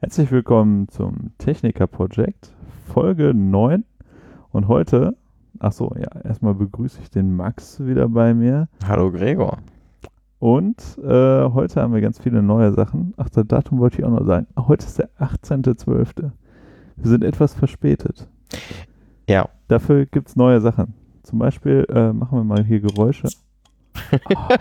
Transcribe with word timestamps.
Herzlich 0.00 0.30
willkommen 0.30 0.88
zum 0.88 1.32
Techniker 1.38 1.88
Project, 1.88 2.52
Folge 2.86 3.34
9. 3.34 3.82
Und 4.52 4.68
heute, 4.68 5.16
ach 5.58 5.72
so, 5.72 5.92
ja, 5.98 6.20
erstmal 6.20 6.54
begrüße 6.54 7.00
ich 7.02 7.10
den 7.10 7.34
Max 7.34 7.84
wieder 7.84 8.08
bei 8.08 8.32
mir. 8.32 8.68
Hallo 8.86 9.10
Gregor. 9.10 9.58
Und 10.38 10.80
äh, 10.98 11.50
heute 11.50 11.82
haben 11.82 11.92
wir 11.92 12.00
ganz 12.00 12.20
viele 12.20 12.44
neue 12.44 12.72
Sachen. 12.74 13.12
Ach, 13.16 13.28
das 13.28 13.44
Datum 13.48 13.80
wollte 13.80 13.98
ich 13.98 14.04
auch 14.04 14.10
noch 14.10 14.24
sagen. 14.24 14.46
Heute 14.56 14.86
ist 14.86 15.00
der 15.00 15.10
18.12. 15.18 16.30
Wir 16.94 17.10
sind 17.10 17.24
etwas 17.24 17.54
verspätet. 17.54 18.28
Ja. 19.28 19.48
Dafür 19.66 20.06
gibt 20.06 20.28
es 20.28 20.36
neue 20.36 20.60
Sachen. 20.60 20.94
Zum 21.24 21.40
Beispiel 21.40 21.84
äh, 21.88 22.12
machen 22.12 22.38
wir 22.38 22.44
mal 22.44 22.62
hier 22.64 22.78
Geräusche. 22.78 23.26
Oh. 24.12 24.54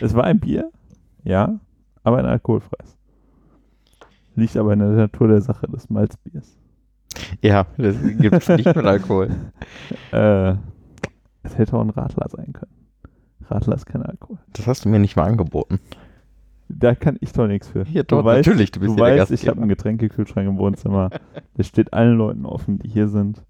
es 0.00 0.14
war 0.14 0.22
ein 0.22 0.38
Bier, 0.38 0.70
ja, 1.24 1.58
aber 2.04 2.18
ein 2.18 2.26
alkoholfreies. 2.26 2.99
Liegt 4.36 4.56
aber 4.56 4.72
in 4.72 4.78
der 4.78 4.88
Natur 4.88 5.28
der 5.28 5.40
Sache 5.40 5.66
des 5.66 5.90
Malzbiers. 5.90 6.56
Ja, 7.42 7.66
das 7.76 7.96
gibt 8.00 8.34
es 8.34 8.48
nicht 8.48 8.66
mit 8.66 8.84
Alkohol. 8.84 9.30
Äh, 10.12 10.54
es 11.42 11.56
hätte 11.56 11.76
auch 11.76 11.82
ein 11.82 11.90
Radler 11.90 12.28
sein 12.28 12.52
können. 12.52 12.72
Radler 13.48 13.74
ist 13.74 13.86
kein 13.86 14.02
Alkohol. 14.02 14.38
Das 14.52 14.66
hast 14.66 14.84
du 14.84 14.88
mir 14.88 14.98
nicht 14.98 15.16
mal 15.16 15.24
angeboten. 15.24 15.80
Da 16.68 16.94
kann 16.94 17.16
ich 17.20 17.32
doch 17.32 17.46
nichts 17.46 17.68
für. 17.68 17.84
Ja, 17.88 18.04
doch, 18.04 18.24
weißt, 18.24 18.46
natürlich, 18.46 18.70
du 18.70 18.80
bist 18.80 18.96
du 18.96 19.00
weißt, 19.00 19.32
ich 19.32 19.48
habe 19.48 19.58
einen 19.58 19.68
Getränkekühlschrank 19.68 20.48
im 20.48 20.58
Wohnzimmer. 20.58 21.10
der 21.56 21.62
steht 21.64 21.92
allen 21.92 22.16
Leuten 22.16 22.46
offen, 22.46 22.78
die 22.78 22.88
hier 22.88 23.08
sind. 23.08 23.44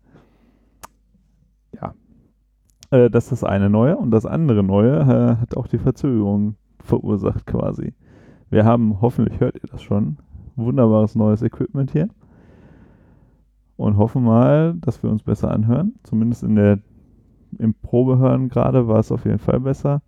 Ja. 1.75 1.95
Äh, 2.91 3.11
das 3.11 3.25
ist 3.25 3.43
das 3.43 3.45
eine 3.45 3.69
Neue. 3.69 3.97
Und 3.97 4.11
das 4.11 4.25
andere 4.25 4.63
Neue 4.63 5.01
äh, 5.01 5.41
hat 5.41 5.57
auch 5.57 5.67
die 5.67 5.79
Verzögerung 5.79 6.57
verursacht 6.83 7.47
quasi. 7.47 7.95
Wir 8.49 8.65
haben, 8.65 9.01
hoffentlich 9.01 9.39
hört 9.41 9.57
ihr 9.57 9.69
das 9.71 9.83
schon, 9.83 10.17
wunderbares 10.57 11.15
neues 11.15 11.43
Equipment 11.43 11.91
hier. 11.91 12.09
Und 13.77 13.97
hoffen 13.97 14.23
mal, 14.23 14.75
dass 14.81 15.03
wir 15.03 15.11
uns 15.11 15.23
besser 15.23 15.51
anhören. 15.51 15.95
Zumindest 16.03 16.43
in 16.43 16.55
der, 16.55 16.79
im 17.59 17.75
Probehören 17.75 18.49
gerade 18.49 18.89
war 18.89 18.99
es 18.99 19.11
auf 19.11 19.25
jeden 19.25 19.39
Fall 19.39 19.61
besser. 19.61 20.03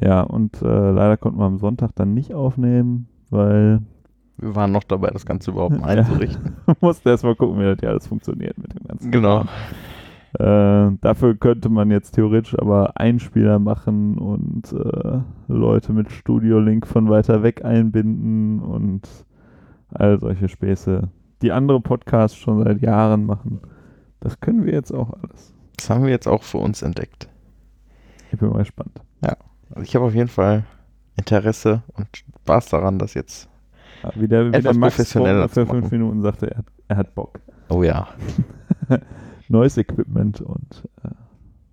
Ja, 0.00 0.22
und 0.22 0.60
äh, 0.60 0.90
leider 0.90 1.16
konnten 1.16 1.38
wir 1.38 1.46
am 1.46 1.58
Sonntag 1.58 1.92
dann 1.94 2.14
nicht 2.14 2.34
aufnehmen, 2.34 3.08
weil. 3.30 3.80
Wir 4.38 4.54
waren 4.54 4.72
noch 4.72 4.84
dabei, 4.84 5.08
das 5.10 5.24
Ganze 5.24 5.52
überhaupt 5.52 5.80
mal 5.80 5.88
einzurichten. 5.98 6.56
Musste 6.80 7.10
erstmal 7.10 7.36
gucken, 7.36 7.58
wie 7.58 7.64
das 7.64 7.78
hier 7.80 7.90
alles 7.90 8.06
funktioniert 8.06 8.58
mit 8.58 8.74
dem 8.74 8.86
Ganzen. 8.86 9.10
Genau. 9.10 9.44
Äh, 10.38 10.90
dafür 11.00 11.34
könnte 11.36 11.70
man 11.70 11.90
jetzt 11.90 12.12
theoretisch 12.12 12.58
aber 12.58 12.98
Einspieler 13.00 13.58
machen 13.58 14.18
und 14.18 14.70
äh, 14.70 15.20
Leute 15.48 15.94
mit 15.94 16.12
Studio 16.12 16.58
Link 16.60 16.86
von 16.86 17.08
weiter 17.08 17.42
weg 17.42 17.64
einbinden 17.64 18.60
und 18.60 19.08
all 19.90 20.18
solche 20.18 20.48
Späße, 20.48 21.08
die 21.42 21.52
andere 21.52 21.80
Podcasts 21.80 22.36
schon 22.36 22.62
seit 22.64 22.80
Jahren 22.80 23.26
machen. 23.26 23.60
Das 24.20 24.40
können 24.40 24.64
wir 24.64 24.72
jetzt 24.72 24.92
auch 24.92 25.12
alles. 25.12 25.54
Das 25.76 25.90
haben 25.90 26.04
wir 26.04 26.10
jetzt 26.10 26.26
auch 26.26 26.42
für 26.42 26.58
uns 26.58 26.82
entdeckt. 26.82 27.28
Ich 28.32 28.38
bin 28.38 28.48
mal 28.48 28.58
gespannt. 28.58 29.00
Ja, 29.22 29.36
also 29.70 29.82
ich 29.82 29.94
habe 29.94 30.06
auf 30.06 30.14
jeden 30.14 30.28
Fall 30.28 30.64
Interesse 31.16 31.82
und 31.94 32.08
Spaß 32.16 32.68
daran, 32.70 32.98
das 32.98 33.14
jetzt 33.14 33.48
ja, 34.02 34.10
wie 34.14 34.28
der, 34.28 34.46
wie 34.46 34.48
etwas 34.48 34.72
der 34.72 34.80
Max 34.80 34.96
professioneller 34.96 35.48
vor 35.48 35.66
fünf 35.66 35.90
Minuten 35.90 36.22
sagte, 36.22 36.50
er 36.50 36.58
hat, 36.58 36.66
er 36.88 36.96
hat 36.96 37.14
Bock. 37.14 37.40
Oh 37.68 37.82
ja. 37.82 38.08
Neues 39.48 39.76
Equipment 39.76 40.40
und. 40.40 40.88
Äh, 41.04 41.08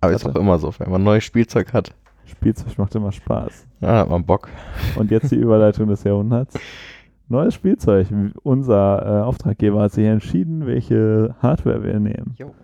Aber 0.00 0.12
ist 0.12 0.26
auch 0.26 0.36
immer 0.36 0.58
so, 0.58 0.72
wenn 0.78 0.90
man 0.90 1.02
neues 1.02 1.24
Spielzeug 1.24 1.72
hat. 1.72 1.94
Spielzeug 2.26 2.78
macht 2.78 2.94
immer 2.94 3.12
Spaß. 3.12 3.66
Ja, 3.80 3.98
hat 3.98 4.10
man 4.10 4.24
Bock. 4.24 4.48
Und 4.96 5.10
jetzt 5.10 5.30
die 5.30 5.36
Überleitung 5.36 5.88
des 5.88 6.04
Jahrhunderts. 6.04 6.54
Neues 7.28 7.54
Spielzeug. 7.54 8.08
Unser 8.42 9.02
äh, 9.04 9.22
Auftraggeber 9.22 9.82
hat 9.82 9.92
sich 9.92 10.04
entschieden, 10.04 10.66
welche 10.66 11.34
Hardware 11.40 11.82
wir 11.82 11.98
nehmen. 11.98 12.34
Jo. 12.38 12.54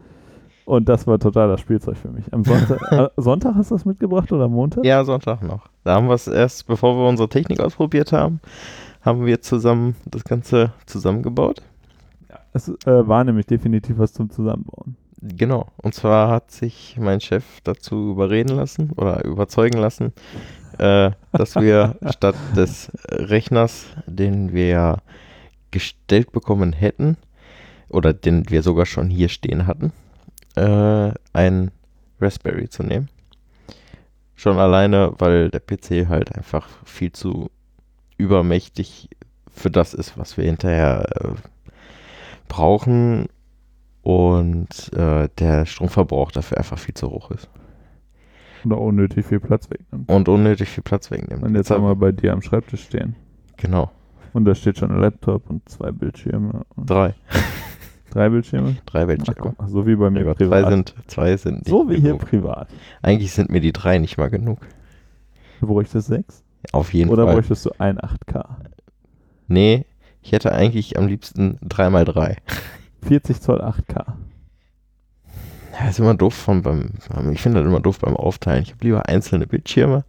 Und 0.66 0.88
das 0.88 1.06
war 1.06 1.19
total 1.19 1.48
das 1.48 1.60
Spielzeug 1.60 1.97
für 1.97 2.10
mich. 2.10 2.32
Am 2.32 2.44
Sonntag, 2.44 2.81
äh, 2.93 3.09
Sonntag 3.16 3.54
hast 3.56 3.70
du 3.70 3.75
das 3.75 3.84
mitgebracht 3.84 4.31
oder 4.31 4.49
Montag? 4.49 4.84
Ja, 4.84 5.03
Sonntag 5.04 5.43
noch. 5.43 5.69
Da 5.82 5.94
haben 5.97 6.06
wir 6.06 6.15
es 6.15 6.28
erst, 6.28 6.66
bevor 6.66 6.97
wir 6.97 7.09
unsere 7.09 7.28
Technik 7.28 7.60
ausprobiert 7.60 8.12
haben, 8.12 8.41
haben 9.03 9.26
wir 9.26 9.41
zusammen 9.41 9.97
das 10.04 10.25
Ganze 10.25 10.72
zusammengebaut. 10.87 11.62
Es 12.53 12.69
äh, 12.69 13.09
war 13.09 13.25
nämlich 13.25 13.47
definitiv 13.47 13.99
was 13.99 14.12
zum 14.12 14.31
Zusammenbauen. 14.31 14.97
Genau. 15.22 15.66
Und 15.76 15.94
zwar 15.94 16.31
hat 16.31 16.50
sich 16.50 16.97
mein 16.99 17.20
Chef 17.20 17.44
dazu 17.65 18.12
überreden 18.12 18.56
lassen 18.56 18.91
oder 18.97 19.25
überzeugen 19.25 19.78
lassen, 19.78 20.12
äh, 20.81 21.11
dass 21.33 21.57
wir 21.57 21.97
statt 22.11 22.37
des 22.57 22.91
Rechners, 23.11 23.85
den 24.07 24.55
wir 24.55 24.99
gestellt 25.71 26.33
bekommen 26.33 26.73
hätten, 26.73 27.19
oder 27.91 28.15
den 28.15 28.49
wir 28.49 28.63
sogar 28.63 28.87
schon 28.87 29.11
hier 29.11 29.29
stehen 29.29 29.67
hatten, 29.67 29.93
äh, 30.57 31.13
ein 31.35 31.71
Raspberry 32.19 32.69
zu 32.69 32.83
nehmen. 32.83 33.09
Schon 34.37 34.59
alleine, 34.59 35.13
weil 35.19 35.51
der 35.51 35.61
PC 35.61 36.09
halt 36.09 36.35
einfach 36.35 36.67
viel 36.85 37.12
zu 37.12 37.51
übermächtig 38.17 39.11
für 39.53 39.71
das 39.71 39.93
ist, 39.93 40.17
was 40.17 40.39
wir 40.39 40.45
hinterher 40.45 41.05
äh, 41.21 41.35
brauchen 42.49 43.27
und 44.03 44.93
äh, 44.95 45.29
der 45.39 45.67
Stromverbrauch 45.67 46.33
dafür 46.33 46.57
einfach 46.57 46.79
viel 46.79 46.95
zu 46.95 47.11
hoch 47.11 47.31
ist. 47.33 47.51
Und 48.65 48.72
auch 48.72 48.81
unnötig 48.87 49.26
viel 49.26 49.41
Platz 49.41 49.71
wegnimmt. 49.71 50.10
Und 50.10 50.28
unnötig 50.28 50.69
viel 50.69 50.82
Platz 50.82 51.10
wegnimmt. 51.10 51.43
Und 51.43 51.54
jetzt 51.54 51.71
haben 51.71 51.84
wir 51.84 51.94
bei 51.97 52.12
dir 52.12 52.32
am 52.32 52.43
Schreibtisch 52.43 52.84
stehen. 52.84 53.16
Genau. 53.56 53.91
Und 54.32 54.44
da 54.44 54.54
steht 54.54 54.78
schon 54.78 54.91
ein 54.91 55.00
Laptop 55.00 55.50
und 55.50 55.69
zwei 55.69 55.91
Bildschirme. 55.91 56.65
Drei. 56.76 57.15
Drei 58.10 58.28
Bildschirme? 58.28 58.76
Drei 58.87 59.06
Bildschirme. 59.06 59.54
Ach, 59.59 59.69
so 59.69 59.87
wie 59.87 59.94
bei 59.94 60.10
mir 60.10 60.25
ja, 60.25 60.34
privat. 60.34 60.65
Zwei 60.65 60.70
sind, 60.70 60.94
zwei 61.06 61.37
sind 61.37 61.66
So 61.66 61.88
wie 61.88 62.00
genug. 62.00 62.03
hier 62.03 62.16
privat. 62.16 62.69
Eigentlich 63.03 63.32
sind 63.32 63.50
mir 63.50 63.60
die 63.60 63.72
drei 63.72 63.99
nicht 63.99 64.19
mal 64.19 64.31
genug. 64.31 64.59
Du 65.60 65.69
bräuchtest 65.69 66.09
sechs? 66.09 66.43
Auf 66.72 66.93
jeden 66.93 67.10
Oder 67.10 67.25
Fall. 67.25 67.34
Oder 67.34 67.41
bräuchtest 67.41 67.66
du 67.66 67.70
ein 67.78 67.99
8K? 67.99 68.44
Nee, 69.47 69.87
ich 70.22 70.32
hätte 70.32 70.53
eigentlich 70.53 70.99
am 70.99 71.06
liebsten 71.06 71.59
3x3. 71.69 72.37
40 73.03 73.41
Zoll 73.41 73.60
8K. 73.62 74.15
Ja, 75.81 75.89
ist 75.89 75.99
immer 75.99 76.15
doof 76.15 76.35
von 76.35 76.63
beim, 76.63 76.91
ich 77.33 77.41
finde 77.41 77.61
das 77.61 77.67
immer 77.67 77.81
doof 77.81 78.01
beim 78.01 78.15
Aufteilen. 78.15 78.63
Ich 78.63 78.73
habe 78.73 78.85
lieber 78.85 79.09
einzelne 79.09 79.47
Bildschirme, 79.47 80.05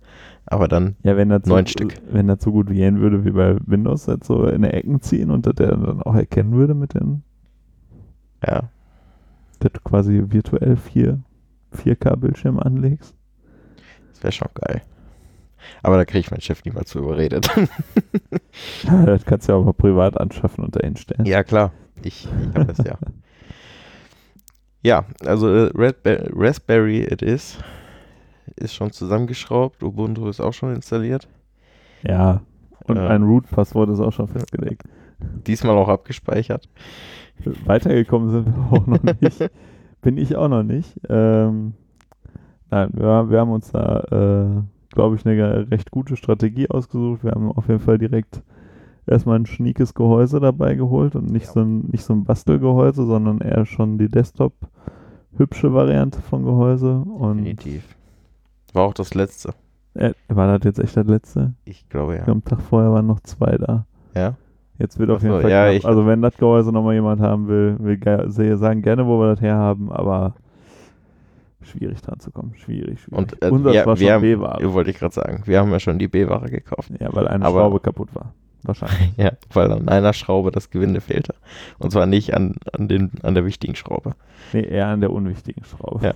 aber 0.46 0.68
dann 0.68 0.98
ja, 1.04 1.16
wenn 1.16 1.30
das 1.30 1.46
neun 1.46 1.66
so, 1.66 1.72
Stück. 1.72 1.94
Wenn 2.12 2.28
das 2.28 2.44
so 2.44 2.52
gut 2.52 2.68
gehen 2.68 3.00
würde 3.00 3.24
wie 3.24 3.32
bei 3.32 3.56
Windows, 3.66 4.06
jetzt 4.08 4.28
so 4.28 4.48
in 4.48 4.64
der 4.64 4.74
Ecken 4.74 5.02
ziehen 5.02 5.32
und 5.32 5.46
das 5.46 5.56
der 5.56 5.70
dann 5.70 6.02
auch 6.02 6.16
erkennen 6.16 6.52
würde 6.52 6.74
mit 6.74 6.94
den. 6.94 7.24
Ja. 8.46 8.70
Dass 9.60 9.72
du 9.72 9.80
quasi 9.80 10.24
virtuell 10.28 10.76
4, 10.76 11.22
4K-Bildschirm 11.74 12.60
anlegst. 12.60 13.16
Das 14.12 14.24
wäre 14.24 14.32
schon 14.34 14.50
geil. 14.56 14.82
Aber 15.84 15.96
da 15.96 16.06
kriege 16.06 16.20
ich 16.20 16.32
meinen 16.32 16.42
Chef 16.42 16.66
niemals 16.66 16.90
zu 16.90 17.00
überredet. 17.00 17.48
ja, 18.84 19.06
das 19.06 19.24
kannst 19.24 19.48
du 19.48 19.54
ja 19.54 19.58
auch 19.58 19.64
mal 19.64 19.74
privat 19.74 20.20
anschaffen 20.20 20.66
und 20.66 20.76
dahin 20.76 20.98
stellen. 20.98 21.26
Ja, 21.26 21.44
klar. 21.44 21.72
Ich, 22.02 22.26
ich 22.26 22.56
habe 22.56 22.66
das 22.66 22.86
ja. 22.86 22.98
Ja, 24.82 25.06
also 25.26 25.48
äh, 25.48 25.72
Raspberry 26.34 27.02
it 27.02 27.22
is. 27.22 27.60
Ist 28.56 28.74
schon 28.74 28.92
zusammengeschraubt. 28.92 29.84
Ubuntu 29.84 30.28
ist 30.28 30.42
auch 30.42 30.54
schon 30.54 30.74
installiert. 30.74 31.28
Ja, 32.04 32.42
und 32.86 32.98
äh, 32.98 33.08
ein 33.08 33.24
Root-Passwort 33.24 33.90
ist 33.90 34.00
auch 34.00 34.12
schon 34.12 34.28
festgelegt. 34.28 34.84
Diesmal 35.48 35.78
auch 35.78 35.88
abgespeichert. 35.88 36.68
Weitergekommen 37.66 38.32
sind 38.32 38.48
wir 38.48 38.72
auch 38.72 38.88
noch 38.88 39.04
nicht. 39.22 39.50
Bin 40.02 40.18
ich 40.18 40.36
auch 40.36 40.48
noch 40.48 40.64
nicht. 40.64 41.00
Ähm, 41.10 41.74
nein, 42.70 42.90
wir, 42.94 43.30
wir, 43.30 43.40
haben 43.40 43.52
uns 43.52 43.72
da, 43.72 44.00
äh, 44.12 44.94
glaube 44.94 45.16
ich, 45.16 45.26
eine 45.26 45.70
recht 45.70 45.92
gute 45.92 46.18
Strategie 46.18 46.70
ausgesucht. 46.70 47.24
Wir 47.24 47.32
haben 47.32 47.52
auf 47.52 47.68
jeden 47.68 47.80
Fall 47.80 48.00
direkt 48.00 48.42
erstmal 49.08 49.40
ein 49.40 49.46
schniekes 49.46 49.94
Gehäuse 49.94 50.40
dabei 50.40 50.76
geholt 50.76 51.16
und 51.16 51.32
nicht, 51.32 51.48
ja. 51.48 51.54
so 51.54 51.62
ein, 51.62 51.90
nicht 51.92 52.04
so 52.04 52.14
ein 52.14 52.24
Bastelgehäuse, 52.24 53.06
sondern 53.06 53.40
eher 53.40 53.66
schon 53.66 53.98
die 53.98 54.10
Desktop-hübsche 54.10 55.74
Variante 55.74 56.22
von 56.22 56.44
Gehäuse. 56.44 57.00
Und 57.00 57.38
Definitiv. 57.38 57.96
War 58.74 58.84
auch 58.84 58.94
das 58.94 59.14
letzte. 59.14 59.54
Äh, 59.94 60.14
war 60.30 60.58
das 60.58 60.66
jetzt 60.66 60.80
echt 60.80 60.96
das 60.96 61.08
letzte? 61.08 61.54
Ich 61.66 61.90
glaube 61.90 62.16
ja. 62.16 62.28
Am 62.28 62.44
Tag 62.44 62.62
vorher 62.62 62.92
waren 62.92 63.08
noch 63.08 63.20
zwei 63.22 63.58
da. 63.58 63.86
Ja. 64.16 64.36
Jetzt 64.78 64.98
wird 64.98 65.10
auf 65.10 65.18
Achso, 65.18 65.28
jeden 65.28 65.42
Fall 65.42 65.52
ja, 65.52 65.72
knapp. 65.72 65.86
Also 65.86 66.08
wenn 66.08 66.22
das 66.22 66.38
Gehäuse 66.38 66.72
nochmal 66.72 66.96
jemand 66.96 67.22
haben 67.22 67.48
will, 67.48 67.78
will 67.80 67.98
ge 67.98 68.30
sagen 68.56 68.82
gerne, 68.82 69.06
wo 69.06 69.20
wir 69.20 69.28
das 69.28 69.42
herhaben, 69.42 69.92
aber 69.92 70.34
schwierig 71.62 72.02
dran 72.02 72.20
zu 72.20 72.32
kommen. 72.32 72.54
Schwierig, 72.56 73.02
schwierig. 73.02 73.20
Und 73.20 73.44
äh, 73.44 73.50
Unser 73.50 73.74
ja, 73.74 73.86
war 73.86 73.96
schon 73.96 74.22
B-Ware. 74.22 74.74
Wollte 74.74 74.90
ich 74.90 74.98
gerade 74.98 75.14
sagen. 75.14 75.44
Wir 75.46 75.60
haben 75.60 75.72
ja 75.72 75.80
schon 75.80 76.00
die 76.00 76.08
B-Ware 76.08 76.50
gekauft. 76.50 76.92
Ja, 77.00 77.14
weil 77.14 77.28
eine 77.28 77.46
aber 77.46 77.60
Schraube 77.60 77.80
kaputt 77.80 78.10
war. 78.16 78.34
Wahrscheinlich. 78.64 79.12
ja, 79.18 79.32
weil 79.54 79.72
an 79.72 79.90
einer 79.90 80.14
Schraube 80.14 80.52
das 80.52 80.70
Gewinde 80.70 81.02
fehlte. 81.02 81.36
Und 81.80 81.92
zwar 81.92 82.06
nicht 82.06 82.34
an, 82.34 82.56
an, 82.74 82.88
den, 82.88 83.12
an 83.24 83.34
der 83.34 83.46
wichtigen 83.46 83.76
Schraube. 83.76 84.16
Nee, 84.54 84.62
eher 84.62 84.88
an 84.88 85.02
der 85.02 85.12
unwichtigen 85.12 85.64
Schraube. 85.64 86.06
Ja. 86.06 86.14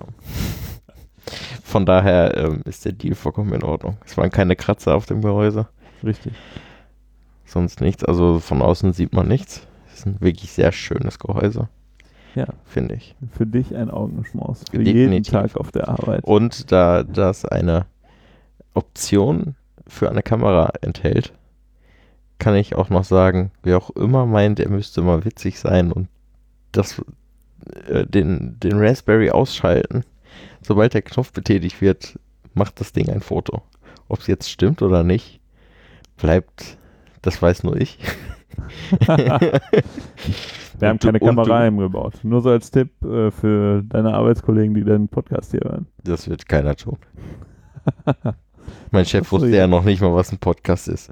Von 1.64 1.86
daher 1.86 2.38
ähm, 2.38 2.62
ist 2.66 2.86
der 2.86 2.92
Deal 2.92 3.16
vollkommen 3.16 3.54
in 3.54 3.64
Ordnung. 3.64 3.98
Es 4.06 4.16
waren 4.18 4.30
keine 4.30 4.56
Kratzer 4.56 4.96
auf 4.96 5.06
dem 5.06 5.22
Gehäuse. 5.22 5.68
Richtig. 6.04 6.34
sonst 7.46 7.82
nichts. 7.82 8.04
Also 8.04 8.40
von 8.40 8.62
außen 8.62 8.94
sieht 8.94 9.14
man 9.14 9.28
nichts. 9.28 9.66
Es 9.88 10.00
ist 10.00 10.06
ein 10.06 10.22
wirklich 10.22 10.52
sehr 10.52 10.72
schönes 10.72 11.18
Gehäuse. 11.20 11.70
Ja. 12.36 12.48
Finde 12.66 12.96
ich. 12.96 13.16
Für 13.32 13.46
dich 13.46 13.76
ein 13.76 13.90
Augenschmaus. 13.90 14.64
Für 14.70 14.82
jeden 14.82 15.12
Definitiv. 15.12 15.32
Tag 15.32 15.58
auf 15.58 15.72
der 15.72 15.88
Arbeit. 15.88 16.24
Und 16.24 16.72
da 16.72 17.04
das 17.04 17.46
eine 17.46 17.86
Option 18.74 19.56
für 19.88 20.10
eine 20.10 20.22
Kamera 20.22 20.74
enthält, 20.82 21.34
kann 22.40 22.56
ich 22.56 22.76
auch 22.76 22.90
noch 22.90 23.04
sagen, 23.04 23.52
wer 23.64 23.78
auch 23.78 23.90
immer 23.92 24.26
meint, 24.26 24.60
er 24.60 24.70
müsste 24.70 25.02
mal 25.02 25.26
witzig 25.26 25.60
sein 25.60 25.92
und 25.92 26.08
das, 26.72 27.02
äh, 27.88 28.06
den, 28.06 28.60
den 28.60 28.78
Raspberry 28.78 29.30
ausschalten, 29.30 30.04
sobald 30.62 30.94
der 30.94 31.02
Knopf 31.02 31.32
betätigt 31.32 31.82
wird, 31.82 32.20
macht 32.54 32.80
das 32.80 32.94
Ding 32.94 33.10
ein 33.10 33.22
Foto. 33.22 33.62
Ob 34.08 34.20
es 34.20 34.28
jetzt 34.28 34.50
stimmt 34.50 34.82
oder 34.82 35.04
nicht, 35.04 35.40
bleibt, 36.18 36.78
das 37.22 37.42
weiß 37.42 37.64
nur 37.64 37.76
ich. 37.78 38.00
Wir 40.80 40.90
haben 40.90 41.00
keine 41.00 41.20
Kamera 41.20 41.60
eingebaut. 41.60 42.16
Nur 42.24 42.42
so 42.42 42.50
als 42.50 42.70
Tipp 42.70 42.92
äh, 43.04 43.32
für 43.32 43.82
deine 43.84 44.14
Arbeitskollegen, 44.14 44.74
die 44.74 44.84
den 44.84 45.08
Podcast 45.08 45.52
hier 45.52 45.62
hören. 45.64 45.88
Das 46.04 46.30
wird 46.30 46.48
keiner 46.48 46.76
tun. 46.76 46.98
Mein 48.92 49.06
Chef 49.06 49.32
wusste 49.32 49.50
ja. 49.50 49.68
noch 49.68 49.84
nicht 49.84 50.02
mal, 50.02 50.14
was 50.14 50.32
ein 50.32 50.38
Podcast 50.38 50.88
ist, 50.88 51.10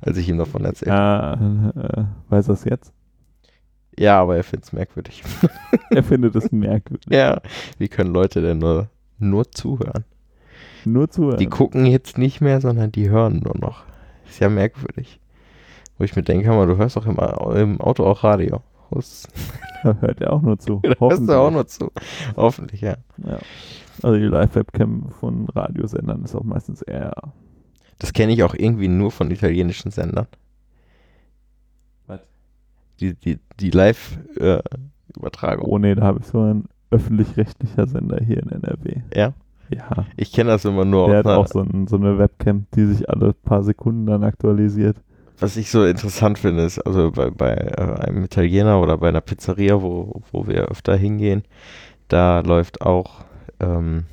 als 0.00 0.16
ich 0.16 0.28
ihm 0.28 0.38
davon 0.38 0.64
erzählt 0.64 0.90
habe. 0.90 1.72
Ja, 1.74 1.82
äh, 1.82 2.04
weiß 2.28 2.46
das 2.46 2.64
jetzt? 2.64 2.92
Ja, 3.98 4.20
aber 4.20 4.36
er 4.36 4.44
findet 4.44 4.66
es 4.66 4.72
merkwürdig. 4.72 5.22
Er 5.90 6.02
findet 6.02 6.34
es 6.34 6.50
merkwürdig. 6.50 7.06
Ja, 7.10 7.42
wie 7.78 7.88
können 7.88 8.14
Leute 8.14 8.40
denn 8.40 8.58
nur, 8.58 8.88
nur 9.18 9.50
zuhören? 9.50 10.04
Nur 10.84 11.10
zuhören. 11.10 11.38
Die 11.38 11.46
gucken 11.46 11.84
jetzt 11.84 12.16
nicht 12.16 12.40
mehr, 12.40 12.60
sondern 12.60 12.90
die 12.90 13.10
hören 13.10 13.40
nur 13.44 13.56
noch. 13.58 13.84
Ist 14.28 14.40
ja 14.40 14.48
merkwürdig. 14.48 15.20
Wo 15.98 16.04
ich 16.04 16.16
mir 16.16 16.22
denke, 16.22 16.48
mal, 16.48 16.66
du 16.66 16.78
hörst 16.78 16.96
doch 16.96 17.06
im, 17.06 17.18
im 17.56 17.80
Auto 17.80 18.06
auch 18.06 18.24
Radio. 18.24 18.62
Da 18.90 19.96
hört 20.00 20.20
er 20.20 20.32
auch 20.32 20.42
nur 20.42 20.58
zu. 20.58 20.80
hörst 20.98 21.28
du 21.28 21.32
auch 21.32 21.50
nur 21.50 21.66
zu. 21.66 21.90
Hoffentlich, 22.36 22.80
ja. 22.80 22.96
Ja. 23.18 23.38
Also 24.02 24.16
die 24.18 24.24
Live-Webcam 24.26 25.10
von 25.20 25.46
Radiosendern 25.48 26.24
ist 26.24 26.34
auch 26.34 26.44
meistens 26.44 26.82
eher. 26.82 27.12
Das 27.98 28.12
kenne 28.12 28.32
ich 28.32 28.42
auch 28.42 28.54
irgendwie 28.54 28.88
nur 28.88 29.10
von 29.10 29.30
italienischen 29.30 29.90
Sendern. 29.90 30.26
Was? 32.06 32.20
Die, 33.00 33.14
die, 33.14 33.38
die 33.60 33.70
Live-Übertragung. 33.70 35.66
Oh 35.68 35.78
nee, 35.78 35.94
da 35.94 36.02
habe 36.02 36.20
ich 36.20 36.26
so 36.26 36.40
einen 36.40 36.64
öffentlich-rechtlicher 36.90 37.86
Sender 37.86 38.18
hier 38.24 38.42
in 38.42 38.48
NRW. 38.50 39.02
Ja, 39.14 39.32
Ja. 39.70 40.06
ich 40.16 40.32
kenne 40.32 40.50
das 40.50 40.64
immer 40.64 40.84
nur 40.84 41.08
Der 41.08 41.18
hat 41.18 41.26
auch 41.26 41.46
so, 41.46 41.60
ein, 41.60 41.86
so 41.86 41.96
eine 41.96 42.18
Webcam, 42.18 42.66
die 42.74 42.86
sich 42.86 43.08
alle 43.08 43.32
paar 43.32 43.62
Sekunden 43.62 44.06
dann 44.06 44.24
aktualisiert. 44.24 44.96
Was 45.38 45.56
ich 45.56 45.70
so 45.70 45.84
interessant 45.84 46.38
finde, 46.38 46.64
ist, 46.64 46.78
also 46.80 47.10
bei, 47.10 47.30
bei 47.30 47.52
äh, 47.54 48.00
einem 48.06 48.24
Italiener 48.24 48.80
oder 48.80 48.98
bei 48.98 49.08
einer 49.08 49.20
Pizzeria, 49.22 49.80
wo, 49.82 50.22
wo 50.30 50.46
wir 50.46 50.68
öfter 50.68 50.94
hingehen, 50.96 51.42
da 52.08 52.40
läuft 52.40 52.82
auch 52.82 53.24
ähm, 53.62 54.04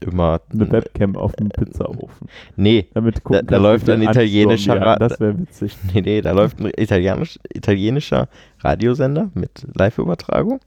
immer. 0.00 0.40
Eine 0.52 0.70
Webcam 0.72 1.16
auf 1.16 1.32
dem 1.34 1.48
Pizzaofen. 1.50 2.28
Nee, 2.56 2.88
Damit 2.94 3.16
Da- 3.16 3.20
gucken 3.20 3.46
da 3.46 3.52
kannst, 3.56 3.62
läuft 3.62 3.90
ein 3.90 4.02
italienischer. 4.02 4.80
Ra- 4.80 4.96
Das 4.96 5.20
wäre 5.20 5.38
witzig. 5.38 5.76
nee, 5.94 6.00
nee, 6.00 6.20
da 6.20 6.32
läuft 6.32 6.58
ein 6.60 6.70
italienisch, 6.76 7.38
italienischer 7.54 8.28
Radiosender 8.60 9.30
mit 9.34 9.66
Live-Übertragung. 9.74 10.60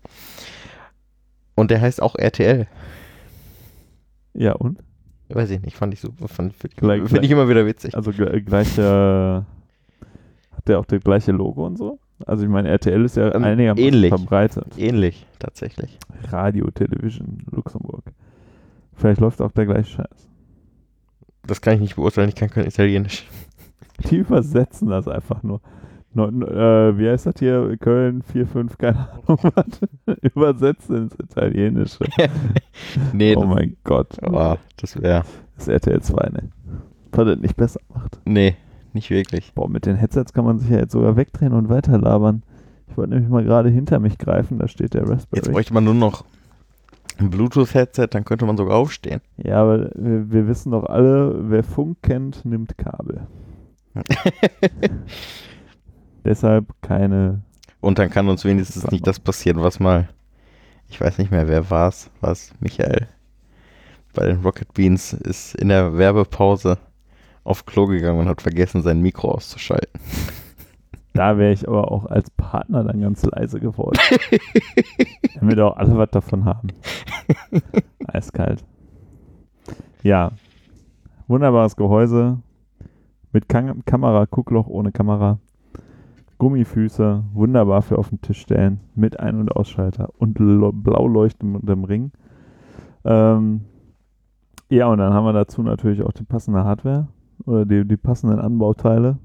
Und 1.56 1.72
der 1.72 1.82
heißt 1.82 2.02
auch 2.02 2.16
RTL. 2.16 2.68
Ja, 4.34 4.54
und? 4.54 4.80
Weiß 5.30 5.50
ich 5.50 5.62
nicht, 5.62 5.76
fand 5.76 5.94
ich 5.94 6.02
super. 6.02 6.28
Finde 6.28 6.54
find 6.54 7.24
ich 7.24 7.32
immer 7.32 7.50
wieder 7.50 7.66
witzig. 7.66 7.96
Also 7.96 8.12
gle- 8.12 8.42
gleiche. 8.42 9.46
Hat 10.56 10.68
der 10.68 10.80
auch 10.80 10.86
das 10.86 11.02
gleiche 11.02 11.32
Logo 11.32 11.66
und 11.66 11.78
so? 11.78 12.00
Also 12.26 12.44
ich 12.44 12.50
meine, 12.50 12.70
RTL 12.70 13.04
ist 13.04 13.18
ja 13.18 13.34
Ähm, 13.34 13.44
einigermaßen 13.44 13.84
ähnlich. 13.86 14.10
verbreitet. 14.10 14.66
Ähnlich, 14.78 15.26
tatsächlich. 15.40 15.98
Radio, 16.30 16.70
Television, 16.72 17.44
Luxemburg. 17.52 18.04
Vielleicht 18.96 19.22
läuft 19.22 19.42
auch 19.42 19.52
der 19.52 19.66
gleiche 19.66 19.90
Scheiß. 19.90 20.30
Das 21.46 21.62
kann 21.62 21.76
ich 21.76 21.82
nicht 21.82 21.96
beurteilen, 21.96 22.30
ich 22.30 22.36
kann 22.36 22.50
kein 22.50 22.66
Italienisch. 22.66 23.28
Die 24.10 24.18
übersetzen 24.18 24.90
das 24.90 25.08
einfach 25.08 25.44
nur. 25.44 25.62
No, 26.14 26.32
no, 26.32 26.48
äh, 26.48 26.98
wie 26.98 27.10
heißt 27.10 27.26
das 27.26 27.36
hier? 27.40 27.76
Köln 27.78 28.22
4, 28.22 28.48
5, 28.48 28.78
keine 28.78 29.10
Ahnung 29.12 29.38
was. 29.54 30.16
Übersetzt 30.22 30.90
ins 30.90 31.14
Italienische. 31.20 32.06
nee, 33.14 33.36
oh 33.36 33.44
mein 33.46 33.76
Gott. 33.84 34.18
oh, 34.24 34.56
das 34.78 35.02
wäre. 35.02 35.24
Das 35.58 35.68
RTL 35.68 36.02
2, 36.02 36.30
ne? 36.30 36.50
Was 37.12 37.26
das 37.26 37.40
nicht 37.40 37.58
besser 37.58 37.82
macht. 37.94 38.20
Nee, 38.26 38.56
nicht 38.94 39.10
wirklich. 39.10 39.54
Boah, 39.54 39.70
mit 39.70 39.86
den 39.86 39.98
Headsets 39.98 40.32
kann 40.32 40.46
man 40.46 40.58
sich 40.60 40.70
ja 40.70 40.78
jetzt 40.78 40.94
sogar 40.94 41.18
wegdrehen 41.18 41.52
und 41.54 41.68
weiterlabern. 41.68 42.44
Ich 42.88 42.98
wollte 42.98 43.14
nämlich 43.14 43.30
mal 43.30 43.44
gerade 43.44 43.70
hinter 43.70 44.00
mich 44.00 44.18
greifen, 44.18 44.58
da 44.60 44.70
steht 44.70 44.94
der 44.94 45.02
Jetzt 45.02 45.12
Raspberry. 45.12 45.52
bräuchte 45.52 45.74
man 45.74 45.84
nur 45.84 45.96
noch 45.96 46.24
ein 47.18 47.30
Bluetooth-Headset, 47.30 48.08
dann 48.12 48.26
könnte 48.26 48.46
man 48.46 48.58
sogar 48.58 48.78
aufstehen. 48.78 49.22
Ja, 49.38 49.62
aber 49.62 49.90
wir, 49.96 50.32
wir 50.32 50.48
wissen 50.48 50.72
doch 50.72 50.86
alle, 50.86 51.50
wer 51.50 51.64
Funk 51.64 51.98
kennt, 52.02 52.46
nimmt 52.46 52.78
Kabel. 52.78 53.28
Deshalb 56.26 56.74
keine. 56.82 57.42
Und 57.82 58.00
dann 58.00 58.10
kann 58.10 58.28
uns 58.28 58.44
wenigstens 58.44 58.90
nicht 58.92 59.06
das 59.08 59.20
passieren, 59.20 59.62
was 59.62 59.80
mal, 59.80 60.10
ich 60.90 61.00
weiß 61.00 61.18
nicht 61.20 61.32
mehr, 61.32 61.48
wer 61.48 61.70
war 61.70 61.90
es, 61.90 62.10
war 62.20 62.32
es 62.32 62.52
Michael 62.60 63.08
bei 64.14 64.26
den 64.26 64.42
Rocket 64.42 64.74
Beans, 64.74 65.14
ist 65.14 65.56
in 65.56 65.70
der 65.70 65.98
Werbepause 65.98 66.78
auf 67.44 67.66
Klo 67.66 67.86
gegangen 67.86 68.20
und 68.20 68.30
hat 68.30 68.42
vergessen, 68.42 68.82
sein 68.82 69.02
Mikro 69.02 69.32
auszuschalten. 69.32 70.02
Da 71.16 71.38
wäre 71.38 71.54
ich 71.54 71.66
aber 71.66 71.94
auch 71.94 72.06
als 72.08 72.30
Partner 72.30 72.84
dann 72.84 73.00
ganz 73.00 73.24
leise 73.24 73.62
geworden. 73.62 73.98
Damit 75.40 75.58
auch 75.62 75.78
alle 75.78 75.98
was 75.98 76.10
davon 76.12 76.44
haben. 76.44 76.68
Eiskalt. 78.06 78.66
Ja. 80.04 80.34
Wunderbares 81.28 81.78
Gehäuse. 81.78 82.40
Mit 83.32 83.48
Kam 83.48 83.86
Kamera, 83.86 84.26
Guckloch 84.26 84.68
ohne 84.68 84.92
Kamera. 84.92 85.40
Gummifüße, 86.38 87.24
wunderbar 87.34 87.82
für 87.82 87.98
auf 87.98 88.10
den 88.10 88.20
Tisch 88.20 88.42
stellen. 88.42 88.82
Mit 88.94 89.18
Ein- 89.18 89.40
und 89.40 89.54
Ausschalter 89.54 90.10
und 90.18 90.34
blau 90.34 91.08
leuchtendem 91.08 91.86
Ring. 91.86 92.12
Ähm, 93.06 93.62
ja, 94.68 94.88
und 94.88 94.98
dann 94.98 95.14
haben 95.14 95.26
wir 95.26 95.32
dazu 95.32 95.64
natürlich 95.64 96.02
auch 96.04 96.12
die 96.12 96.26
passende 96.26 96.66
Hardware 96.66 97.08
oder 97.46 97.66
die, 97.66 97.88
die 97.88 97.98
passenden 97.98 98.40
Anbauteile 98.40 99.18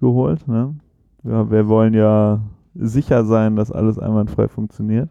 geholt. 0.00 0.48
Ne? 0.48 0.74
Ja, 1.24 1.50
wir 1.50 1.68
wollen 1.68 1.94
ja 1.94 2.40
sicher 2.74 3.24
sein, 3.24 3.56
dass 3.56 3.70
alles 3.70 3.98
einwandfrei 3.98 4.48
funktioniert. 4.48 5.10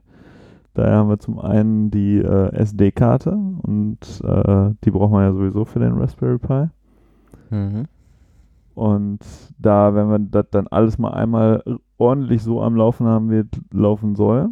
Daher 0.73 0.95
haben 0.95 1.09
wir 1.09 1.19
zum 1.19 1.39
einen 1.39 1.91
die 1.91 2.17
äh, 2.17 2.53
SD-Karte 2.53 3.31
und 3.31 3.99
äh, 4.23 4.71
die 4.83 4.91
braucht 4.91 5.11
man 5.11 5.23
ja 5.23 5.33
sowieso 5.33 5.65
für 5.65 5.79
den 5.79 5.93
Raspberry 5.93 6.37
Pi. 6.37 6.69
Mhm. 7.49 7.85
Und 8.73 9.19
da, 9.59 9.93
wenn 9.93 10.09
wir 10.09 10.19
das 10.19 10.49
dann 10.49 10.67
alles 10.67 10.97
mal 10.97 11.13
einmal 11.13 11.61
ordentlich 11.97 12.41
so 12.41 12.61
am 12.61 12.75
Laufen 12.75 13.05
haben, 13.05 13.29
wie 13.29 13.39
es 13.39 13.47
laufen 13.73 14.15
soll, 14.15 14.49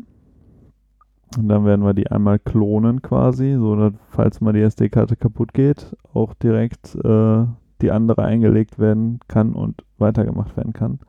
und 1.38 1.48
dann 1.48 1.64
werden 1.64 1.86
wir 1.86 1.94
die 1.94 2.10
einmal 2.12 2.40
klonen 2.40 3.02
quasi, 3.02 3.56
so 3.56 3.76
dass, 3.76 3.94
falls 4.10 4.42
mal 4.42 4.52
die 4.52 4.62
SD-Karte 4.62 5.16
kaputt 5.16 5.54
geht, 5.54 5.96
auch 6.14 6.34
direkt 6.34 6.96
äh, 6.96 7.46
die 7.82 7.92
andere 7.92 8.24
eingelegt 8.24 8.80
werden 8.80 9.20
kann 9.28 9.54
und 9.54 9.84
weitergemacht 9.98 10.56
werden 10.58 10.74
kann. 10.74 11.00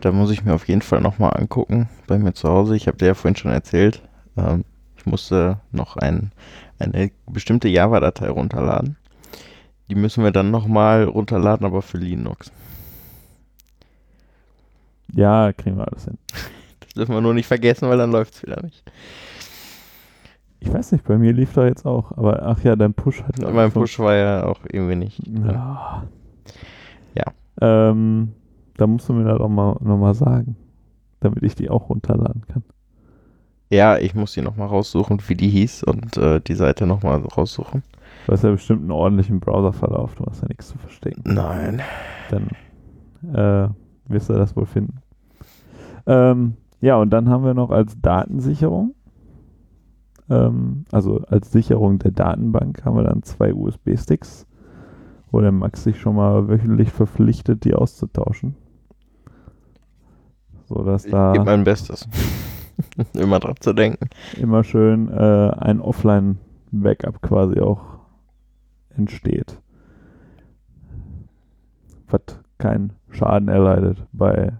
Da 0.00 0.12
muss 0.12 0.30
ich 0.30 0.44
mir 0.44 0.54
auf 0.54 0.68
jeden 0.68 0.82
Fall 0.82 1.00
nochmal 1.00 1.32
angucken 1.36 1.88
bei 2.06 2.18
mir 2.18 2.32
zu 2.34 2.48
Hause. 2.48 2.76
Ich 2.76 2.86
habe 2.86 2.96
dir 2.96 3.06
ja 3.06 3.14
vorhin 3.14 3.36
schon 3.36 3.52
erzählt, 3.52 4.02
ähm, 4.36 4.64
ich 4.96 5.06
musste 5.06 5.60
noch 5.70 5.96
ein, 5.96 6.32
eine 6.78 7.10
bestimmte 7.26 7.68
Java-Datei 7.68 8.28
runterladen. 8.30 8.96
Die 9.90 9.94
müssen 9.94 10.24
wir 10.24 10.30
dann 10.30 10.50
nochmal 10.50 11.04
runterladen, 11.04 11.66
aber 11.66 11.82
für 11.82 11.98
Linux. 11.98 12.50
Ja, 15.12 15.52
kriegen 15.52 15.76
wir 15.76 15.86
alles 15.86 16.04
hin. 16.04 16.18
Das 16.80 16.94
dürfen 16.94 17.14
wir 17.14 17.22
nur 17.22 17.34
nicht 17.34 17.46
vergessen, 17.46 17.88
weil 17.88 17.98
dann 17.98 18.12
läuft 18.12 18.34
es 18.34 18.42
wieder 18.44 18.62
nicht. 18.62 18.84
Ich 20.64 20.72
weiß 20.72 20.92
nicht, 20.92 21.04
bei 21.04 21.18
mir 21.18 21.32
lief 21.32 21.52
da 21.52 21.66
jetzt 21.66 21.84
auch, 21.84 22.16
aber 22.16 22.42
ach 22.42 22.64
ja, 22.64 22.74
dein 22.74 22.94
Push 22.94 23.22
hat. 23.22 23.38
ich, 23.38 23.52
mein 23.52 23.70
Push 23.70 23.98
war 23.98 24.14
ja 24.14 24.46
auch 24.46 24.60
irgendwie 24.72 24.96
nicht. 24.96 25.20
Ja. 25.28 26.04
Ja. 27.14 27.24
Ähm, 27.60 28.32
da 28.76 28.86
musst 28.86 29.08
du 29.08 29.12
mir 29.12 29.24
das 29.24 29.40
auch 29.40 29.48
mal, 29.48 29.76
noch 29.80 29.98
mal 29.98 30.14
sagen, 30.14 30.56
damit 31.20 31.42
ich 31.42 31.54
die 31.54 31.68
auch 31.68 31.90
runterladen 31.90 32.46
kann. 32.48 32.64
Ja, 33.70 33.98
ich 33.98 34.14
muss 34.14 34.32
die 34.32 34.40
nochmal 34.40 34.68
raussuchen, 34.68 35.20
wie 35.26 35.34
die 35.34 35.48
hieß 35.48 35.84
und 35.84 36.16
äh, 36.16 36.40
die 36.40 36.54
Seite 36.54 36.86
nochmal 36.86 37.20
raussuchen. 37.20 37.82
Du 38.26 38.32
hast 38.32 38.42
ja 38.42 38.50
bestimmt 38.50 38.82
einen 38.82 38.90
ordentlichen 38.90 39.40
Browserverlauf, 39.40 40.14
du 40.14 40.24
hast 40.24 40.40
ja 40.40 40.48
nichts 40.48 40.68
zu 40.68 40.78
verstecken. 40.78 41.22
Nein. 41.26 41.82
Dann 42.30 42.48
äh, 43.34 43.68
wirst 44.08 44.30
du 44.30 44.32
das 44.32 44.56
wohl 44.56 44.66
finden. 44.66 44.98
Ähm, 46.06 46.54
ja, 46.80 46.96
und 46.96 47.10
dann 47.10 47.28
haben 47.28 47.44
wir 47.44 47.54
noch 47.54 47.70
als 47.70 48.00
Datensicherung, 48.00 48.93
ähm, 50.30 50.84
also 50.90 51.20
als 51.28 51.52
Sicherung 51.52 51.98
der 51.98 52.10
Datenbank, 52.10 52.84
haben 52.84 52.96
wir 52.96 53.04
dann 53.04 53.22
zwei 53.22 53.52
USB-Sticks, 53.52 54.46
wo 55.30 55.40
der 55.40 55.52
Max 55.52 55.84
sich 55.84 56.00
schon 56.00 56.16
mal 56.16 56.48
wöchentlich 56.48 56.90
verpflichtet, 56.90 57.64
die 57.64 57.74
auszutauschen. 57.74 58.56
So 60.66 60.82
dass 60.82 61.04
Ich 61.04 61.10
da 61.12 61.32
gebe 61.32 61.44
mein 61.44 61.64
Bestes. 61.64 62.08
Immer 63.12 63.38
dran 63.38 63.54
zu 63.60 63.72
denken. 63.72 64.08
immer 64.36 64.64
schön 64.64 65.08
äh, 65.08 65.50
ein 65.58 65.80
Offline-Backup 65.80 67.22
quasi 67.22 67.60
auch 67.60 67.98
entsteht. 68.96 69.60
Was 72.08 72.22
keinen 72.58 72.94
Schaden 73.10 73.48
erleidet 73.48 74.04
bei 74.12 74.54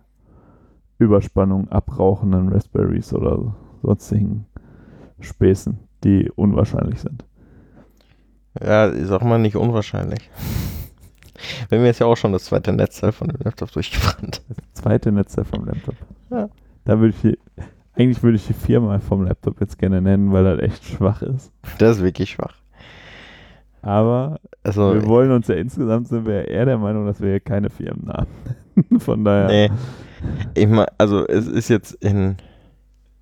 Überspannung, 0.99 1.68
abrauchenden 1.71 2.50
Raspberries 2.50 3.12
oder 3.12 3.56
sonstigen 3.83 4.47
Späßen, 5.25 5.78
die 6.04 6.31
unwahrscheinlich 6.35 7.00
sind. 7.00 7.25
Ja, 8.62 8.93
ich 8.93 9.07
sag 9.07 9.23
mal 9.23 9.38
nicht 9.38 9.57
unwahrscheinlich. 9.57 10.31
Bei 11.69 11.78
mir 11.78 11.90
ist 11.90 11.99
ja 11.99 12.07
auch 12.07 12.16
schon 12.16 12.33
das 12.33 12.45
zweite 12.45 12.73
Netzteil 12.73 13.12
von 13.12 13.28
dem 13.28 13.40
Laptop 13.43 13.73
durchgebrannt. 13.73 14.43
Zweite 14.73 15.11
Netzteil 15.12 15.45
vom 15.45 15.64
Laptop. 15.66 15.97
Ja. 16.31 16.49
Da 16.85 17.00
würde 17.00 17.14
ich 17.14 17.21
die, 17.21 17.38
eigentlich 17.95 18.23
würde 18.23 18.37
ich 18.37 18.47
die 18.47 18.52
Firma 18.54 18.99
vom 19.00 19.25
Laptop 19.25 19.61
jetzt 19.61 19.78
gerne 19.78 20.00
nennen, 20.00 20.33
weil 20.33 20.45
das 20.45 20.61
echt 20.61 20.85
schwach 20.85 21.23
ist. 21.23 21.52
Das 21.78 21.97
ist 21.99 22.02
wirklich 22.02 22.31
schwach. 22.31 22.54
Aber 23.83 24.40
Also, 24.62 24.95
wir 24.95 25.07
wollen 25.07 25.31
uns 25.31 25.49
ja 25.49 25.57
insgesamt 25.57 26.09
sind 26.09 26.26
wir 26.26 26.37
ja 26.37 26.43
eher 26.43 26.64
der 26.64 26.78
Meinung, 26.78 27.07
dass 27.07 27.21
wir 27.21 27.31
hier 27.31 27.40
keine 27.40 27.69
Firmennamen. 27.69 28.28
Von 28.99 29.25
daher. 29.25 29.47
nee. 29.69 29.71
Ich 30.54 30.66
mein, 30.66 30.87
also 30.97 31.26
es 31.26 31.47
ist 31.47 31.69
jetzt 31.69 31.93
in, 32.02 32.37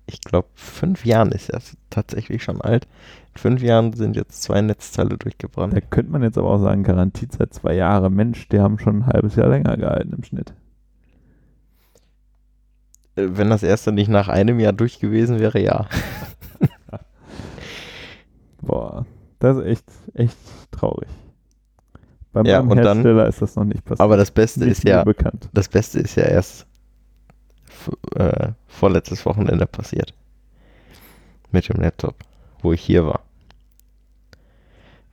ich 0.05 0.21
glaube, 0.21 0.47
fünf 0.55 1.05
Jahren 1.05 1.31
ist 1.31 1.53
das 1.53 1.77
tatsächlich 1.89 2.43
schon 2.43 2.61
alt. 2.61 2.87
In 3.35 3.39
fünf 3.41 3.61
Jahren 3.61 3.93
sind 3.93 4.15
jetzt 4.15 4.43
zwei 4.43 4.61
Netzteile 4.61 5.17
durchgebrannt. 5.17 5.75
Da 5.75 5.81
könnte 5.81 6.11
man 6.11 6.23
jetzt 6.23 6.37
aber 6.37 6.49
auch 6.49 6.59
sagen, 6.61 6.83
Garantiezeit 6.83 7.53
zwei 7.53 7.73
Jahre. 7.75 8.09
Mensch, 8.09 8.47
die 8.49 8.59
haben 8.59 8.79
schon 8.79 8.97
ein 8.97 9.07
halbes 9.07 9.35
Jahr 9.35 9.49
länger 9.49 9.77
gehalten 9.77 10.13
im 10.13 10.23
Schnitt. 10.23 10.53
Äh, 13.15 13.27
Wenn 13.31 13.49
das 13.49 13.63
erste 13.63 13.91
nicht 13.91 14.09
nach 14.09 14.27
einem 14.27 14.59
Jahr 14.59 14.73
durch 14.73 14.99
gewesen 14.99 15.39
wäre, 15.39 15.59
ja. 15.59 15.87
Boah, 18.61 19.05
das 19.39 19.57
ist 19.57 19.65
echt, 19.65 19.85
echt 20.13 20.37
traurig. 20.71 21.09
Bei 22.31 22.41
Ja, 22.43 22.59
meinem 22.61 22.71
und 22.71 22.77
dann- 22.77 22.97
Hersteller 22.97 23.27
ist 23.27 23.41
das 23.41 23.55
noch 23.55 23.65
nicht 23.65 23.83
passiert. 23.83 23.99
Aber 24.01 24.17
das 24.17 24.31
Beste 24.31 24.61
nicht 24.61 24.71
ist 24.71 24.83
ja, 24.87 25.03
bekannt. 25.03 25.49
das 25.53 25.67
Beste 25.69 25.99
ist 25.99 26.15
ja 26.15 26.23
erst 26.23 26.65
äh, 28.15 28.49
vorletztes 28.67 29.25
Wochenende 29.25 29.65
passiert. 29.65 30.13
Mit 31.51 31.69
dem 31.69 31.81
Laptop, 31.81 32.15
wo 32.61 32.73
ich 32.73 32.81
hier 32.81 33.05
war. 33.05 33.21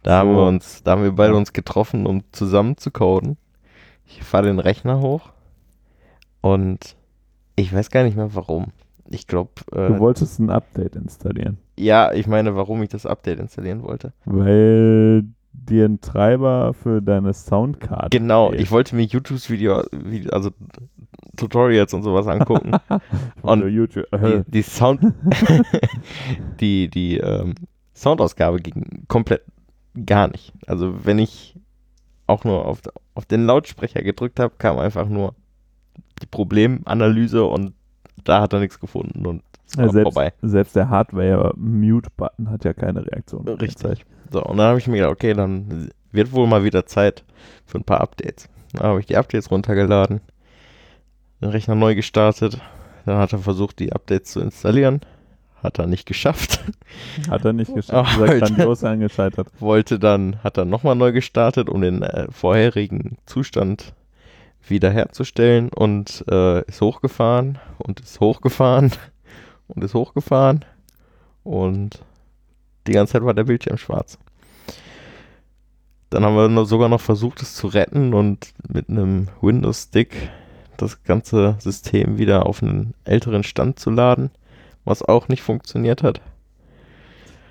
Da 0.03 0.19
haben 0.19 0.31
So. 0.31 0.37
wir 0.37 0.47
uns, 0.47 0.83
da 0.83 0.93
haben 0.93 1.03
wir 1.03 1.13
beide 1.13 1.35
uns 1.35 1.53
getroffen, 1.53 2.07
um 2.07 2.23
zusammen 2.33 2.77
zu 2.77 2.91
coden. 2.91 3.37
Ich 4.07 4.23
fahre 4.23 4.47
den 4.47 4.59
Rechner 4.59 5.01
hoch 5.01 5.31
und 6.41 6.97
ich 7.57 7.73
weiß 7.73 7.91
gar 7.91 8.03
nicht 8.05 8.17
mehr 8.17 8.35
warum. 8.35 8.69
Ich 9.09 9.27
glaube, 9.27 9.51
Du 9.71 9.77
äh, 9.77 9.99
wolltest 9.99 10.39
ein 10.39 10.51
Update 10.51 10.97
installieren, 10.97 11.59
ja, 11.79 12.13
ich 12.13 12.27
meine, 12.27 12.55
warum 12.57 12.83
ich 12.83 12.89
das 12.89 13.07
Update 13.07 13.41
installieren 13.41 13.83
wollte. 13.83 14.13
weil 14.25 15.25
dir 15.53 15.85
ein 15.87 16.01
Treiber 16.01 16.75
für 16.75 17.01
deine 17.03 17.33
Soundcard 17.33 18.11
Genau, 18.11 18.51
fehlt. 18.51 18.61
ich 18.63 18.71
wollte 18.71 18.97
mir 18.97 19.03
YouTube-Video, 19.03 19.83
Video, 19.93 20.31
also 20.33 20.51
Tutorials 21.37 21.93
und 21.95 22.03
sowas 22.03 22.27
angucken. 22.27 22.73
Und 23.43 23.67
YouTube. 23.69 24.07
die, 24.13 24.17
Äh, 24.17 24.45
die 24.47 24.63
Sound, 24.63 25.01
die, 26.61 26.89
die 26.89 27.19
ähm, 27.19 27.55
Soundausgabe 27.95 28.59
ging 28.59 29.05
komplett 29.09 29.43
gar 30.07 30.29
nicht. 30.29 30.53
Also 30.67 31.05
wenn 31.05 31.19
ich 31.19 31.57
auch 32.27 32.45
nur 32.45 32.65
auf, 32.65 32.81
auf 33.15 33.27
den 33.27 33.45
Lautsprecher 33.47 34.03
gedrückt 34.03 34.39
habe, 34.41 34.55
kam 34.59 34.79
einfach 34.79 35.09
nur 35.09 35.35
die 36.23 36.27
Problemanalyse 36.27 37.45
und 37.45 37.73
da 38.25 38.41
hat 38.43 38.53
er 38.53 38.61
nichts 38.61 38.79
gefunden 38.79 39.27
und 39.27 39.43
Ja, 39.77 39.89
selbst, 39.89 40.13
vorbei. 40.15 40.33
selbst 40.43 40.77
der 40.77 40.91
Hardware-Mute-Button 40.91 42.51
hat 42.51 42.65
ja 42.65 42.73
keine 42.75 43.07
Reaktion. 43.07 43.49
Richtig. 43.49 44.05
So, 44.31 44.43
und 44.43 44.57
dann 44.57 44.69
habe 44.69 44.79
ich 44.79 44.87
mir 44.87 44.99
gedacht, 44.99 45.13
okay, 45.13 45.35
dann 45.35 45.91
wird 46.13 46.33
wohl 46.33 46.47
mal 46.47 46.65
wieder 46.65 46.87
Zeit 46.87 47.25
für 47.67 47.79
ein 47.79 47.85
paar 47.85 48.01
Updates. 48.01 48.49
Dann 48.73 48.85
habe 48.85 49.01
ich 49.01 49.07
die 49.07 49.17
Updates 49.17 49.51
runtergeladen, 49.51 50.21
den 51.41 51.51
Rechner 51.51 51.75
neu 51.75 51.95
gestartet, 51.95 52.61
dann 53.07 53.19
hat 53.19 53.33
er 53.33 53.39
versucht, 53.39 53.79
die 53.79 53.93
Updates 53.93 54.33
zu 54.33 54.41
installieren. 54.41 55.01
Hat 55.63 55.79
er 55.79 55.87
nicht 55.87 56.07
geschafft. 56.07 56.61
Hat 57.29 57.45
er 57.45 57.53
nicht 57.53 57.75
geschafft. 57.75 58.19
Ist 58.19 58.29
er 58.29 58.39
grandios 58.39 58.83
angescheitert. 58.83 59.49
wollte 59.59 59.99
dann, 59.99 60.43
hat 60.43 60.57
dann 60.57 60.71
nochmal 60.71 60.97
neu 60.97 61.13
gestartet, 61.13 61.69
um 61.69 61.83
den 61.83 62.03
äh, 62.03 62.29
vorherigen 62.31 63.19
Zustand 63.27 63.93
wiederherzustellen 64.67 65.69
und 65.69 66.25
äh, 66.31 66.63
ist 66.67 66.81
hochgefahren 66.81 67.59
und 67.77 68.01
ist 68.01 68.21
hochgefahren 68.21 68.93
und 69.69 69.85
ist 69.85 69.93
hochgefahren 69.93 70.65
und 71.43 72.01
die 72.87 72.93
ganze 72.93 73.15
Zeit 73.15 73.25
war 73.25 73.35
der 73.35 73.45
Bildschirm 73.45 73.77
schwarz. 73.77 74.19
Dann 76.11 76.25
haben 76.25 76.35
wir 76.35 76.49
noch, 76.49 76.65
sogar 76.65 76.89
noch 76.89 77.01
versucht, 77.01 77.41
es 77.41 77.55
zu 77.55 77.69
retten 77.69 78.15
und 78.15 78.53
mit 78.69 78.89
einem 78.89 79.29
Windows-Stick 79.41 80.31
das 80.77 81.03
ganze 81.05 81.57
System 81.61 82.19
wieder 82.19 82.47
auf 82.47 82.63
einen 82.63 82.95
älteren 83.05 83.45
Stand 83.45 83.79
zu 83.79 83.91
laden, 83.91 84.31
was 84.85 85.03
auch 85.03 85.29
nicht 85.29 85.43
funktioniert 85.43 86.03
hat. 86.03 86.21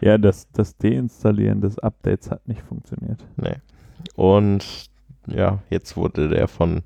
Ja, 0.01 0.17
das, 0.17 0.49
das 0.51 0.77
Deinstallieren 0.77 1.61
des 1.61 1.79
Updates 1.79 2.31
hat 2.31 2.47
nicht 2.47 2.61
funktioniert. 2.61 3.23
Nee. 3.37 3.55
Und 4.15 4.89
ja, 5.27 5.59
jetzt 5.69 5.95
wurde 5.95 6.29
der 6.29 6.47
von 6.47 6.83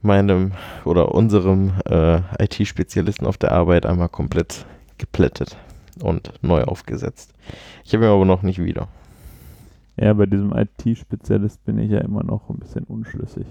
meinem 0.00 0.52
oder 0.84 1.14
unserem 1.14 1.74
äh, 1.88 2.20
IT-Spezialisten 2.42 3.26
auf 3.26 3.36
der 3.36 3.52
Arbeit 3.52 3.84
einmal 3.84 4.08
komplett 4.08 4.64
geplättet 4.96 5.56
und 6.02 6.32
neu 6.42 6.62
aufgesetzt. 6.64 7.34
Ich 7.84 7.94
habe 7.94 8.04
ihn 8.04 8.10
aber 8.10 8.24
noch 8.24 8.42
nicht 8.42 8.62
wieder. 8.62 8.88
Ja, 9.96 10.12
bei 10.14 10.26
diesem 10.26 10.52
IT-Spezialist 10.56 11.64
bin 11.64 11.78
ich 11.78 11.90
ja 11.90 11.98
immer 12.00 12.22
noch 12.22 12.48
ein 12.50 12.58
bisschen 12.58 12.84
unschlüssig. 12.84 13.46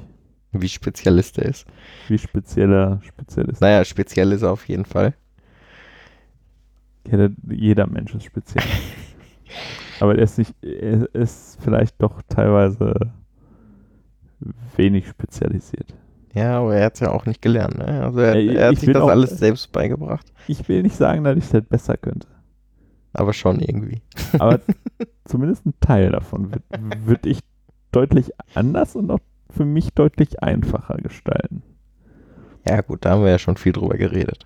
Wie 0.53 0.69
Spezialist 0.69 1.37
er 1.39 1.45
ist. 1.49 1.65
Wie 2.07 2.17
spezieller 2.17 3.01
Spezialist. 3.03 3.61
Naja, 3.61 3.83
speziell 3.83 4.31
ist 4.31 4.43
er 4.43 4.51
auf 4.51 4.67
jeden 4.67 4.85
Fall. 4.85 5.13
Ja, 7.09 7.17
der, 7.17 7.31
jeder 7.49 7.85
Mensch 7.87 8.15
ist 8.15 8.23
speziell. 8.25 8.63
Aber 9.99 10.15
er 10.15 10.23
ist 10.23 10.37
nicht, 10.37 10.53
er 10.63 11.13
ist 11.15 11.57
vielleicht 11.61 12.01
doch 12.01 12.21
teilweise 12.29 13.11
wenig 14.75 15.07
spezialisiert. 15.07 15.93
Ja, 16.35 16.59
aber 16.59 16.75
er 16.75 16.85
hat 16.85 16.93
es 16.93 16.99
ja 16.99 17.09
auch 17.11 17.25
nicht 17.25 17.41
gelernt. 17.41 17.79
Ne? 17.79 18.03
Also 18.03 18.19
er, 18.19 18.35
er 18.35 18.67
hat 18.67 18.73
ich 18.73 18.81
sich 18.81 18.93
das 18.93 19.01
auch- 19.01 19.09
alles 19.09 19.39
selbst 19.39 19.71
beigebracht. 19.71 20.31
Ich 20.47 20.67
will 20.69 20.83
nicht 20.83 20.95
sagen, 20.95 21.23
dass 21.23 21.35
ich 21.37 21.49
das 21.49 21.63
besser 21.63 21.97
könnte. 21.97 22.27
Aber 23.17 23.33
schon 23.33 23.59
irgendwie. 23.59 24.01
Aber 24.39 24.61
zumindest 25.25 25.65
ein 25.65 25.73
Teil 25.81 26.11
davon 26.11 26.51
würde 26.51 26.63
würd 27.05 27.25
ich 27.25 27.39
deutlich 27.91 28.31
anders 28.53 28.95
und 28.95 29.11
auch 29.11 29.19
für 29.49 29.65
mich 29.65 29.93
deutlich 29.93 30.43
einfacher 30.43 30.97
gestalten. 30.97 31.63
Ja 32.67 32.81
gut, 32.81 33.05
da 33.05 33.11
haben 33.11 33.23
wir 33.23 33.31
ja 33.31 33.39
schon 33.39 33.57
viel 33.57 33.71
drüber 33.71 33.97
geredet. 33.97 34.45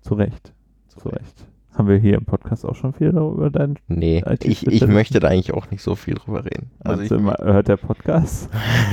Zu 0.00 0.14
Recht. 0.14 0.52
Zu 0.88 1.08
Recht. 1.08 1.46
Haben 1.74 1.88
wir 1.88 1.96
hier 1.96 2.14
im 2.14 2.24
Podcast 2.24 2.64
auch 2.64 2.76
schon 2.76 2.92
viel 2.92 3.10
darüber 3.10 3.50
deinen. 3.50 3.78
Nee, 3.88 4.22
ich, 4.42 4.64
ich 4.66 4.86
möchte 4.86 5.18
da 5.18 5.28
eigentlich 5.28 5.52
auch 5.52 5.70
nicht 5.70 5.82
so 5.82 5.96
viel 5.96 6.14
drüber 6.14 6.44
reden. 6.44 6.70
Also 6.84 7.02
ich, 7.02 7.10
immer, 7.10 7.36
hört 7.40 7.66
der 7.66 7.78
Podcast? 7.78 8.48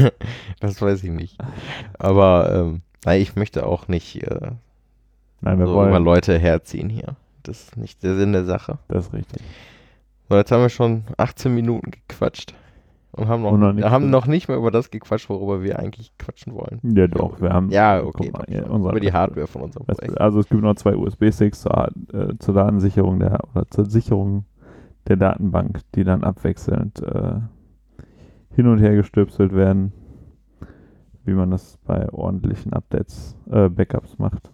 das 0.59 0.81
weiß 0.81 1.03
ich 1.03 1.11
nicht. 1.11 1.37
Aber 1.99 2.51
ähm, 2.51 2.81
nein, 3.05 3.21
ich 3.21 3.35
möchte 3.35 3.67
auch 3.67 3.87
nicht 3.87 4.23
äh, 4.23 4.51
Nein, 5.41 5.59
wir 5.59 5.67
so 5.67 5.85
über. 5.85 5.99
Leute 5.99 6.37
herziehen 6.39 6.89
hier. 6.89 7.15
Das 7.43 7.63
ist 7.63 7.77
nicht 7.77 8.03
der 8.03 8.15
Sinn 8.15 8.33
der 8.33 8.45
Sache. 8.45 8.77
Das 8.87 9.07
ist 9.07 9.13
richtig. 9.13 9.41
So, 10.29 10.35
jetzt 10.35 10.51
haben 10.51 10.61
wir 10.61 10.69
schon 10.69 11.03
18 11.17 11.53
Minuten 11.53 11.91
gequatscht. 11.91 12.53
Und 13.13 13.27
haben 13.27 13.41
noch, 13.41 13.51
Und 13.51 13.59
noch 13.59 13.91
haben 13.91 14.09
noch 14.09 14.25
nicht 14.25 14.47
mehr 14.47 14.55
über 14.57 14.71
das 14.71 14.89
gequatscht, 14.89 15.29
worüber 15.29 15.61
wir 15.63 15.77
eigentlich 15.79 16.13
quatschen 16.17 16.53
wollen. 16.53 16.79
Ja, 16.95 17.07
doch. 17.07 17.41
Wir 17.41 17.49
haben. 17.51 17.69
Ja, 17.69 18.01
okay. 18.01 18.31
mal, 18.31 18.45
unser- 18.69 18.91
über 18.91 18.99
die 19.01 19.11
Hardware 19.11 19.47
von 19.47 19.63
unserem 19.63 19.85
Das, 19.87 19.97
Projekt. 19.97 20.21
also 20.21 20.39
es 20.39 20.47
gibt 20.47 20.61
noch 20.61 20.75
zwei 20.75 20.95
USB-Sticks 20.95 21.61
zur, 21.61 21.89
äh, 22.13 22.37
zur 22.39 22.53
Datensicherung 22.53 23.19
der 23.19 23.39
oder 23.53 23.67
zur 23.69 23.83
Sicherung 23.85 24.45
der 25.07 25.17
Datenbank, 25.17 25.81
die 25.95 26.05
dann 26.05 26.23
abwechselnd 26.23 27.01
äh, 27.01 27.33
hin 28.55 28.67
und 28.67 28.77
her 28.79 28.95
gestöpselt 28.95 29.53
werden, 29.53 29.91
wie 31.25 31.33
man 31.33 31.51
das 31.51 31.77
bei 31.85 32.09
ordentlichen 32.13 32.71
Updates, 32.71 33.35
äh, 33.51 33.67
Backups 33.67 34.19
macht. 34.19 34.49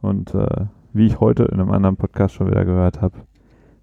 Und 0.00 0.34
äh, 0.34 0.66
wie 0.92 1.06
ich 1.06 1.20
heute 1.20 1.44
in 1.44 1.60
einem 1.60 1.70
anderen 1.70 1.96
Podcast 1.96 2.34
schon 2.34 2.48
wieder 2.48 2.64
gehört 2.64 3.00
habe, 3.00 3.16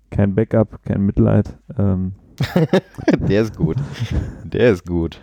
kein 0.09 0.35
Backup, 0.35 0.83
kein 0.83 1.01
Mitleid. 1.05 1.57
Ähm, 1.77 2.13
Der 3.27 3.41
ist 3.41 3.55
gut. 3.55 3.77
Der 4.43 4.71
ist 4.71 4.85
gut. 4.85 5.19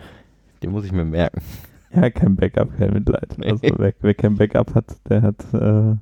Den 0.61 0.71
muss 0.71 0.85
ich 0.85 0.91
mir 0.91 1.05
merken. 1.05 1.41
ja, 1.93 2.09
kein 2.09 2.35
Backup, 2.35 2.75
kein 2.77 2.93
Mitleid. 2.93 3.35
Nee. 3.37 3.51
Also 3.51 3.67
wer, 3.77 3.93
wer 3.99 4.13
kein 4.13 4.35
Backup 4.35 4.73
hat, 4.75 4.97
der 5.09 5.21
hat 5.21 5.53
äh, 5.53 5.95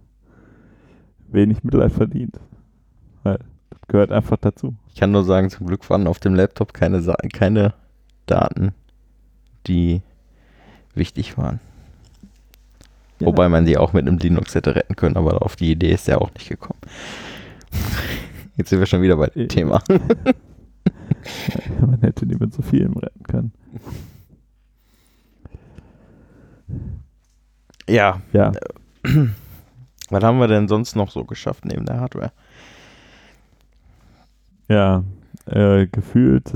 wenig 1.28 1.64
Mitleid 1.64 1.92
verdient. 1.92 2.40
Weil 3.24 3.40
das 3.70 3.82
gehört 3.88 4.12
einfach 4.12 4.38
dazu. 4.38 4.76
Ich 4.90 4.96
kann 4.96 5.12
nur 5.12 5.24
sagen, 5.24 5.50
zum 5.50 5.68
Glück 5.68 5.90
waren 5.90 6.08
auf 6.08 6.20
dem 6.20 6.36
Laptop 6.36 6.74
keine, 6.74 7.02
keine 7.34 7.74
Daten, 8.26 8.74
die 9.68 10.02
wichtig 10.94 11.38
waren. 11.38 11.60
Ja. 13.22 13.28
Wobei 13.28 13.50
man 13.50 13.66
die 13.66 13.78
auch 13.78 13.94
mit 13.94 14.08
einem 14.08 14.18
Linux 14.18 14.56
hätte 14.56 14.75
retten 14.75 14.96
können, 14.96 15.16
aber 15.16 15.44
auf 15.44 15.56
die 15.56 15.72
Idee 15.72 15.92
ist 15.92 16.10
er 16.10 16.22
auch 16.22 16.34
nicht 16.34 16.50
gekommen. 16.50 16.80
Jetzt 18.58 18.70
sind 18.70 18.80
wir 18.80 18.86
schon 18.88 19.01
wieder 19.01 19.16
bei 19.16 19.28
dem 19.28 19.48
Thema. 19.48 19.82
man 21.80 22.01
hätte 22.01 22.25
die 22.25 22.36
mit 22.36 22.54
so 22.54 22.62
vielen 22.62 22.94
retten 22.94 23.24
können. 23.24 23.54
Ja. 27.88 28.22
Ja. 28.34 28.51
Was 30.10 30.24
haben 30.24 30.40
wir 30.40 30.48
denn 30.48 30.68
sonst 30.68 30.96
noch 30.96 31.10
so 31.12 31.24
geschafft 31.24 31.66
neben 31.66 31.86
der 31.86 32.00
Hardware? 32.00 32.32
Ja, 34.68 35.04
äh, 35.46 35.88
gefühlt 35.88 36.51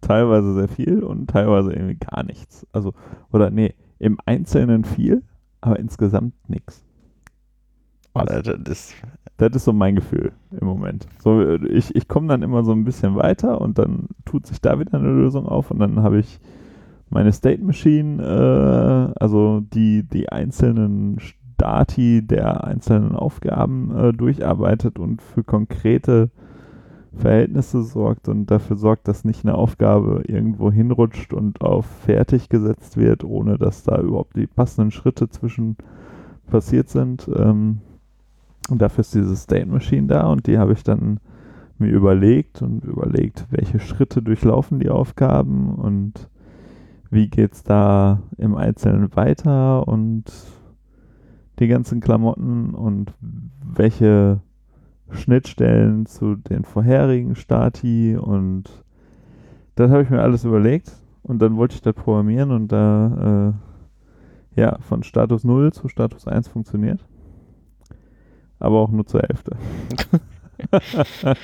teilweise 0.00 0.54
sehr 0.54 0.68
viel 0.68 1.02
und 1.02 1.28
teilweise 1.28 1.72
irgendwie 1.72 1.96
gar 1.96 2.22
nichts. 2.22 2.66
Also, 2.72 2.94
oder 3.32 3.50
nee, 3.50 3.74
im 3.98 4.18
Einzelnen 4.24 4.84
viel, 4.84 5.22
aber 5.66 5.78
insgesamt 5.78 6.34
nichts. 6.48 6.82
Also, 8.14 8.56
das, 8.56 8.94
das 9.36 9.54
ist 9.54 9.64
so 9.64 9.72
mein 9.72 9.96
Gefühl 9.96 10.32
im 10.58 10.66
Moment. 10.66 11.06
So, 11.22 11.56
ich, 11.56 11.94
ich 11.94 12.08
komme 12.08 12.28
dann 12.28 12.42
immer 12.42 12.64
so 12.64 12.72
ein 12.72 12.84
bisschen 12.84 13.14
weiter 13.16 13.60
und 13.60 13.78
dann 13.78 14.08
tut 14.24 14.46
sich 14.46 14.60
da 14.60 14.78
wieder 14.78 14.94
eine 14.94 15.08
Lösung 15.08 15.46
auf 15.46 15.70
und 15.70 15.80
dann 15.80 16.02
habe 16.02 16.18
ich 16.18 16.40
meine 17.10 17.32
State 17.32 17.62
Machine, 17.62 18.22
äh, 18.22 19.20
also 19.20 19.60
die, 19.60 20.02
die 20.02 20.30
einzelnen 20.30 21.20
Stati 21.20 22.26
der 22.26 22.64
einzelnen 22.64 23.14
Aufgaben 23.14 23.94
äh, 23.96 24.12
durcharbeitet 24.12 24.98
und 24.98 25.20
für 25.20 25.44
konkrete 25.44 26.30
Verhältnisse 27.16 27.82
sorgt 27.82 28.28
und 28.28 28.50
dafür 28.50 28.76
sorgt, 28.76 29.08
dass 29.08 29.24
nicht 29.24 29.44
eine 29.44 29.54
Aufgabe 29.54 30.22
irgendwo 30.26 30.70
hinrutscht 30.70 31.32
und 31.32 31.60
auf 31.60 31.86
fertig 31.86 32.48
gesetzt 32.48 32.96
wird, 32.96 33.24
ohne 33.24 33.58
dass 33.58 33.82
da 33.82 34.00
überhaupt 34.00 34.36
die 34.36 34.46
passenden 34.46 34.90
Schritte 34.90 35.28
zwischen 35.28 35.76
passiert 36.46 36.88
sind. 36.88 37.28
Ähm, 37.34 37.80
und 38.68 38.82
dafür 38.82 39.02
ist 39.02 39.14
diese 39.14 39.36
State 39.36 39.66
Machine 39.66 40.06
da 40.06 40.26
und 40.26 40.46
die 40.46 40.58
habe 40.58 40.72
ich 40.72 40.82
dann 40.82 41.20
mir 41.78 41.90
überlegt 41.90 42.62
und 42.62 42.84
überlegt, 42.84 43.46
welche 43.50 43.80
Schritte 43.80 44.22
durchlaufen 44.22 44.78
die 44.78 44.90
Aufgaben 44.90 45.74
und 45.74 46.28
wie 47.10 47.28
geht 47.28 47.52
es 47.52 47.62
da 47.62 48.22
im 48.38 48.56
Einzelnen 48.56 49.14
weiter 49.14 49.86
und 49.86 50.24
die 51.58 51.68
ganzen 51.68 52.00
Klamotten 52.00 52.74
und 52.74 53.14
welche 53.62 54.40
Schnittstellen 55.10 56.06
zu 56.06 56.36
den 56.36 56.64
vorherigen 56.64 57.36
Stati 57.36 58.16
und 58.16 58.64
das 59.76 59.90
habe 59.90 60.02
ich 60.02 60.10
mir 60.10 60.22
alles 60.22 60.44
überlegt 60.44 60.92
und 61.22 61.40
dann 61.40 61.56
wollte 61.56 61.74
ich 61.74 61.82
das 61.82 61.94
programmieren 61.94 62.50
und 62.50 62.68
da 62.68 63.54
äh, 64.56 64.60
ja 64.60 64.78
von 64.80 65.02
Status 65.02 65.44
0 65.44 65.72
zu 65.72 65.88
Status 65.88 66.26
1 66.26 66.48
funktioniert. 66.48 67.04
Aber 68.58 68.80
auch 68.80 68.90
nur 68.90 69.06
zur 69.06 69.20
Hälfte. 69.20 69.56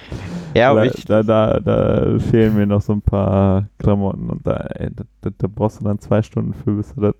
ja, 0.54 0.70
aber 0.70 0.86
ich, 0.86 1.04
da, 1.04 1.22
da, 1.22 1.60
da 1.60 2.18
fehlen 2.18 2.56
mir 2.56 2.66
noch 2.66 2.80
so 2.80 2.94
ein 2.94 3.02
paar 3.02 3.68
Klamotten 3.78 4.30
und 4.30 4.46
da, 4.46 4.56
ey, 4.56 4.90
da, 5.20 5.30
da, 5.36 5.48
brauchst 5.54 5.80
du 5.80 5.84
dann 5.84 5.98
zwei 5.98 6.22
Stunden 6.22 6.54
für, 6.54 6.72
bis 6.72 6.94
du 6.94 7.00
da 7.02 7.12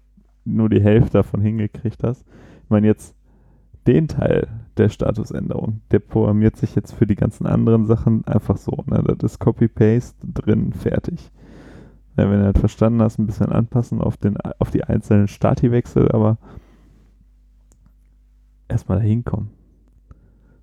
nur 0.44 0.70
die 0.70 0.80
Hälfte 0.80 1.18
davon 1.18 1.40
hingekriegt 1.40 2.02
hast. 2.02 2.24
Ich 2.64 2.70
meine, 2.70 2.86
jetzt 2.86 3.14
den 3.86 4.08
Teil 4.08 4.48
der 4.76 4.88
Statusänderung, 4.88 5.80
der 5.90 5.98
programmiert 5.98 6.56
sich 6.56 6.74
jetzt 6.74 6.92
für 6.92 7.06
die 7.06 7.16
ganzen 7.16 7.46
anderen 7.46 7.86
Sachen 7.86 8.26
einfach 8.26 8.56
so. 8.56 8.84
Ne? 8.86 9.02
Das 9.18 9.32
ist 9.32 9.38
Copy-Paste 9.38 10.26
drin, 10.26 10.72
fertig. 10.72 11.30
Ja, 12.16 12.30
wenn 12.30 12.40
du 12.40 12.44
halt 12.44 12.58
verstanden 12.58 13.02
hast, 13.02 13.18
ein 13.18 13.26
bisschen 13.26 13.50
anpassen 13.50 14.00
auf, 14.00 14.16
den, 14.16 14.36
auf 14.58 14.70
die 14.70 14.84
einzelnen 14.84 15.28
Stati-Wechsel, 15.28 16.10
aber 16.12 16.38
erstmal 18.68 18.98
da 18.98 19.04
hinkommen. 19.04 19.50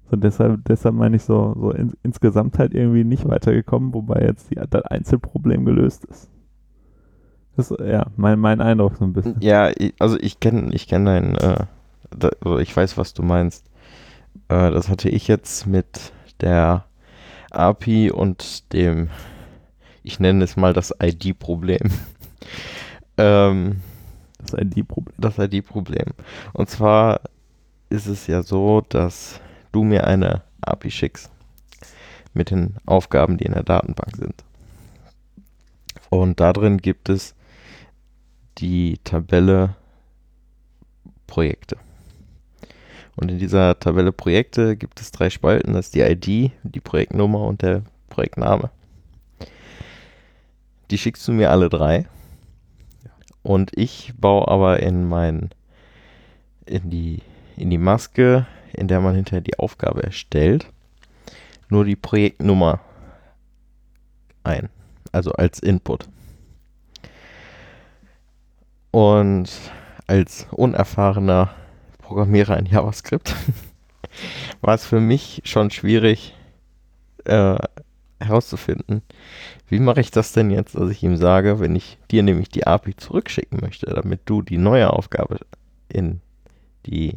So 0.09 0.17
deshalb, 0.17 0.65
deshalb 0.65 0.95
meine 0.95 1.15
ich 1.15 1.23
so, 1.23 1.55
so 1.59 1.71
in, 1.71 1.93
insgesamt 2.03 2.57
halt 2.57 2.73
irgendwie 2.73 3.03
nicht 3.03 3.27
weitergekommen, 3.27 3.93
wobei 3.93 4.21
jetzt 4.21 4.49
die, 4.49 4.55
das 4.55 4.83
Einzelproblem 4.85 5.65
gelöst 5.65 6.05
ist. 6.05 6.29
Das 7.55 7.71
ist 7.71 7.79
ja 7.79 8.07
mein, 8.15 8.39
mein 8.39 8.61
Eindruck 8.61 8.95
so 8.95 9.05
ein 9.05 9.13
bisschen. 9.13 9.35
Ja, 9.41 9.69
also 9.99 10.17
ich 10.19 10.39
kenne 10.39 10.73
ich 10.73 10.87
kenn 10.87 11.05
deinen, 11.05 11.35
äh, 11.35 11.65
da, 12.11 12.29
ich 12.59 12.75
weiß, 12.75 12.97
was 12.97 13.13
du 13.13 13.23
meinst. 13.23 13.65
Äh, 14.47 14.71
das 14.71 14.89
hatte 14.89 15.09
ich 15.09 15.27
jetzt 15.27 15.67
mit 15.67 16.11
der 16.41 16.85
API 17.51 18.11
und 18.11 18.71
dem, 18.73 19.09
ich 20.03 20.19
nenne 20.19 20.43
es 20.43 20.55
mal 20.55 20.73
das 20.73 20.93
ID-Problem. 21.01 21.91
ähm, 23.17 23.81
das 24.39 24.53
ID-Problem. 24.53 25.15
Das 25.17 25.37
ID-Problem. 25.37 26.13
Und 26.53 26.69
zwar 26.69 27.21
ist 27.89 28.07
es 28.07 28.27
ja 28.27 28.43
so, 28.43 28.81
dass 28.81 29.39
du 29.71 29.83
mir 29.83 30.05
eine 30.05 30.43
API 30.61 30.91
schickst 30.91 31.31
mit 32.33 32.51
den 32.51 32.75
Aufgaben, 32.85 33.37
die 33.37 33.45
in 33.45 33.53
der 33.53 33.63
Datenbank 33.63 34.15
sind. 34.15 34.43
Und 36.09 36.39
da 36.39 36.53
drin 36.53 36.77
gibt 36.77 37.09
es 37.09 37.35
die 38.57 38.99
Tabelle 39.03 39.75
Projekte. 41.27 41.77
Und 43.19 43.31
in 43.31 43.39
dieser 43.39 43.79
Tabelle 43.79 44.11
Projekte 44.11 44.77
gibt 44.77 45.01
es 45.01 45.11
drei 45.11 45.29
Spalten. 45.29 45.73
Das 45.73 45.87
ist 45.87 45.95
die 45.95 46.01
ID, 46.01 46.51
die 46.63 46.79
Projektnummer 46.79 47.41
und 47.41 47.61
der 47.61 47.83
Projektname. 48.09 48.69
Die 50.89 50.97
schickst 50.97 51.27
du 51.27 51.33
mir 51.33 51.51
alle 51.51 51.69
drei. 51.69 52.07
Und 53.43 53.71
ich 53.75 54.13
baue 54.17 54.47
aber 54.47 54.79
in 54.79 55.07
mein, 55.07 55.49
in 56.65 56.89
die, 56.89 57.21
in 57.57 57.69
die 57.69 57.77
Maske 57.77 58.45
in 58.73 58.87
der 58.87 59.01
man 59.01 59.15
hinterher 59.15 59.41
die 59.41 59.59
Aufgabe 59.59 60.03
erstellt, 60.03 60.67
nur 61.69 61.85
die 61.85 61.95
Projektnummer 61.95 62.79
ein, 64.43 64.69
also 65.11 65.31
als 65.33 65.59
Input. 65.59 66.07
Und 68.91 69.51
als 70.07 70.47
unerfahrener 70.51 71.53
Programmierer 72.09 72.57
in 72.57 72.65
JavaScript 72.65 73.35
war 74.61 74.73
es 74.73 74.83
für 74.83 74.99
mich 74.99 75.43
schon 75.45 75.69
schwierig 75.69 76.33
äh, 77.25 77.55
herauszufinden, 78.19 79.03
wie 79.67 79.79
mache 79.79 80.01
ich 80.01 80.09
das 80.09 80.33
denn 80.33 80.49
jetzt, 80.49 80.73
dass 80.73 80.89
ich 80.89 81.03
ihm 81.03 81.17
sage, 81.17 81.59
wenn 81.59 81.75
ich 81.75 81.99
dir 82.09 82.23
nämlich 82.23 82.49
die 82.49 82.65
API 82.65 82.95
zurückschicken 82.95 83.59
möchte, 83.61 83.85
damit 83.85 84.21
du 84.25 84.41
die 84.41 84.57
neue 84.57 84.91
Aufgabe 84.91 85.37
in 85.87 86.19
die 86.87 87.15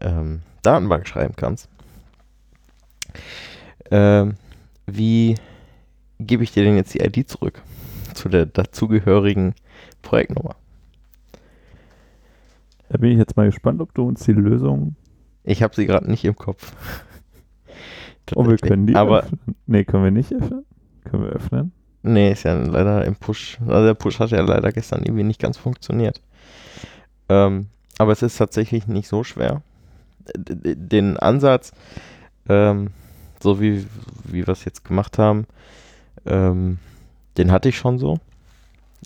ähm, 0.00 0.42
Datenbank 0.62 1.06
schreiben 1.06 1.36
kannst. 1.36 1.68
Ähm, 3.92 4.34
wie 4.88 5.36
gebe 6.18 6.42
ich 6.42 6.50
dir 6.50 6.64
denn 6.64 6.74
jetzt 6.74 6.94
die 6.94 7.00
ID 7.00 7.30
zurück 7.30 7.62
zu 8.12 8.28
der 8.28 8.46
dazugehörigen 8.46 9.54
Projektnummer? 10.02 10.56
Da 12.94 12.98
bin 12.98 13.10
ich 13.10 13.18
jetzt 13.18 13.36
mal 13.36 13.46
gespannt, 13.46 13.80
ob 13.80 13.92
du 13.92 14.06
uns 14.06 14.22
die 14.22 14.30
Lösung. 14.32 14.94
Ich 15.42 15.64
habe 15.64 15.74
sie 15.74 15.84
gerade 15.84 16.08
nicht 16.08 16.24
im 16.24 16.36
Kopf. 16.36 16.72
oh, 18.36 18.46
wir 18.46 18.56
können 18.56 18.86
die 18.86 18.94
aber 18.94 19.24
öffnen. 19.24 19.56
Nee, 19.66 19.82
können 19.82 20.04
wir 20.04 20.12
nicht 20.12 20.32
öffnen? 20.32 20.64
Können 21.02 21.24
wir 21.24 21.30
öffnen? 21.30 21.72
Nee, 22.04 22.30
ist 22.30 22.44
ja 22.44 22.54
leider 22.54 23.04
im 23.04 23.16
Push. 23.16 23.58
Also 23.66 23.86
der 23.86 23.94
Push 23.94 24.20
hat 24.20 24.30
ja 24.30 24.42
leider 24.42 24.70
gestern 24.70 25.02
irgendwie 25.02 25.24
nicht 25.24 25.40
ganz 25.40 25.56
funktioniert. 25.58 26.20
Ähm, 27.28 27.66
aber 27.98 28.12
es 28.12 28.22
ist 28.22 28.36
tatsächlich 28.36 28.86
nicht 28.86 29.08
so 29.08 29.24
schwer 29.24 29.62
den 30.36 31.16
Ansatz, 31.16 31.72
ähm, 32.48 32.90
so 33.40 33.60
wie, 33.60 33.88
wie 34.22 34.46
wir 34.46 34.50
es 34.50 34.64
jetzt 34.64 34.84
gemacht 34.84 35.18
haben, 35.18 35.48
ähm, 36.26 36.78
den 37.38 37.50
hatte 37.50 37.70
ich 37.70 37.76
schon 37.76 37.98
so. 37.98 38.20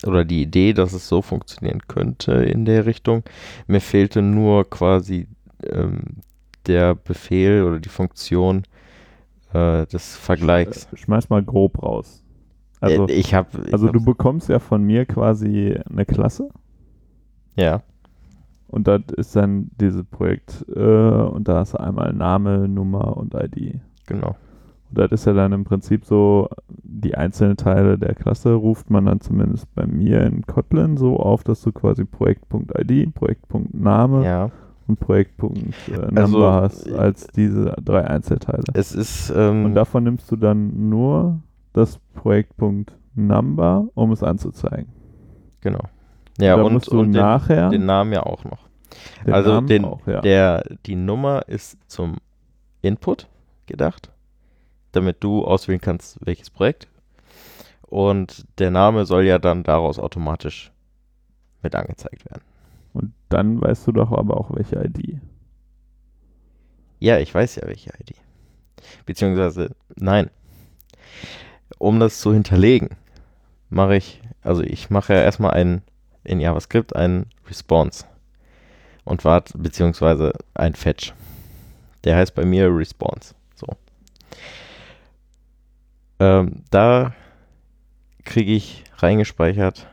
Oder 0.07 0.25
die 0.25 0.43
Idee, 0.43 0.73
dass 0.73 0.93
es 0.93 1.09
so 1.09 1.23
funktionieren 1.23 1.81
könnte 1.89 2.33
in 2.33 2.65
der 2.65 2.87
Richtung. 2.87 3.25
Mir 3.67 3.81
fehlte 3.81 4.23
nur 4.23 4.69
quasi 4.69 5.27
ähm, 5.65 6.19
der 6.67 6.95
Befehl 6.95 7.65
oder 7.65 7.81
die 7.81 7.89
Funktion 7.89 8.63
äh, 9.53 9.87
des 9.87 10.17
Vergleichs. 10.17 10.89
Ich, 10.93 11.01
schmeiß 11.01 11.31
mal 11.31 11.43
grob 11.43 11.83
raus. 11.83 12.23
Also, 12.81 13.09
äh, 13.09 13.13
ich 13.13 13.35
hab, 13.35 13.55
also 13.73 13.91
du 13.91 14.05
bekommst 14.05 14.49
ja 14.49 14.59
von 14.59 14.85
mir 14.85 15.05
quasi 15.07 15.77
eine 15.91 16.07
Klasse. 16.07 16.49
Ja. 17.57 17.83
Und 18.69 18.87
das 18.87 19.01
ist 19.17 19.35
dann 19.35 19.71
dieses 19.81 20.05
Projekt 20.05 20.65
äh, 20.75 20.79
und 20.79 21.49
da 21.49 21.61
hast 21.61 21.73
du 21.73 21.81
einmal 21.81 22.13
Name, 22.13 22.69
Nummer 22.69 23.17
und 23.17 23.35
ID. 23.35 23.81
Genau. 24.07 24.37
Und 24.91 24.99
das 24.99 25.13
ist 25.13 25.27
ja 25.27 25.33
dann 25.33 25.53
im 25.53 25.65
Prinzip 25.65 26.05
so, 26.05 26.49
die 26.69 27.15
einzelnen 27.15 27.57
Teile 27.57 27.99
der 27.99 28.15
Klasse 28.15 28.55
ruft 28.55 28.91
man 28.91 29.07
dann 29.07 29.21
zumindest 29.21 29.73
bei 29.75 29.87
mir 29.87 30.23
in 30.23 30.47
Kotlin 30.47 30.97
so 30.97 31.19
auf, 31.19 31.45
dass 31.45 31.63
du 31.63 31.73
quasi 31.73 32.05
Projekt.id, 32.05 33.15
Projekt.name 33.15 34.25
ja. 34.25 34.51
und 34.87 34.99
Projekt.number 35.01 36.17
also, 36.17 36.53
hast 36.53 36.93
als 36.93 37.27
diese 37.29 37.77
drei 37.83 38.07
Einzelteile. 38.07 38.65
Es 38.75 38.95
ist 38.95 39.33
ähm, 39.37 39.67
und 39.67 39.75
davon 39.75 40.05
nimmst 40.05 40.31
du 40.31 40.37
dann 40.37 40.89
nur 40.89 41.41
das 41.73 41.99
Projekt.number, 42.15 43.89
um 43.95 44.13
es 44.13 44.23
anzuzeigen. 44.23 44.89
Genau. 45.61 45.85
Ja, 46.41 46.57
da 46.57 46.63
und, 46.63 46.73
musst 46.73 46.91
du 46.91 47.01
und 47.01 47.11
nachher 47.11 47.69
den, 47.69 47.81
den, 47.81 47.87
Namen 47.87 48.13
ja 48.13 48.23
auch 48.23 48.45
noch. 48.45 48.69
Den 49.27 49.35
also 49.35 49.61
den, 49.61 49.85
auch, 49.85 50.07
ja. 50.07 50.21
der, 50.21 50.65
die 50.87 50.97
Nummer 50.97 51.47
ist 51.47 51.79
zum 51.89 52.17
Input 52.81 53.29
gedacht, 53.67 54.11
damit 54.93 55.23
du 55.23 55.45
auswählen 55.45 55.81
kannst, 55.81 56.19
welches 56.25 56.51
Projekt. 56.51 56.89
Und 57.83 58.47
der 58.59 58.71
Name 58.71 59.07
soll 59.07 59.25
ja 59.25 59.39
dann 59.39 59.63
daraus 59.63 59.99
automatisch 59.99 60.73
mit 61.63 61.75
angezeigt 61.75 62.25
werden. 62.31 62.43
Und 62.93 63.13
dann 63.29 63.61
weißt 63.61 63.87
du 63.87 63.93
doch 63.93 64.13
aber 64.13 64.37
auch, 64.37 64.55
welche 64.55 64.77
ID. 64.77 65.21
Ja, 67.01 67.19
ich 67.19 67.35
weiß 67.35 67.57
ja, 67.57 67.67
welche 67.67 67.91
ID. 68.01 68.15
Beziehungsweise, 69.07 69.75
nein. 69.97 70.31
Um 71.79 72.01
das 72.01 72.21
zu 72.21 72.33
hinterlegen, 72.33 72.91
mache 73.71 73.97
ich, 73.97 74.21
also 74.43 74.63
ich 74.63 74.91
mache 74.91 75.15
ja 75.15 75.23
erstmal 75.23 75.53
einen, 75.53 75.83
in 76.25 76.41
JavaScript 76.41 76.97
einen 76.97 77.27
Response 77.47 78.05
und 79.05 79.25
warte, 79.25 79.57
beziehungsweise 79.57 80.33
ein 80.55 80.75
Fetch. 80.75 81.15
Der 82.05 82.17
heißt 82.17 82.35
bei 82.35 82.45
mir 82.45 82.69
Response. 82.75 83.35
So. 83.55 83.67
Ähm, 86.21 86.65
da 86.71 87.15
kriege 88.25 88.53
ich 88.53 88.85
reingespeichert, 88.97 89.87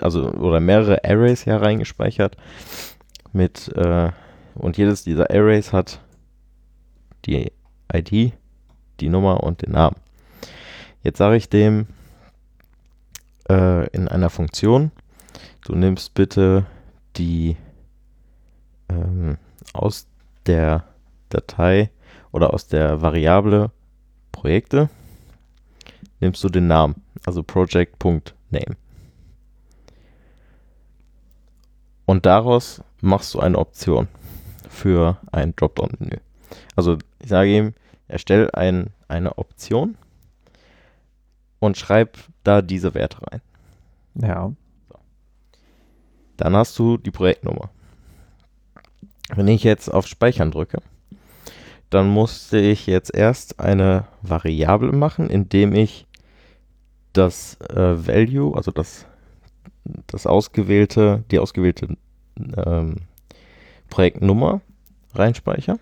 also 0.00 0.30
oder 0.32 0.60
mehrere 0.60 1.04
Arrays 1.04 1.44
ja 1.44 1.56
reingespeichert 1.56 2.36
mit 3.32 3.68
äh, 3.76 4.10
und 4.54 4.76
jedes 4.76 5.04
dieser 5.04 5.30
Arrays 5.30 5.72
hat 5.72 6.00
die 7.24 7.52
ID, 7.92 8.32
die 9.00 9.08
Nummer 9.08 9.42
und 9.42 9.62
den 9.62 9.72
Namen. 9.72 9.96
Jetzt 11.02 11.18
sage 11.18 11.36
ich 11.36 11.48
dem 11.48 11.86
äh, 13.48 13.88
in 13.90 14.08
einer 14.08 14.30
Funktion, 14.30 14.90
du 15.64 15.74
nimmst 15.74 16.14
bitte 16.14 16.66
die 17.16 17.56
ähm, 18.88 19.38
aus 19.72 20.06
der 20.46 20.84
Datei 21.28 21.90
oder 22.32 22.52
aus 22.52 22.66
der 22.66 23.00
Variable 23.00 23.70
Projekte 24.38 24.88
nimmst 26.20 26.44
du 26.44 26.48
den 26.48 26.68
Namen, 26.68 27.02
also 27.26 27.42
project.name. 27.42 28.76
Und 32.06 32.24
daraus 32.24 32.80
machst 33.00 33.34
du 33.34 33.40
eine 33.40 33.58
Option 33.58 34.06
für 34.70 35.18
ein 35.32 35.56
Dropdown-Menü. 35.56 36.18
Also 36.76 36.98
ich 37.18 37.28
sage 37.28 37.50
ihm, 37.50 37.74
erstell 38.06 38.48
ein, 38.52 38.90
eine 39.08 39.38
Option 39.38 39.96
und 41.58 41.76
schreib 41.76 42.16
da 42.44 42.62
diese 42.62 42.94
Werte 42.94 43.18
rein. 43.26 43.40
Ja. 44.14 44.52
Dann 46.36 46.54
hast 46.54 46.78
du 46.78 46.96
die 46.96 47.10
Projektnummer. 47.10 47.70
Wenn 49.34 49.48
ich 49.48 49.64
jetzt 49.64 49.92
auf 49.92 50.06
Speichern 50.06 50.52
drücke, 50.52 50.80
dann 51.90 52.08
musste 52.08 52.58
ich 52.58 52.86
jetzt 52.86 53.14
erst 53.14 53.60
eine 53.60 54.04
Variable 54.22 54.92
machen, 54.92 55.30
indem 55.30 55.74
ich 55.74 56.06
das 57.12 57.58
äh, 57.60 58.06
Value, 58.06 58.56
also 58.56 58.70
das, 58.70 59.06
das 60.06 60.26
ausgewählte, 60.26 61.24
die 61.30 61.38
ausgewählte 61.38 61.96
ähm, 62.56 62.96
Projektnummer 63.88 64.60
reinspeichere. 65.14 65.78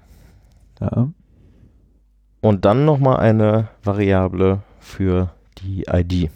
Ja. 0.81 1.11
Und 2.40 2.64
dann 2.64 2.85
nochmal 2.85 3.16
eine 3.16 3.69
Variable 3.83 4.62
für 4.79 5.33
die 5.59 5.87
ID. 5.92 6.31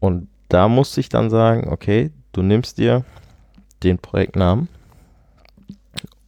Und 0.00 0.28
da 0.48 0.68
musste 0.68 1.00
ich 1.00 1.08
dann 1.08 1.30
sagen, 1.30 1.68
okay, 1.68 2.10
du 2.32 2.42
nimmst 2.42 2.78
dir 2.78 3.04
den 3.82 3.98
Projektnamen 3.98 4.68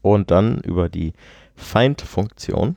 und 0.02 0.30
dann 0.30 0.60
über 0.60 0.88
die 0.88 1.12
Find-Funktion 1.61 2.77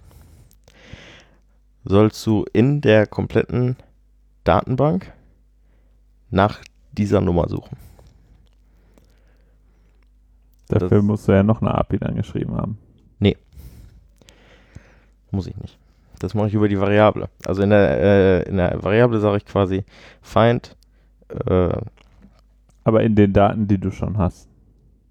sollst 1.86 2.26
du 2.28 2.46
in 2.54 2.82
der 2.82 3.08
kompletten 3.08 3.76
Datenbank 4.44 5.12
nach 6.30 6.60
dieser 6.92 7.22
Nummer 7.22 7.48
suchen. 7.50 7.78
Dafür 10.70 10.90
Das- 10.90 11.04
musst 11.04 11.28
du 11.28 11.32
ja 11.34 11.44
noch 11.44 11.62
eine 11.62 11.74
API 11.76 11.98
dann 12.00 12.16
geschrieben 12.16 12.56
haben. 12.56 12.78
Muss 15.32 15.48
ich 15.48 15.58
nicht. 15.58 15.80
Das 16.20 16.36
mache 16.36 16.50
ich 16.50 16.54
über 16.54 16.70
die 16.70 16.80
Variable. 16.80 17.28
Also 17.44 17.64
in 17.64 17.72
der, 17.72 18.00
äh, 18.00 18.44
in 18.48 18.58
der 18.58 18.84
Variable 18.84 19.20
sage 19.20 19.38
ich 19.38 19.46
quasi 19.46 19.84
find 20.22 20.78
äh, 21.48 21.76
Aber 22.84 23.02
in 23.02 23.16
den 23.16 23.34
Daten, 23.34 23.68
die 23.68 23.80
du 23.80 23.90
schon 23.90 24.20
hast. 24.20 24.48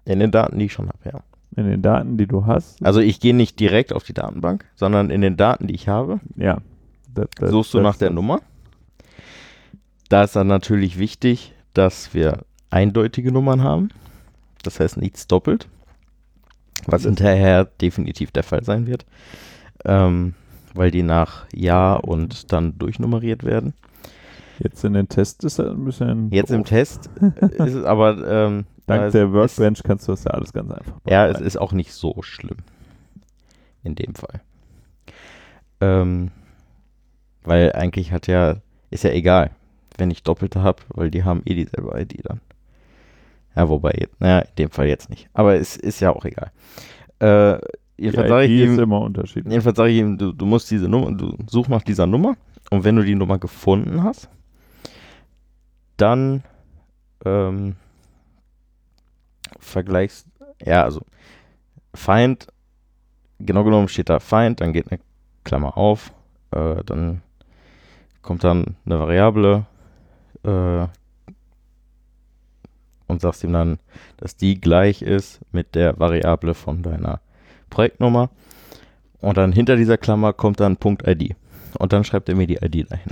in 0.05 0.19
den 0.19 0.31
Daten, 0.31 0.57
die 0.59 0.65
ich 0.67 0.71
schon 0.73 0.87
habe, 0.87 0.97
ja. 1.11 1.19
In 1.55 1.65
den 1.69 1.81
Daten, 1.81 2.17
die 2.17 2.25
du 2.27 2.45
hast. 2.45 2.83
Also 2.83 2.99
ich 2.99 3.19
gehe 3.19 3.35
nicht 3.35 3.59
direkt 3.59 3.93
auf 3.93 4.03
die 4.03 4.13
Datenbank, 4.13 4.65
sondern 4.75 5.09
in 5.09 5.21
den 5.21 5.37
Daten, 5.37 5.67
die 5.67 5.75
ich 5.75 5.87
habe, 5.87 6.19
ja. 6.35 6.57
Das, 7.13 7.27
das, 7.37 7.51
suchst 7.51 7.73
du 7.73 7.77
das- 7.77 7.83
nach 7.83 7.97
der 7.97 8.09
Nummer. 8.09 8.41
Da 10.09 10.23
ist 10.23 10.35
dann 10.35 10.47
natürlich 10.47 10.97
wichtig, 10.99 11.53
dass 11.73 12.13
wir 12.13 12.39
eindeutige 12.69 13.31
Nummern 13.31 13.61
haben. 13.63 13.89
Das 14.63 14.79
heißt 14.79 14.97
nichts 14.97 15.27
doppelt. 15.27 15.67
Was 16.85 17.03
hinterher 17.03 17.65
definitiv 17.65 18.31
der 18.31 18.43
Fall 18.43 18.63
sein 18.63 18.87
wird. 18.87 19.05
Ähm, 19.85 20.33
weil 20.73 20.91
die 20.91 21.03
nach 21.03 21.45
Jahr 21.53 22.03
und 22.03 22.51
dann 22.51 22.77
durchnummeriert 22.77 23.43
werden. 23.43 23.73
Jetzt 24.59 24.83
in 24.83 24.93
den 24.93 25.07
Tests 25.07 25.43
ist 25.43 25.59
das 25.59 25.69
ein 25.69 25.85
bisschen. 25.85 26.31
Jetzt 26.31 26.51
im. 26.51 26.63
Test 26.63 27.09
ist 27.41 27.73
es 27.75 27.83
aber 27.85 28.27
ähm, 28.27 28.65
Dank 28.87 29.05
ist- 29.07 29.13
der 29.13 29.25
ist- 29.27 29.33
Workbench 29.33 29.83
kannst 29.83 30.07
du 30.07 30.11
das 30.11 30.23
ja 30.25 30.31
alles 30.31 30.51
ganz 30.53 30.71
einfach 30.71 30.93
Ja, 31.07 31.27
es 31.27 31.39
ist 31.39 31.57
auch 31.57 31.71
nicht 31.71 31.93
so 31.93 32.21
schlimm. 32.21 32.57
In 33.83 33.95
dem 33.95 34.15
Fall. 34.15 34.41
Ähm, 35.81 36.31
weil 37.43 37.73
eigentlich 37.73 38.11
hat 38.11 38.27
ja, 38.27 38.57
ist 38.89 39.03
ja 39.03 39.11
egal, 39.11 39.51
wenn 39.97 40.09
ich 40.11 40.23
Doppelte 40.23 40.61
habe, 40.63 40.81
weil 40.89 41.11
die 41.11 41.23
haben 41.23 41.41
eh 41.45 41.53
dieselbe 41.55 41.99
ID 41.99 42.21
dann. 42.23 42.39
Ja, 43.55 43.69
wobei, 43.69 44.07
naja, 44.19 44.39
in 44.39 44.55
dem 44.57 44.69
Fall 44.71 44.87
jetzt 44.87 45.09
nicht. 45.09 45.29
Aber 45.33 45.55
es 45.55 45.75
ist 45.75 45.99
ja 45.99 46.11
auch 46.15 46.25
egal. 46.25 46.51
Äh, 47.19 47.59
jedenfalls 47.97 48.29
sage 48.29 48.45
ich 48.45 48.51
ID 48.51 48.69
ist 48.69 48.73
ihm, 48.77 48.79
immer 48.79 49.01
unterschiedlich. 49.01 49.51
jedenfalls 49.51 49.77
sage 49.77 49.91
ich 49.91 49.97
ihm, 49.99 50.17
du, 50.17 50.31
du 50.31 50.45
musst 50.45 50.71
diese 50.71 50.87
Nummer, 50.87 51.11
du 51.11 51.37
such 51.47 51.67
nach 51.67 51.83
dieser 51.83 52.07
Nummer 52.07 52.35
und 52.71 52.83
wenn 52.83 52.95
du 52.95 53.03
die 53.03 53.15
Nummer 53.15 53.37
gefunden 53.37 54.03
hast, 54.03 54.29
dann 55.97 56.43
ähm, 57.25 57.75
vergleichst, 59.63 60.27
ja, 60.63 60.83
also 60.83 61.01
Find, 61.95 62.47
genau 63.39 63.63
genommen 63.63 63.87
steht 63.87 64.09
da 64.09 64.19
Find, 64.19 64.61
dann 64.61 64.73
geht 64.73 64.91
eine 64.91 64.99
Klammer 65.43 65.77
auf, 65.77 66.11
äh, 66.51 66.83
dann 66.85 67.21
kommt 68.21 68.43
dann 68.43 68.77
eine 68.85 68.99
Variable 68.99 69.65
äh, 70.43 70.87
und 73.07 73.21
sagst 73.21 73.43
ihm 73.43 73.53
dann, 73.53 73.79
dass 74.17 74.35
die 74.35 74.59
gleich 74.59 75.01
ist 75.01 75.41
mit 75.51 75.75
der 75.75 75.99
Variable 75.99 76.53
von 76.53 76.81
deiner 76.81 77.19
Projektnummer. 77.69 78.29
Und 79.19 79.37
dann 79.37 79.51
hinter 79.51 79.75
dieser 79.75 79.97
Klammer 79.97 80.33
kommt 80.33 80.59
dann 80.59 80.77
Punkt 80.77 81.07
ID. 81.07 81.35
Und 81.77 81.93
dann 81.93 82.03
schreibt 82.03 82.29
er 82.29 82.35
mir 82.35 82.47
die 82.47 82.57
ID 82.57 82.89
dahin. 82.91 83.11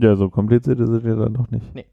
Ja, 0.00 0.16
so 0.16 0.28
kompliziert 0.30 0.80
ist 0.80 0.88
es 0.88 1.04
ja 1.04 1.14
dann 1.16 1.34
doch 1.34 1.50
nicht. 1.50 1.74
Nee. 1.74 1.84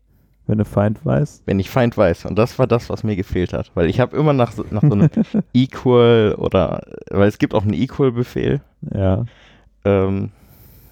Wenn 0.45 0.59
du 0.59 0.65
Feind 0.65 1.05
weiß. 1.05 1.43
Wenn 1.45 1.59
ich 1.59 1.69
Feind 1.69 1.97
weiß. 1.97 2.25
Und 2.25 2.37
das 2.39 2.57
war 2.57 2.67
das, 2.67 2.89
was 2.89 3.03
mir 3.03 3.17
gefehlt 3.17 3.51
hat. 3.51 3.71
Weil 3.75 3.89
ich 3.89 3.99
habe 3.99 4.15
immer 4.15 4.31
nach, 4.31 4.53
so- 4.53 4.63
nach 4.71 4.81
so 4.81 4.93
einem 4.93 5.09
Equal 5.53 6.35
oder, 6.37 6.83
weil 7.11 7.27
es 7.27 7.37
gibt 7.37 7.53
auch 7.53 7.63
einen 7.63 7.73
Equal-Befehl. 7.73 8.61
Ja. 8.93 9.25
Ähm, 9.83 10.29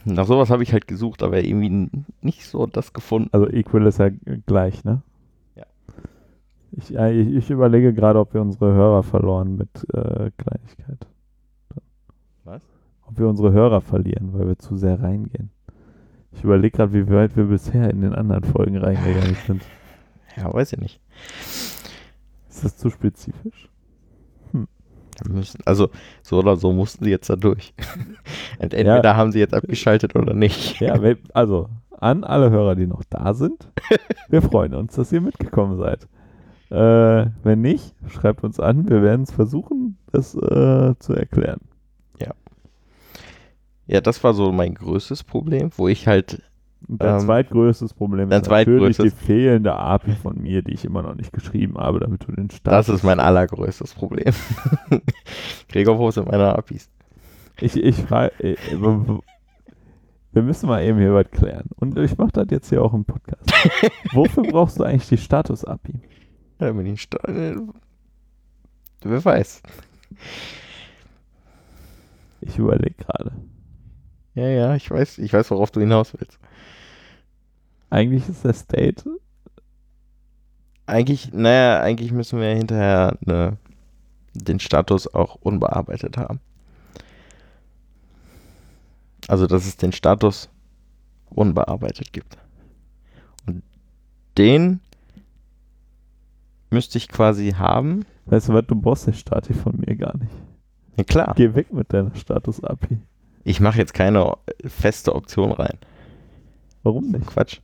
nach 0.03 0.25
sowas 0.27 0.49
habe 0.49 0.61
ich 0.63 0.73
halt 0.73 0.87
gesucht, 0.87 1.23
aber 1.23 1.41
irgendwie 1.43 1.89
nicht 2.21 2.45
so 2.45 2.65
das 2.67 2.91
gefunden. 2.91 3.29
Also 3.31 3.47
Equal 3.49 3.85
ist 3.87 3.97
ja 3.99 4.09
gleich, 4.45 4.83
ne? 4.83 5.01
Ja. 5.55 5.63
Ich, 6.73 6.89
ja, 6.89 7.09
ich, 7.09 7.27
ich 7.33 7.49
überlege 7.49 7.93
gerade, 7.93 8.19
ob 8.19 8.33
wir 8.33 8.41
unsere 8.41 8.73
Hörer 8.73 9.03
verloren 9.03 9.55
mit 9.55 9.69
äh, 9.93 10.31
Kleinigkeit. 10.37 11.07
Was? 12.43 12.61
Ob 13.07 13.17
wir 13.17 13.27
unsere 13.29 13.53
Hörer 13.53 13.79
verlieren, 13.79 14.31
weil 14.33 14.47
wir 14.49 14.59
zu 14.59 14.75
sehr 14.75 15.01
reingehen. 15.01 15.49
Ich 16.35 16.43
überlege 16.43 16.77
gerade, 16.77 16.93
wie 16.93 17.09
weit 17.09 17.35
wir 17.35 17.45
bisher 17.45 17.89
in 17.89 18.01
den 18.01 18.13
anderen 18.13 18.43
Folgen 18.43 18.77
reingegangen 18.77 19.37
sind. 19.47 19.61
Ja, 20.37 20.53
weiß 20.53 20.73
ich 20.73 20.79
nicht. 20.79 20.99
Ist 22.49 22.65
das 22.65 22.75
zu 22.75 22.89
spezifisch? 22.89 23.69
Müssen, 25.29 25.61
also 25.65 25.89
so 26.21 26.39
oder 26.39 26.57
so 26.57 26.73
mussten 26.73 27.05
sie 27.05 27.11
jetzt 27.11 27.29
da 27.29 27.35
durch. 27.35 27.73
Und 28.59 28.73
entweder 28.73 29.15
haben 29.15 29.31
sie 29.31 29.39
jetzt 29.39 29.53
abgeschaltet 29.53 30.15
oder 30.15 30.33
nicht. 30.33 30.79
Ja, 30.81 30.99
also 31.33 31.69
an 31.91 32.23
alle 32.23 32.49
Hörer, 32.49 32.75
die 32.75 32.87
noch 32.87 33.03
da 33.09 33.33
sind, 33.33 33.71
wir 34.29 34.41
freuen 34.41 34.73
uns, 34.73 34.95
dass 34.95 35.11
ihr 35.11 35.21
mitgekommen 35.21 35.77
seid. 35.77 36.07
Äh, 36.69 37.29
wenn 37.43 37.61
nicht, 37.61 37.95
schreibt 38.09 38.43
uns 38.43 38.59
an. 38.59 38.89
Wir 38.89 39.01
werden 39.01 39.21
es 39.21 39.31
versuchen, 39.31 39.97
das 40.11 40.35
äh, 40.35 40.95
zu 40.99 41.13
erklären. 41.13 41.61
Ja, 43.87 44.01
das 44.01 44.23
war 44.23 44.33
so 44.33 44.51
mein 44.51 44.73
größtes 44.73 45.23
Problem, 45.23 45.69
wo 45.77 45.87
ich 45.87 46.07
halt 46.07 46.41
dein 46.87 47.15
Ähm, 47.15 47.19
zweitgrößtes 47.21 47.93
Problem 47.93 48.29
dein 48.29 48.41
ist 48.41 48.49
natürlich 48.49 48.97
die 48.97 49.09
fehlende 49.09 49.75
API 49.75 50.13
von 50.13 50.41
mir, 50.41 50.61
die 50.61 50.73
ich 50.73 50.85
immer 50.85 51.01
noch 51.01 51.15
nicht 51.15 51.33
geschrieben 51.33 51.77
habe, 51.77 51.99
damit 51.99 52.27
du 52.27 52.31
den 52.31 52.47
Das 52.47 52.57
Status... 52.57 52.89
ist 52.89 53.03
mein 53.03 53.19
allergrößtes 53.19 53.93
Problem. 53.93 54.33
Gregor, 55.69 55.97
wo 55.99 56.11
sind 56.11 56.29
meine 56.29 56.55
APIs? 56.55 56.89
Ich, 57.59 57.75
ich 57.75 57.95
frage... 57.95 58.31
Wir 60.35 60.43
müssen 60.43 60.67
mal 60.67 60.83
eben 60.83 60.99
hier 60.99 61.13
was 61.13 61.31
klären. 61.31 61.69
Und 61.77 61.97
ich 61.97 62.17
mache 62.17 62.33
das 62.33 62.47
jetzt 62.49 62.67
hier 62.67 62.83
auch 62.83 62.93
im 62.93 63.05
Podcast. 63.05 63.49
Wofür 64.11 64.43
brauchst 64.43 64.77
du 64.77 64.83
eigentlich 64.83 65.07
die 65.07 65.17
Status-API? 65.17 66.01
Ja, 66.59 66.73
mit 66.73 66.87
den 66.87 66.97
Sta 66.97 67.17
äh, 67.29 67.55
Wer 69.01 69.23
weiß. 69.23 69.63
Ich 72.41 72.57
überlege 72.57 72.95
gerade. 72.95 73.31
Ja, 74.35 74.47
ja, 74.47 74.75
ich 74.75 74.91
weiß, 74.91 75.17
ich 75.19 75.33
weiß, 75.33 75.49
worauf 75.51 75.71
du 75.71 75.79
hinaus 75.79 76.13
willst. 76.13 76.39
Eigentlich 77.89 78.27
ist 78.29 78.43
der 78.43 78.53
State... 78.53 79.03
Eigentlich, 80.87 81.33
naja, 81.33 81.81
eigentlich 81.81 82.11
müssen 82.11 82.39
wir 82.39 82.49
hinterher 82.49 83.17
ne, 83.21 83.57
den 84.35 84.59
Status 84.59 85.11
auch 85.11 85.35
unbearbeitet 85.35 86.17
haben. 86.17 86.39
Also, 89.27 89.47
dass 89.47 89.65
es 89.65 89.77
den 89.77 89.93
Status 89.93 90.49
unbearbeitet 91.29 92.13
gibt. 92.13 92.37
Und 93.47 93.63
den 94.37 94.79
müsste 96.69 96.99
ich 96.99 97.07
quasi 97.07 97.51
haben. 97.51 98.05
Weißt 98.25 98.49
du 98.49 98.53
was, 98.53 98.65
du 98.67 98.75
brauchst 98.75 99.07
den 99.07 99.15
Stati 99.15 99.53
von 99.55 99.79
mir 99.79 99.95
gar 99.95 100.15
nicht. 100.17 100.33
Ja, 100.97 101.03
klar. 101.03 101.33
Geh 101.35 101.55
weg 101.55 101.73
mit 101.73 101.91
deiner 101.91 102.15
Status-API. 102.15 102.99
Ich 103.45 103.59
mache 103.59 103.77
jetzt 103.77 103.93
keine 103.93 104.33
feste 104.65 105.13
Option 105.13 105.51
rein. 105.51 105.77
Warum 106.81 107.11
nicht? 107.11 107.27
Quatsch. 107.27 107.61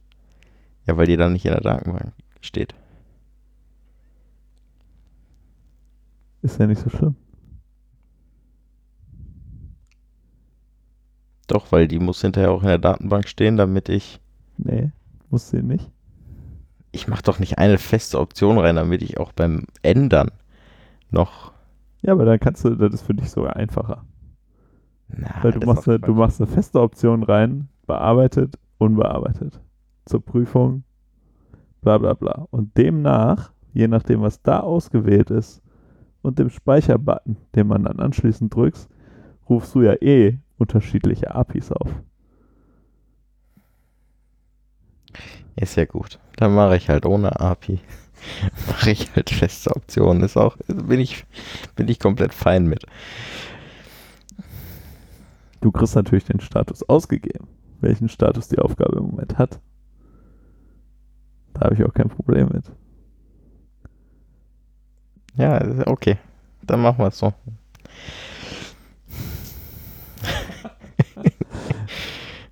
Ja, 0.86 0.96
weil 0.96 1.08
die 1.08 1.18
dann 1.18 1.34
nicht 1.34 1.46
in 1.46 1.52
der 1.52 1.62
Datenbank 1.62 2.14
steht. 2.40 2.76
Ist 6.44 6.60
ja 6.60 6.68
nicht 6.68 6.82
so 6.82 6.90
schlimm. 6.92 7.16
Doch, 11.48 11.72
weil 11.72 11.88
die 11.88 12.00
muss 12.00 12.22
hinterher 12.22 12.52
auch 12.52 12.62
in 12.62 12.68
der 12.68 12.78
Datenbank 12.78 13.28
stehen, 13.28 13.58
damit 13.58 13.90
ich. 13.90 14.22
Nee, 14.58 14.92
musst 15.32 15.52
du 15.52 15.64
nicht. 15.64 15.90
Ich 16.92 17.08
mache 17.08 17.24
doch 17.24 17.40
nicht 17.40 17.58
eine 17.58 17.80
feste 17.80 18.20
Option 18.20 18.60
rein, 18.60 18.76
damit 18.76 19.02
ich 19.02 19.20
auch 19.20 19.32
beim 19.32 19.66
Ändern 19.82 20.30
noch. 21.10 21.54
Ja, 22.04 22.14
aber 22.14 22.26
dann 22.26 22.40
kannst 22.40 22.64
du, 22.66 22.76
das 22.76 22.94
ist 22.94 23.02
für 23.02 23.16
dich 23.16 23.32
sogar 23.32 23.56
einfacher. 23.56 24.06
Na, 25.18 25.44
Weil 25.44 25.52
du 25.52 25.66
machst, 25.66 25.88
eine, 25.88 26.00
du 26.00 26.14
machst 26.14 26.42
eine 26.42 26.48
feste 26.48 26.80
Option 26.82 27.24
rein, 27.24 27.70
bearbeitet, 27.86 28.58
unbearbeitet. 28.78 29.60
Zur 30.06 30.24
Prüfung, 30.24 30.84
bla 31.82 31.98
bla 31.98 32.14
bla. 32.14 32.48
Und 32.52 32.78
demnach, 32.78 33.52
je 33.74 33.88
nachdem, 33.88 34.22
was 34.22 34.42
da 34.42 34.60
ausgewählt 34.60 35.30
ist, 35.30 35.62
und 36.22 36.40
dem 36.40 36.50
Speicherbutton, 36.50 37.38
den 37.56 37.68
man 37.68 37.84
dann 37.84 38.00
anschließend 38.00 38.54
drückst, 38.54 38.90
rufst 39.50 39.74
du 39.76 39.82
ja 39.82 39.94
eh 40.02 40.38
unterschiedliche 40.58 41.34
APIs 41.34 41.72
auf. 41.72 41.90
Ist 45.56 45.76
ja 45.76 45.86
gut. 45.86 46.20
Dann 46.38 46.56
mache 46.56 46.78
ich 46.78 46.90
halt 46.90 47.06
ohne 47.06 47.40
API. 47.40 47.80
mache 48.68 48.92
ich 48.92 49.14
halt 49.16 49.30
feste 49.30 49.76
Optionen. 49.76 50.24
Ist 50.24 50.38
auch, 50.38 50.58
bin 50.68 51.00
ich, 51.00 51.26
bin 51.76 51.88
ich 51.88 52.00
komplett 52.00 52.34
fein 52.34 52.68
mit. 52.68 52.86
Du 55.62 55.72
kriegst 55.72 55.96
natürlich 55.96 56.26
den 56.26 56.40
Status 56.40 56.84
ausgegeben, 56.84 57.48
welchen 57.80 58.10
Status 58.10 58.48
die 58.48 58.60
Aufgabe 58.60 58.98
im 58.98 59.06
Moment 59.06 59.38
hat. 59.38 59.60
Da 61.54 61.62
habe 61.62 61.76
ich 61.76 61.84
auch 61.84 61.94
kein 61.94 62.10
Problem 62.10 62.50
mit. 62.52 62.66
Ja, 65.36 65.88
okay. 65.88 66.18
Dann 66.64 66.82
machen 66.82 67.00
wir 67.00 67.08
es 67.08 67.18
so. 67.18 67.34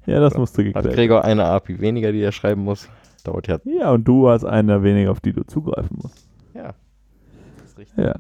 Ja, 0.10 0.20
das 0.20 0.36
musste 0.36 0.66
Hat 0.66 0.74
geklärt 0.74 0.96
Gregor 0.96 1.24
eine 1.24 1.46
API 1.46 1.80
weniger, 1.80 2.12
die 2.12 2.22
er 2.22 2.32
schreiben 2.32 2.64
muss. 2.64 2.90
Dauert 3.24 3.48
ja. 3.48 3.60
Ja, 3.66 3.92
und 3.92 4.06
du 4.06 4.28
hast 4.28 4.44
eine 4.44 4.82
weniger, 4.82 5.12
auf 5.12 5.20
die 5.20 5.34
du 5.34 5.46
zugreifen 5.46 6.00
musst. 6.02 6.28
Ja. 6.56 6.74
Das 7.58 7.72
ist 7.72 7.78
richtig. 7.78 8.06
Ja. 8.06 8.16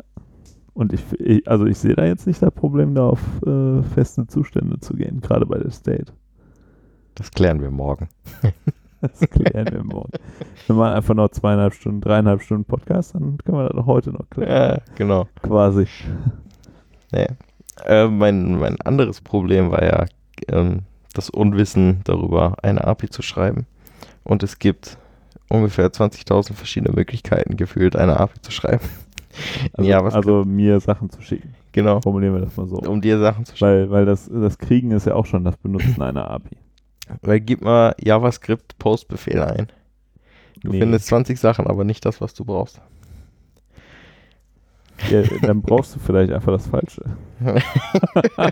Und 0.80 0.94
ich, 0.94 1.02
ich 1.20 1.46
also 1.46 1.66
ich 1.66 1.78
sehe 1.78 1.94
da 1.94 2.06
jetzt 2.06 2.26
nicht 2.26 2.42
das 2.42 2.54
Problem, 2.54 2.96
da 2.96 3.10
auf 3.10 3.20
äh, 3.46 3.84
feste 3.84 4.26
Zustände 4.28 4.80
zu 4.80 4.94
gehen, 4.94 5.20
gerade 5.20 5.46
bei 5.46 5.58
der 5.58 5.72
State. 5.72 6.14
Das 7.16 7.32
klären 7.32 7.62
wir 7.62 7.70
morgen. 7.70 8.08
Das 9.02 9.22
klären 9.30 9.66
wir 9.72 9.82
morgen. 9.82 10.12
Wir 10.68 10.76
machen 10.76 10.94
einfach 10.94 11.14
noch 11.14 11.30
zweieinhalb 11.30 11.74
Stunden, 11.74 12.02
dreieinhalb 12.02 12.42
Stunden 12.42 12.66
Podcast, 12.66 13.16
dann 13.16 13.38
können 13.38 13.58
wir 13.58 13.70
das 13.70 13.86
heute 13.86 14.12
noch 14.12 14.30
klären. 14.30 14.52
Ja, 14.52 14.82
genau. 14.96 15.26
Quasi. 15.42 15.88
Nee. 17.14 17.28
Äh, 17.86 18.10
mein, 18.10 18.60
mein 18.60 18.82
anderes 18.82 19.22
Problem 19.22 19.72
war 19.72 19.84
ja 19.84 20.06
ähm, 20.50 20.82
das 21.14 21.30
Unwissen 21.30 22.02
darüber, 22.04 22.58
eine 22.62 22.84
API 22.84 23.10
zu 23.10 23.22
schreiben. 23.22 23.68
Und 24.26 24.44
es 24.44 24.60
gibt 24.60 24.98
ungefähr 25.48 25.88
20.000 25.88 26.52
verschiedene 26.54 26.94
Möglichkeiten 26.94 27.56
gefühlt, 27.56 27.96
eine 27.96 28.20
API 28.20 28.42
zu 28.42 28.52
schreiben. 28.52 28.84
Also, 29.74 29.90
Ja, 29.90 30.04
was- 30.04 30.14
also 30.14 30.44
mir 30.46 30.80
Sachen 30.80 31.10
zu 31.10 31.22
schicken. 31.22 31.54
Genau. 31.72 32.02
Formulieren 32.02 32.34
wir 32.34 32.42
das 32.42 32.56
mal 32.58 32.68
so. 32.68 32.78
Um 32.78 33.00
dir 33.02 33.20
Sachen 33.20 33.46
zu 33.46 33.56
schreiben. 33.56 33.90
Weil, 33.90 33.92
weil 33.92 34.06
das, 34.06 34.30
das 34.32 34.58
Kriegen 34.58 34.92
ist 34.92 35.06
ja 35.06 35.16
auch 35.16 35.26
schon 35.26 35.44
das 35.44 35.58
Benutzen 35.58 36.02
einer 36.02 36.30
API. 36.30 36.58
Weil 37.22 37.40
gib 37.40 37.62
mal 37.62 37.96
JavaScript 38.00 38.78
Postbefehl 38.80 39.42
ein. 39.42 39.68
Du 40.62 40.72
Nee. 40.72 40.80
findest 40.80 41.08
20 41.08 41.40
Sachen, 41.40 41.68
aber 41.68 41.84
nicht 41.84 42.06
das, 42.06 42.20
was 42.22 42.34
du 42.34 42.44
brauchst. 42.46 42.82
Ja, 45.10 45.22
dann 45.44 45.62
brauchst 45.62 45.96
du 45.96 46.00
vielleicht 46.00 46.32
einfach 46.34 46.52
das 46.52 46.68
Falsche. 46.68 47.04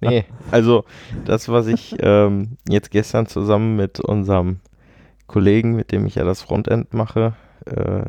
Nee, 0.00 0.24
also 0.52 0.84
das, 1.24 1.48
was 1.48 1.66
ich 1.66 1.96
ähm, 1.98 2.56
jetzt 2.68 2.90
gestern 2.92 3.26
zusammen 3.26 3.74
mit 3.76 3.98
unserem 4.00 4.60
Kollegen, 5.26 5.74
mit 5.74 5.90
dem 5.92 6.06
ich 6.06 6.14
ja 6.14 6.24
das 6.24 6.40
Frontend 6.42 6.94
mache, 6.94 7.34
äh, 7.66 8.04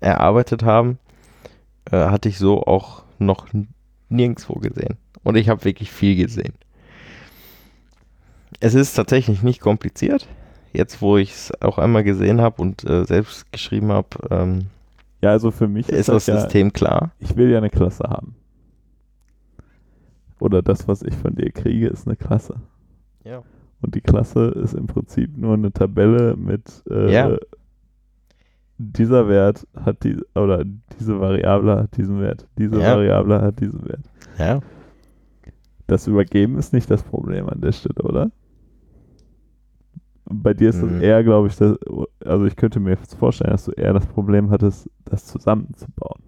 erarbeitet 0.00 0.62
haben, 0.62 0.98
äh, 1.90 1.96
hatte 1.96 2.28
ich 2.28 2.38
so 2.38 2.62
auch 2.62 3.04
noch 3.18 3.48
nirgendwo 4.08 4.54
gesehen. 4.54 4.96
Und 5.22 5.36
ich 5.36 5.48
habe 5.48 5.64
wirklich 5.64 5.90
viel 5.90 6.16
gesehen. 6.16 6.54
Es 8.60 8.74
ist 8.74 8.94
tatsächlich 8.94 9.42
nicht 9.42 9.60
kompliziert. 9.60 10.26
Jetzt, 10.72 11.00
wo 11.00 11.16
ich 11.16 11.32
es 11.32 11.62
auch 11.62 11.78
einmal 11.78 12.04
gesehen 12.04 12.40
habe 12.40 12.60
und 12.62 12.84
äh, 12.84 13.04
selbst 13.04 13.50
geschrieben 13.52 13.90
habe, 13.92 14.08
ähm, 14.30 14.66
Ja, 15.22 15.30
also 15.30 15.50
für 15.50 15.68
mich 15.68 15.88
ist, 15.88 16.00
ist 16.00 16.08
das 16.08 16.26
das 16.26 16.26
ja, 16.26 16.40
System 16.40 16.72
klar. 16.72 17.10
ich 17.18 17.36
will 17.36 17.50
ja 17.50 17.58
eine 17.58 17.70
Klasse 17.70 18.04
haben. 18.08 18.34
Oder 20.40 20.62
das, 20.62 20.86
was 20.86 21.02
ich 21.02 21.14
von 21.14 21.34
dir 21.34 21.50
kriege, 21.50 21.88
ist 21.88 22.06
eine 22.06 22.16
Klasse. 22.16 22.60
Ja. 23.24 23.42
Und 23.80 23.94
die 23.94 24.00
Klasse 24.00 24.46
ist 24.46 24.74
im 24.74 24.86
Prinzip 24.86 25.36
nur 25.36 25.54
eine 25.54 25.72
Tabelle 25.72 26.36
mit 26.36 26.82
äh, 26.90 27.12
Ja. 27.12 27.36
Dieser 28.78 29.28
Wert 29.28 29.66
hat 29.74 30.04
die 30.04 30.16
oder 30.34 30.64
diese 30.98 31.18
Variable 31.20 31.76
hat 31.76 31.96
diesen 31.96 32.20
Wert, 32.20 32.46
diese 32.56 32.78
Ja. 32.80 32.94
Variable 32.96 33.40
hat 33.42 33.60
diesen 33.60 33.84
Wert. 33.88 34.08
Ja. 34.38 34.60
Das 35.88 36.06
Übergeben 36.06 36.56
ist 36.58 36.72
nicht 36.72 36.90
das 36.90 37.02
Problem 37.02 37.48
an 37.48 37.60
der 37.60 37.72
Stelle, 37.72 38.02
oder? 38.02 38.30
Bei 40.30 40.52
dir 40.54 40.68
ist 40.70 40.82
das 40.82 40.90
Mhm. 40.90 41.00
eher, 41.00 41.24
glaube 41.24 41.48
ich, 41.48 41.56
das, 41.56 41.76
also 42.24 42.44
ich 42.44 42.54
könnte 42.54 42.78
mir 42.80 42.90
jetzt 42.90 43.14
vorstellen, 43.14 43.50
dass 43.50 43.64
du 43.64 43.72
eher 43.72 43.94
das 43.94 44.06
Problem 44.06 44.50
hattest, 44.50 44.90
das 45.06 45.24
zusammenzubauen. 45.24 46.22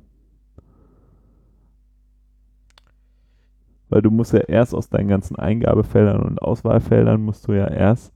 Weil 3.90 4.02
du 4.02 4.10
musst 4.10 4.32
ja 4.32 4.40
erst 4.40 4.74
aus 4.74 4.88
deinen 4.88 5.08
ganzen 5.08 5.36
Eingabefeldern 5.36 6.22
und 6.22 6.40
Auswahlfeldern 6.40 7.20
musst 7.20 7.46
du 7.48 7.52
ja 7.52 7.66
erst 7.66 8.12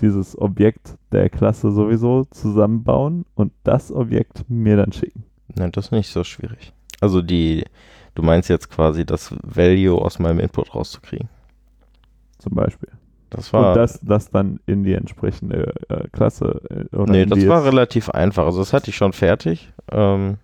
dieses 0.00 0.38
Objekt 0.38 0.96
der 1.12 1.28
Klasse 1.28 1.70
sowieso 1.70 2.24
zusammenbauen 2.30 3.24
und 3.34 3.52
das 3.64 3.92
Objekt 3.92 4.44
mir 4.48 4.76
dann 4.76 4.92
schicken. 4.92 5.24
Nein, 5.54 5.72
das 5.72 5.86
ist 5.86 5.92
nicht 5.92 6.10
so 6.10 6.24
schwierig. 6.24 6.72
Also 7.00 7.22
die, 7.22 7.64
du 8.14 8.22
meinst 8.22 8.48
jetzt 8.48 8.70
quasi 8.70 9.04
das 9.04 9.34
Value 9.42 10.00
aus 10.00 10.18
meinem 10.18 10.40
Input 10.40 10.74
rauszukriegen. 10.74 11.28
Zum 12.38 12.54
Beispiel. 12.54 12.90
Das 13.30 13.52
war, 13.52 13.70
und 13.70 13.76
das, 13.76 14.00
das 14.00 14.30
dann 14.30 14.58
in 14.66 14.84
die 14.84 14.94
entsprechende 14.94 15.74
äh, 15.88 16.08
Klasse. 16.08 16.62
Äh, 16.70 16.96
oder 16.96 17.12
nee, 17.12 17.26
das 17.26 17.46
war 17.46 17.64
relativ 17.64 18.08
einfach. 18.10 18.46
Also 18.46 18.60
das 18.60 18.72
hatte 18.72 18.90
ich 18.90 18.96
schon 18.96 19.12
fertig. 19.12 19.70
Ähm, 19.90 20.38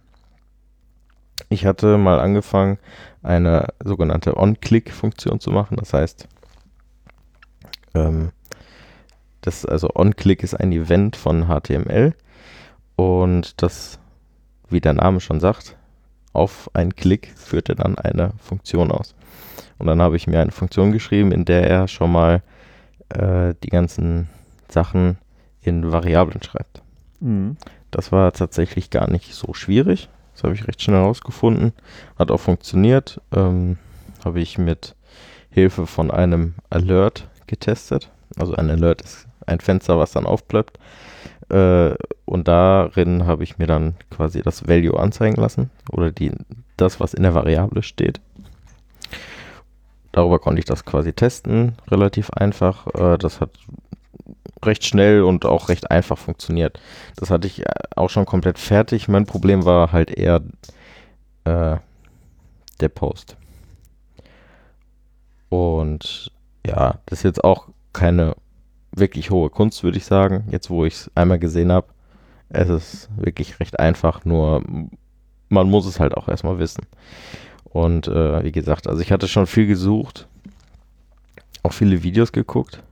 ich 1.49 1.65
hatte 1.67 1.97
mal 1.97 2.21
angefangen, 2.21 2.79
eine 3.23 3.69
sogenannte 3.83 4.37
On-Click-Funktion 4.37 5.41
zu 5.41 5.51
machen. 5.51 5.77
Das 5.77 5.95
heißt, 5.95 6.29
ähm, 7.95 8.31
das, 9.45 9.67
also 9.67 9.91
On-Click 9.95 10.43
ist 10.43 10.55
ein 10.55 10.73
Event 10.73 11.17
von 11.17 11.49
HTML 11.49 12.15
und 12.97 13.63
das, 13.63 13.99
wie 14.71 14.81
der 14.81 14.95
Name 14.95 15.21
schon 15.21 15.39
sagt, 15.39 15.77
auf 16.33 16.71
einen 16.73 16.97
Klick 16.97 17.33
führt 17.37 17.69
er 17.69 17.75
dann 17.75 17.99
eine 17.99 18.33
Funktion 18.39 18.91
aus. 18.91 19.15
Und 19.79 19.87
dann 19.87 20.01
habe 20.01 20.17
ich 20.17 20.27
mir 20.27 20.41
eine 20.41 20.51
Funktion 20.51 20.93
geschrieben, 20.93 21.31
in 21.31 21.45
der 21.45 21.69
er 21.69 21.89
schon 21.89 22.11
mal 22.11 22.43
äh, 23.11 23.55
die 23.63 23.69
ganzen 23.69 24.29
Sachen 24.69 25.19
in 25.61 25.93
Variablen 25.93 26.43
schreibt. 26.43 26.83
Mhm. 27.21 27.59
Das 27.91 28.13
war 28.13 28.33
tatsächlich 28.33 28.89
gar 28.89 29.11
nicht 29.11 29.35
so 29.35 29.53
schwierig. 29.53 30.09
Das 30.33 30.43
habe 30.43 30.55
ich 30.55 30.67
recht 30.67 30.83
schnell 30.83 31.01
herausgefunden. 31.01 31.73
Hat 32.19 32.31
auch 32.31 32.41
funktioniert. 32.41 33.21
Ähm, 33.33 33.77
habe 34.25 34.41
ich 34.41 34.57
mit 34.59 34.97
Hilfe 35.51 35.87
von 35.87 36.11
einem 36.11 36.55
Alert 36.71 37.29
getestet. 37.47 38.11
Also 38.37 38.55
ein 38.55 38.71
Alert 38.71 39.03
ist 39.03 39.29
ein 39.47 39.61
Fenster, 39.61 39.99
was 39.99 40.13
dann 40.13 40.27
aufploppt. 40.27 40.79
Äh, 41.51 41.95
und 42.25 42.49
darin 42.49 43.27
habe 43.27 43.45
ich 43.45 43.59
mir 43.59 43.67
dann 43.67 43.97
quasi 44.11 44.43
das 44.43 44.67
Value 44.69 44.99
anzeigen 44.99 45.41
lassen 45.41 45.71
oder 45.91 46.11
die, 46.11 46.33
das, 46.77 47.01
was 47.01 47.15
in 47.15 47.23
der 47.23 47.35
Variable 47.35 47.83
steht. 47.83 48.21
Darüber 50.13 50.39
konnte 50.39 50.61
ich 50.61 50.65
das 50.65 50.85
quasi 50.85 51.13
testen, 51.13 51.77
relativ 51.91 52.31
einfach. 52.31 52.87
Äh, 52.95 53.19
das 53.19 53.41
hat 53.41 53.51
recht 54.65 54.85
schnell 54.85 55.23
und 55.23 55.45
auch 55.45 55.69
recht 55.69 55.91
einfach 55.91 56.19
funktioniert. 56.19 56.81
Das 57.17 57.31
hatte 57.31 57.47
ich 57.47 57.61
äh, 57.61 57.73
auch 57.97 58.11
schon 58.11 58.25
komplett 58.25 58.59
fertig. 58.59 59.09
Mein 59.09 59.27
Problem 59.27 59.65
war 59.65 59.93
halt 59.93 60.11
eher 60.11 60.41
äh, 61.45 61.77
der 62.81 62.89
Post. 62.89 63.37
Und 65.49 66.33
ja, 66.67 66.99
das 67.07 67.21
ist 67.21 67.25
jetzt 67.25 67.45
auch 67.45 67.69
keine 67.93 68.35
wirklich 68.97 69.31
hohe 69.31 69.51
Kunst, 69.51 69.83
würde 69.83 69.99
ich 69.99 70.05
sagen. 70.05 70.45
Jetzt, 70.51 70.71
wo 70.71 70.85
ich 70.85 70.95
es 70.95 71.11
einmal 71.15 71.39
gesehen 71.39 71.73
habe, 71.73 71.89
es 72.49 72.69
ist 72.69 73.09
wirklich 73.17 73.59
recht 73.61 73.79
einfach, 73.79 74.25
nur 74.25 74.63
man 75.49 75.69
muss 75.69 75.87
es 75.87 76.01
halt 76.01 76.17
auch 76.17 76.29
erstmal 76.29 76.59
wissen. 76.59 76.87
Und 77.65 78.07
äh, 78.07 78.45
wie 78.45 78.53
gesagt, 78.53 78.87
also 78.87 79.01
ich 79.01 79.11
hatte 79.11 79.29
schon 79.29 79.47
viel 79.47 79.67
gesucht, 79.67 80.29
auch 81.63 81.73
viele 81.73 82.03
Videos 82.03 82.33
geguckt. 82.33 82.83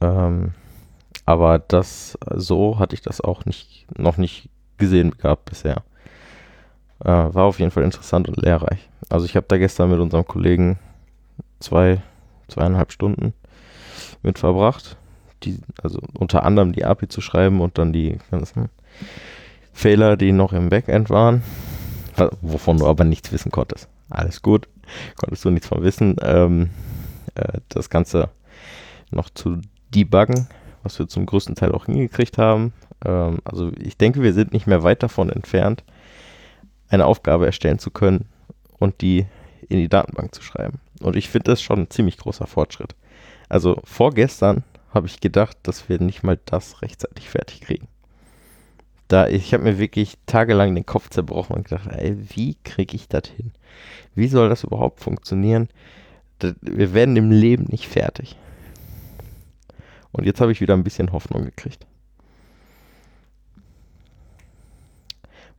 Ähm, 0.00 0.52
aber 1.24 1.58
das, 1.58 2.18
so 2.34 2.78
hatte 2.78 2.94
ich 2.94 3.02
das 3.02 3.20
auch 3.20 3.44
nicht, 3.46 3.86
noch 3.98 4.16
nicht 4.16 4.50
gesehen 4.76 5.12
gehabt 5.12 5.46
bisher. 5.46 5.82
Äh, 7.00 7.08
war 7.08 7.44
auf 7.44 7.58
jeden 7.58 7.70
Fall 7.70 7.84
interessant 7.84 8.28
und 8.28 8.36
lehrreich. 8.36 8.88
Also 9.08 9.26
ich 9.26 9.36
habe 9.36 9.46
da 9.48 9.58
gestern 9.58 9.90
mit 9.90 10.00
unserem 10.00 10.26
Kollegen 10.26 10.78
zwei, 11.60 12.02
zweieinhalb 12.48 12.92
Stunden 12.92 13.32
mit 14.26 14.38
verbracht. 14.38 14.96
Die, 15.42 15.58
also 15.82 16.00
unter 16.18 16.44
anderem 16.44 16.72
die 16.72 16.84
API 16.84 17.08
zu 17.08 17.20
schreiben 17.20 17.60
und 17.60 17.78
dann 17.78 17.92
die 17.92 18.18
ganzen 18.30 18.68
Fehler, 19.72 20.16
die 20.16 20.32
noch 20.32 20.52
im 20.52 20.68
Backend 20.68 21.10
waren, 21.10 21.42
wovon 22.40 22.78
du 22.78 22.86
aber 22.86 23.04
nichts 23.04 23.32
wissen 23.32 23.52
konntest. 23.52 23.88
Alles 24.10 24.42
gut, 24.42 24.68
konntest 25.16 25.44
du 25.44 25.50
nichts 25.50 25.68
von 25.68 25.82
wissen. 25.82 26.16
Ähm, 26.22 26.70
äh, 27.34 27.60
das 27.68 27.90
Ganze 27.90 28.30
noch 29.10 29.30
zu 29.30 29.60
debuggen, 29.94 30.48
was 30.82 30.98
wir 30.98 31.08
zum 31.08 31.26
größten 31.26 31.54
Teil 31.54 31.72
auch 31.72 31.86
hingekriegt 31.86 32.38
haben. 32.38 32.72
Ähm, 33.04 33.38
also 33.44 33.70
ich 33.78 33.96
denke, 33.96 34.22
wir 34.22 34.32
sind 34.32 34.52
nicht 34.52 34.66
mehr 34.66 34.82
weit 34.82 35.02
davon 35.02 35.30
entfernt, 35.30 35.84
eine 36.88 37.06
Aufgabe 37.06 37.46
erstellen 37.46 37.78
zu 37.78 37.90
können 37.90 38.26
und 38.78 39.00
die 39.02 39.26
in 39.68 39.78
die 39.78 39.88
Datenbank 39.88 40.34
zu 40.34 40.42
schreiben. 40.42 40.80
Und 41.00 41.16
ich 41.16 41.28
finde 41.28 41.50
das 41.50 41.60
schon 41.60 41.80
ein 41.80 41.90
ziemlich 41.90 42.16
großer 42.16 42.46
Fortschritt. 42.46 42.94
Also 43.48 43.80
vorgestern 43.84 44.64
habe 44.92 45.06
ich 45.06 45.20
gedacht, 45.20 45.56
dass 45.62 45.88
wir 45.88 46.00
nicht 46.00 46.22
mal 46.22 46.38
das 46.44 46.82
rechtzeitig 46.82 47.28
fertig 47.28 47.60
kriegen. 47.60 47.88
Da, 49.08 49.28
ich 49.28 49.54
habe 49.54 49.62
mir 49.62 49.78
wirklich 49.78 50.18
tagelang 50.26 50.74
den 50.74 50.86
Kopf 50.86 51.10
zerbrochen 51.10 51.54
und 51.54 51.68
gedacht, 51.68 51.88
ey, 51.92 52.16
wie 52.34 52.56
kriege 52.64 52.96
ich 52.96 53.08
das 53.08 53.28
hin? 53.28 53.52
Wie 54.14 54.26
soll 54.26 54.48
das 54.48 54.64
überhaupt 54.64 55.00
funktionieren? 55.00 55.68
Das, 56.40 56.54
wir 56.60 56.92
werden 56.92 57.16
im 57.16 57.30
Leben 57.30 57.66
nicht 57.68 57.86
fertig. 57.86 58.36
Und 60.10 60.24
jetzt 60.24 60.40
habe 60.40 60.50
ich 60.50 60.60
wieder 60.60 60.74
ein 60.74 60.82
bisschen 60.82 61.12
Hoffnung 61.12 61.44
gekriegt. 61.44 61.86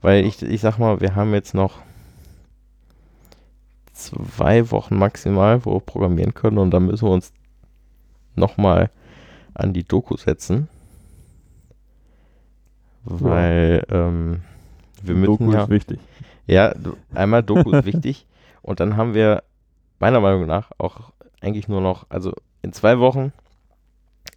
Weil 0.02 0.26
ich, 0.26 0.42
ich 0.42 0.62
sag 0.62 0.78
mal, 0.78 1.00
wir 1.00 1.16
haben 1.16 1.34
jetzt 1.34 1.54
noch 1.54 1.82
zwei 3.94 4.72
Wochen 4.72 4.98
maximal, 4.98 5.66
wo 5.66 5.76
wir 5.76 5.80
programmieren 5.80 6.34
können 6.34 6.58
und 6.58 6.72
dann 6.72 6.86
müssen 6.86 7.08
wir 7.08 7.12
uns 7.12 7.34
nochmal 8.38 8.90
an 9.54 9.74
die 9.74 9.84
Doku 9.84 10.18
setzen. 10.18 10.68
Weil 13.04 13.86
ähm, 13.90 14.42
wir 15.02 15.16
müssen 15.16 15.26
Doku 15.38 15.52
ja. 15.54 15.64
ist 15.64 15.70
wichtig. 15.70 16.00
Ja, 16.46 16.74
einmal 17.14 17.44
Doku 17.44 17.72
ist 17.72 17.86
wichtig. 17.86 18.26
Und 18.62 18.80
dann 18.80 18.98
haben 18.98 19.14
wir 19.14 19.44
meiner 20.00 20.20
Meinung 20.20 20.46
nach 20.46 20.72
auch 20.78 21.12
eigentlich 21.42 21.68
nur 21.68 21.82
noch, 21.82 22.06
also 22.10 22.34
in 22.62 22.74
zwei 22.74 23.00
Wochen 23.00 23.32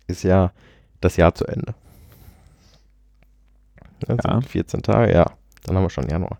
ist 0.06 0.22
ja 0.22 0.52
das 1.00 1.16
Jahr 1.16 1.34
zu 1.34 1.46
Ende. 1.46 1.74
Das 4.00 4.18
Ja. 4.24 4.32
sind 4.32 4.46
14 4.46 4.82
Tage, 4.82 5.12
ja. 5.12 5.26
Dann 5.64 5.76
haben 5.76 5.82
wir 5.84 5.90
schon 5.90 6.08
Januar. 6.08 6.38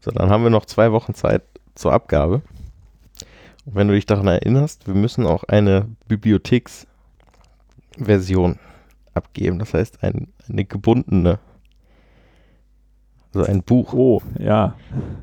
So, 0.00 0.10
dann 0.10 0.30
haben 0.30 0.42
wir 0.42 0.50
noch 0.50 0.64
zwei 0.64 0.92
Wochen 0.92 1.14
Zeit 1.14 1.42
zur 1.74 1.92
Abgabe. 1.92 2.42
Wenn 3.72 3.88
du 3.88 3.94
dich 3.94 4.06
daran 4.06 4.26
erinnerst, 4.26 4.86
wir 4.86 4.94
müssen 4.94 5.26
auch 5.26 5.44
eine 5.44 5.86
Bibliotheksversion 6.08 6.88
abgeben. 9.14 9.58
Das 9.58 9.74
heißt, 9.74 10.02
ein, 10.02 10.28
eine 10.48 10.64
gebundene, 10.64 11.38
also 13.34 13.46
ein 13.50 13.62
Buch. 13.62 13.92
Oh, 13.94 14.22
ja. 14.38 14.74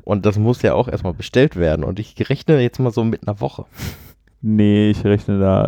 Und 0.04 0.24
das 0.26 0.38
muss 0.38 0.62
ja 0.62 0.74
auch 0.74 0.88
erstmal 0.88 1.14
bestellt 1.14 1.56
werden. 1.56 1.84
Und 1.84 1.98
ich 1.98 2.14
rechne 2.30 2.60
jetzt 2.60 2.78
mal 2.78 2.90
so 2.92 3.04
mit 3.04 3.26
einer 3.28 3.40
Woche. 3.40 3.66
Nee, 4.40 4.90
ich 4.90 5.04
rechne 5.04 5.38
da 5.40 5.64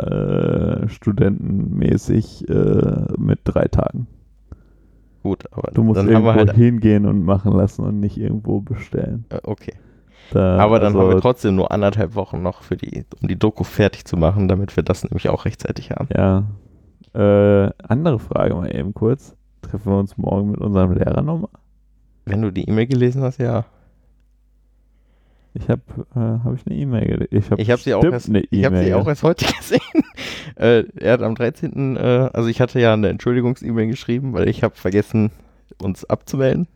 äh, 0.84 0.88
studentenmäßig 0.88 2.48
äh, 2.48 3.04
mit 3.18 3.40
drei 3.44 3.66
Tagen. 3.66 4.06
Gut, 5.22 5.44
aber 5.52 5.70
Du 5.72 5.82
musst 5.82 5.98
dann 5.98 6.08
irgendwo 6.08 6.32
halt. 6.32 6.52
hingehen 6.54 7.04
und 7.04 7.24
machen 7.24 7.52
lassen 7.52 7.82
und 7.84 8.00
nicht 8.00 8.16
irgendwo 8.16 8.60
bestellen. 8.60 9.26
äh, 9.30 9.38
Okay. 9.42 9.74
Da, 10.30 10.58
Aber 10.58 10.78
dann 10.78 10.88
also, 10.94 11.00
haben 11.00 11.14
wir 11.14 11.20
trotzdem 11.20 11.56
nur 11.56 11.72
anderthalb 11.72 12.14
Wochen 12.14 12.42
noch 12.42 12.62
für 12.62 12.76
die, 12.76 13.04
um 13.20 13.28
die 13.28 13.38
Doku 13.38 13.64
fertig 13.64 14.04
zu 14.04 14.16
machen, 14.16 14.48
damit 14.48 14.76
wir 14.76 14.82
das 14.82 15.02
nämlich 15.04 15.28
auch 15.28 15.44
rechtzeitig 15.44 15.90
haben. 15.90 16.08
Ja. 16.16 16.44
Äh, 17.12 17.72
andere 17.88 18.18
Frage 18.20 18.54
mal 18.54 18.74
eben 18.74 18.94
kurz. 18.94 19.34
Treffen 19.62 19.92
wir 19.92 19.98
uns 19.98 20.16
morgen 20.16 20.52
mit 20.52 20.60
unserem 20.60 20.92
Lehrer 20.92 21.22
nochmal? 21.22 21.50
Wenn 22.24 22.42
du 22.42 22.52
die 22.52 22.68
E-Mail 22.68 22.86
gelesen 22.86 23.22
hast, 23.22 23.38
ja. 23.38 23.64
Ich 25.52 25.68
habe 25.68 25.82
äh, 26.14 26.44
hab 26.44 26.54
ich 26.54 26.64
eine 26.66 26.76
E-Mail 26.76 27.06
gelesen. 27.06 27.56
Ich 27.58 27.70
habe 27.70 27.72
habe 27.72 27.82
sie 27.82 27.94
auch 27.94 28.04
erst, 28.04 28.28
eine 28.28 28.40
ich 28.50 28.64
habe 28.64 28.84
sie 28.84 28.94
auch 28.94 29.08
erst 29.08 29.24
heute 29.24 29.46
gesehen. 29.58 29.80
äh, 30.54 30.84
er 30.96 31.14
hat 31.14 31.22
am 31.22 31.34
13. 31.34 31.96
Äh, 31.96 32.30
also 32.32 32.48
ich 32.48 32.60
hatte 32.60 32.78
ja 32.78 32.92
eine 32.92 33.08
Entschuldigungs-E-Mail 33.08 33.88
geschrieben, 33.88 34.32
weil 34.32 34.48
ich 34.48 34.62
habe 34.62 34.76
vergessen, 34.76 35.32
uns 35.82 36.04
abzumelden, 36.04 36.68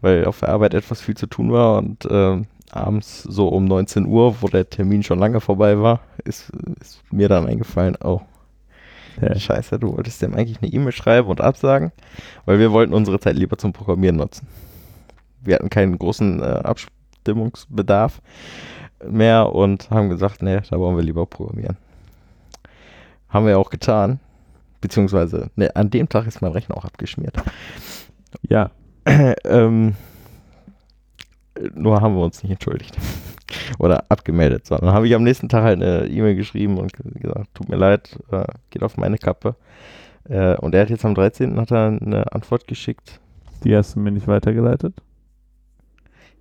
weil 0.00 0.24
auf 0.24 0.40
der 0.40 0.50
Arbeit 0.50 0.74
etwas 0.74 1.00
viel 1.00 1.16
zu 1.16 1.26
tun 1.26 1.52
war 1.52 1.78
und 1.78 2.06
ähm, 2.10 2.46
abends 2.70 3.22
so 3.22 3.48
um 3.48 3.64
19 3.64 4.06
Uhr, 4.06 4.36
wo 4.40 4.48
der 4.48 4.68
Termin 4.68 5.02
schon 5.02 5.18
lange 5.18 5.40
vorbei 5.40 5.80
war, 5.80 6.00
ist, 6.24 6.50
ist 6.80 7.02
mir 7.10 7.28
dann 7.28 7.46
eingefallen, 7.46 7.96
oh, 8.02 8.20
Hä? 9.20 9.38
scheiße, 9.38 9.78
du 9.78 9.96
wolltest 9.96 10.22
dem 10.22 10.34
eigentlich 10.34 10.62
eine 10.62 10.72
E-Mail 10.72 10.92
schreiben 10.92 11.28
und 11.28 11.40
absagen, 11.40 11.92
weil 12.44 12.58
wir 12.58 12.72
wollten 12.72 12.94
unsere 12.94 13.18
Zeit 13.18 13.36
lieber 13.36 13.58
zum 13.58 13.72
Programmieren 13.72 14.16
nutzen. 14.16 14.46
Wir 15.42 15.56
hatten 15.56 15.70
keinen 15.70 15.98
großen 15.98 16.42
äh, 16.42 16.44
Abstimmungsbedarf 16.44 18.20
mehr 19.06 19.52
und 19.52 19.90
haben 19.90 20.08
gesagt, 20.08 20.42
nee, 20.42 20.60
da 20.68 20.78
wollen 20.78 20.96
wir 20.96 21.02
lieber 21.04 21.26
programmieren. 21.26 21.76
Haben 23.28 23.46
wir 23.46 23.58
auch 23.58 23.70
getan. 23.70 24.20
Beziehungsweise, 24.80 25.50
ne, 25.56 25.74
an 25.74 25.90
dem 25.90 26.08
Tag 26.08 26.26
ist 26.26 26.40
mein 26.40 26.52
Rechner 26.52 26.76
auch 26.76 26.84
abgeschmiert. 26.84 27.34
Ja, 28.42 28.70
ähm, 29.44 29.94
nur 31.74 32.00
haben 32.00 32.14
wir 32.14 32.22
uns 32.24 32.42
nicht 32.42 32.52
entschuldigt. 32.52 32.96
Oder 33.78 34.04
abgemeldet, 34.10 34.66
sondern 34.66 34.92
habe 34.92 35.06
ich 35.08 35.14
am 35.14 35.22
nächsten 35.22 35.48
Tag 35.48 35.62
halt 35.64 35.82
eine 35.82 36.06
E-Mail 36.06 36.34
geschrieben 36.36 36.78
und 36.78 36.92
ge- 36.92 37.12
gesagt, 37.22 37.48
tut 37.54 37.68
mir 37.68 37.76
leid, 37.76 38.18
äh, 38.30 38.44
geht 38.70 38.82
auf 38.82 38.96
meine 38.96 39.16
Kappe. 39.18 39.56
Äh, 40.28 40.56
und 40.56 40.74
er 40.74 40.82
hat 40.82 40.90
jetzt 40.90 41.04
am 41.04 41.14
13. 41.14 41.58
hat 41.58 41.70
er 41.72 41.86
eine 41.88 42.30
Antwort 42.32 42.66
geschickt. 42.68 43.20
die 43.64 43.74
hast 43.74 43.96
du 43.96 44.00
mir 44.00 44.10
nicht 44.12 44.28
weitergeleitet. 44.28 44.94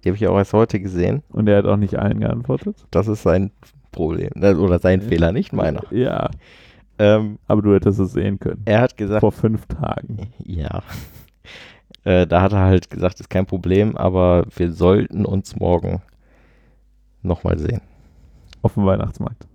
Die 0.03 0.09
habe 0.09 0.17
ich 0.17 0.27
auch 0.27 0.37
erst 0.37 0.53
heute 0.53 0.79
gesehen. 0.79 1.23
Und 1.29 1.47
er 1.47 1.57
hat 1.59 1.65
auch 1.65 1.77
nicht 1.77 1.95
allen 1.97 2.19
geantwortet. 2.19 2.85
Das 2.91 3.07
ist 3.07 3.23
sein 3.23 3.51
Problem. 3.91 4.29
Äh, 4.35 4.53
Oder 4.55 4.79
sein 4.79 5.01
Ja. 5.01 5.07
Fehler, 5.07 5.31
nicht 5.31 5.53
meiner. 5.53 5.81
Ja, 5.91 6.29
Ähm, 6.99 7.39
aber 7.47 7.61
du 7.61 7.73
hättest 7.73 7.99
es 7.99 8.11
sehen 8.11 8.39
können. 8.39 8.61
er 8.65 8.81
hat 8.81 8.97
gesagt, 8.97 9.21
Vor 9.21 9.31
fünf 9.31 9.65
Tagen. 9.67 10.27
Ja. 10.43 10.83
Äh, 12.07 12.25
da 12.25 12.41
hat 12.41 12.53
er 12.53 12.61
halt 12.61 12.89
gesagt, 12.89 13.19
ist 13.19 13.29
kein 13.29 13.45
Problem, 13.45 13.97
aber 13.97 14.45
wir 14.55 14.71
sollten 14.71 15.25
uns 15.25 15.57
morgen 15.57 16.01
nochmal 17.21 17.59
sehen. 17.59 17.81
Auf 18.61 18.75
dem 18.75 18.85
Weihnachtsmarkt. 18.85 19.45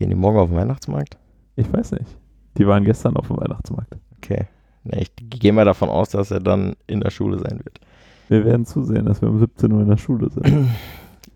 Gehen 0.00 0.10
die 0.10 0.16
morgen 0.16 0.38
auf 0.38 0.48
den 0.48 0.56
Weihnachtsmarkt? 0.58 1.16
Ich 1.54 1.72
weiß 1.72 1.92
nicht. 1.92 2.06
Die 2.58 2.66
waren 2.66 2.82
gestern 2.84 3.16
auf 3.16 3.28
dem 3.28 3.36
Weihnachtsmarkt. 3.36 3.96
Okay. 4.16 4.46
Ne, 4.82 5.00
ich 5.02 5.12
gehe 5.16 5.52
mal 5.52 5.64
davon 5.64 5.90
aus, 5.90 6.08
dass 6.10 6.32
er 6.32 6.40
dann 6.40 6.74
in 6.88 6.98
der 7.00 7.10
Schule 7.10 7.38
sein 7.38 7.60
wird. 7.62 7.78
Wir 8.28 8.44
werden 8.44 8.66
zusehen, 8.66 9.04
dass 9.04 9.22
wir 9.22 9.28
um 9.28 9.38
17 9.38 9.70
Uhr 9.70 9.82
in 9.82 9.88
der 9.88 9.96
Schule 9.98 10.28
sind. 10.30 10.68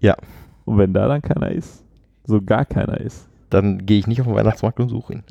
Ja. 0.00 0.16
Und 0.64 0.78
wenn 0.78 0.94
da 0.94 1.06
dann 1.08 1.20
keiner 1.20 1.50
ist, 1.52 1.84
so 2.24 2.40
gar 2.40 2.64
keiner 2.64 2.98
ist, 3.00 3.28
Dann 3.50 3.84
gehe 3.86 3.98
ich 3.98 4.06
nicht 4.06 4.20
auf 4.22 4.26
den 4.26 4.34
Weihnachtsmarkt 4.34 4.80
und 4.80 4.88
suche 4.88 5.12
ihn. 5.12 5.22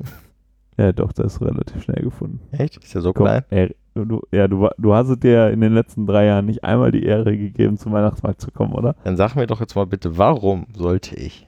Ja, 0.78 0.92
doch, 0.92 1.12
das 1.12 1.34
ist 1.34 1.40
relativ 1.42 1.82
schnell 1.82 2.02
gefunden. 2.04 2.40
Echt? 2.52 2.76
Ist 2.76 2.94
ja 2.94 3.00
so 3.00 3.12
Komm, 3.12 3.26
klein? 3.26 3.42
ey, 3.50 3.74
du, 4.04 4.22
ja, 4.32 4.48
du, 4.48 4.68
du 4.78 4.94
hast 4.94 5.08
es 5.08 5.18
dir 5.20 5.50
in 5.50 5.60
den 5.60 5.72
letzten 5.74 6.06
drei 6.06 6.26
Jahren 6.26 6.46
nicht 6.46 6.64
einmal 6.64 6.92
die 6.92 7.04
Ehre 7.04 7.36
gegeben, 7.36 7.78
zum 7.78 7.92
Weihnachtsmarkt 7.92 8.40
zu 8.40 8.50
kommen, 8.50 8.72
oder? 8.72 8.94
Dann 9.04 9.16
sag 9.16 9.34
mir 9.34 9.46
doch 9.46 9.60
jetzt 9.60 9.74
mal 9.76 9.86
bitte, 9.86 10.18
warum 10.18 10.66
sollte 10.74 11.16
ich? 11.16 11.46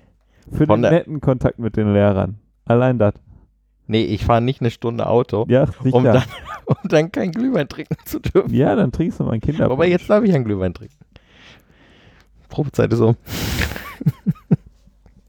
Für 0.51 0.67
Von 0.67 0.83
den 0.83 0.93
netten 0.93 1.21
Kontakt 1.21 1.59
mit 1.59 1.77
den 1.77 1.93
Lehrern. 1.93 2.39
Allein 2.65 2.99
das. 2.99 3.15
Nee, 3.87 4.05
ich 4.05 4.25
fahre 4.25 4.41
nicht 4.41 4.61
eine 4.61 4.71
Stunde 4.71 5.07
Auto, 5.07 5.45
Ja, 5.49 5.67
um, 5.91 6.05
dann, 6.05 6.23
um 6.67 6.77
dann 6.85 7.11
kein 7.13 7.33
Glühwein 7.33 7.69
trinken 7.69 7.97
zu 8.05 8.21
dürfen. 8.21 8.55
ja, 8.55 8.75
dann 8.77 8.93
trinkst 8.93 9.21
du 9.21 9.25
mal 9.25 9.33
ein 9.33 9.41
Kinder. 9.41 9.71
Aber 9.71 9.87
jetzt 9.87 10.09
darf 10.09 10.23
ich 10.25 10.35
einen 10.35 10.45
Glühwein 10.45 10.73
trinken. 10.75 10.97
Probezeit 12.49 12.93
ist 12.93 13.01
um. 13.01 13.17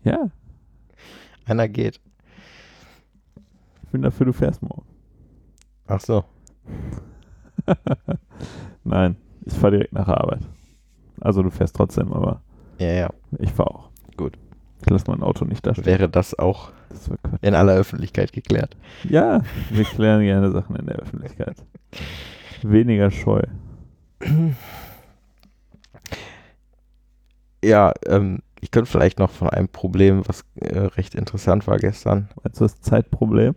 Ja, 0.03 0.27
Einer 1.45 1.69
geht. 1.69 2.01
ich 3.83 3.89
bin 3.89 4.01
dafür, 4.01 4.25
du 4.25 4.33
fährst 4.33 4.61
morgen. 4.61 4.83
Ach 5.87 6.01
so. 6.01 6.25
Nein, 8.83 9.15
ich 9.45 9.53
fahre 9.53 9.71
direkt 9.71 9.93
nach 9.93 10.07
Arbeit. 10.07 10.41
Also 11.21 11.41
du 11.43 11.49
fährst 11.49 11.75
trotzdem, 11.75 12.11
aber 12.13 12.41
Ja, 12.79 12.91
ja. 12.91 13.09
ich 13.39 13.51
fahre 13.51 13.71
auch. 13.71 13.89
Gut. 14.17 14.37
Ich 14.81 14.89
lasse 14.89 15.09
mein 15.09 15.23
Auto 15.23 15.45
nicht 15.45 15.65
da 15.65 15.73
stehen. 15.73 15.85
Wäre 15.85 16.09
das 16.09 16.37
auch 16.37 16.71
Das 16.89 17.09
in 17.41 17.55
aller 17.55 17.73
Öffentlichkeit 17.75 18.33
geklärt. 18.33 18.75
Ja, 19.07 19.41
wir 19.69 19.85
klären 19.85 20.21
gerne 20.21 20.51
Sachen 20.51 20.75
in 20.75 20.85
der 20.85 20.97
Öffentlichkeit. 20.97 21.55
Weniger 22.63 23.09
scheu. 23.09 23.41
Ja, 27.63 27.93
ähm, 28.07 28.39
ich 28.59 28.71
könnte 28.71 28.91
vielleicht 28.91 29.19
noch 29.19 29.29
von 29.31 29.49
einem 29.49 29.69
Problem, 29.69 30.23
was 30.27 30.43
äh, 30.55 30.79
recht 30.79 31.15
interessant 31.15 31.65
war 31.67 31.77
gestern, 31.77 32.29
du 32.43 32.49
das 32.59 32.81
Zeitproblem? 32.81 33.55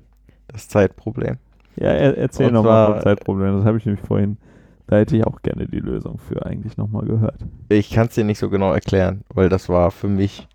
das 0.48 0.68
Zeitproblem. 0.68 1.38
Ja, 1.77 1.89
er, 1.89 2.16
erzähl 2.16 2.51
nochmal 2.51 2.93
vom 2.95 3.03
Zeitproblem. 3.03 3.57
Das 3.57 3.64
habe 3.64 3.79
ich 3.79 3.87
nämlich 3.87 4.05
vorhin, 4.05 4.39
da 4.87 4.97
hätte 4.97 5.16
ich 5.16 5.27
auch 5.27 5.43
gerne 5.43 5.66
die 5.66 5.81
Lösung 5.81 6.18
für 6.18 6.45
eigentlich 6.47 6.77
nochmal 6.77 7.05
gehört. 7.05 7.45
Ich 7.68 7.91
kann 7.91 8.07
es 8.07 8.14
dir 8.14 8.24
nicht 8.24 8.39
so 8.39 8.49
genau 8.49 8.72
erklären, 8.72 9.22
weil 9.35 9.49
das 9.49 9.68
war 9.68 9.91
für 9.91 10.09
mich, 10.09 10.49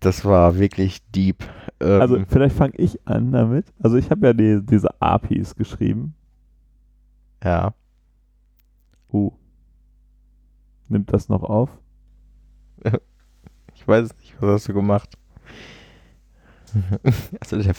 das 0.00 0.24
war 0.24 0.58
wirklich 0.58 1.02
deep. 1.10 1.44
Ähm, 1.80 2.00
Also 2.00 2.18
vielleicht 2.28 2.56
fange 2.56 2.74
ich 2.76 3.06
an 3.06 3.32
damit. 3.32 3.66
Also 3.82 3.96
ich 3.96 4.10
habe 4.10 4.26
ja 4.26 4.32
die, 4.32 4.60
diese 4.64 5.00
APIs 5.00 5.54
geschrieben. 5.54 6.14
ja, 7.42 7.74
Uh. 9.12 9.30
Nimmt 10.88 11.12
das 11.12 11.28
noch 11.28 11.44
auf? 11.44 11.70
ich 13.74 13.86
weiß 13.86 14.06
es 14.06 14.16
nicht, 14.18 14.34
was 14.40 14.50
hast 14.54 14.68
du 14.68 14.74
gemacht? 14.74 15.16
also 17.40 17.62
der, 17.62 17.74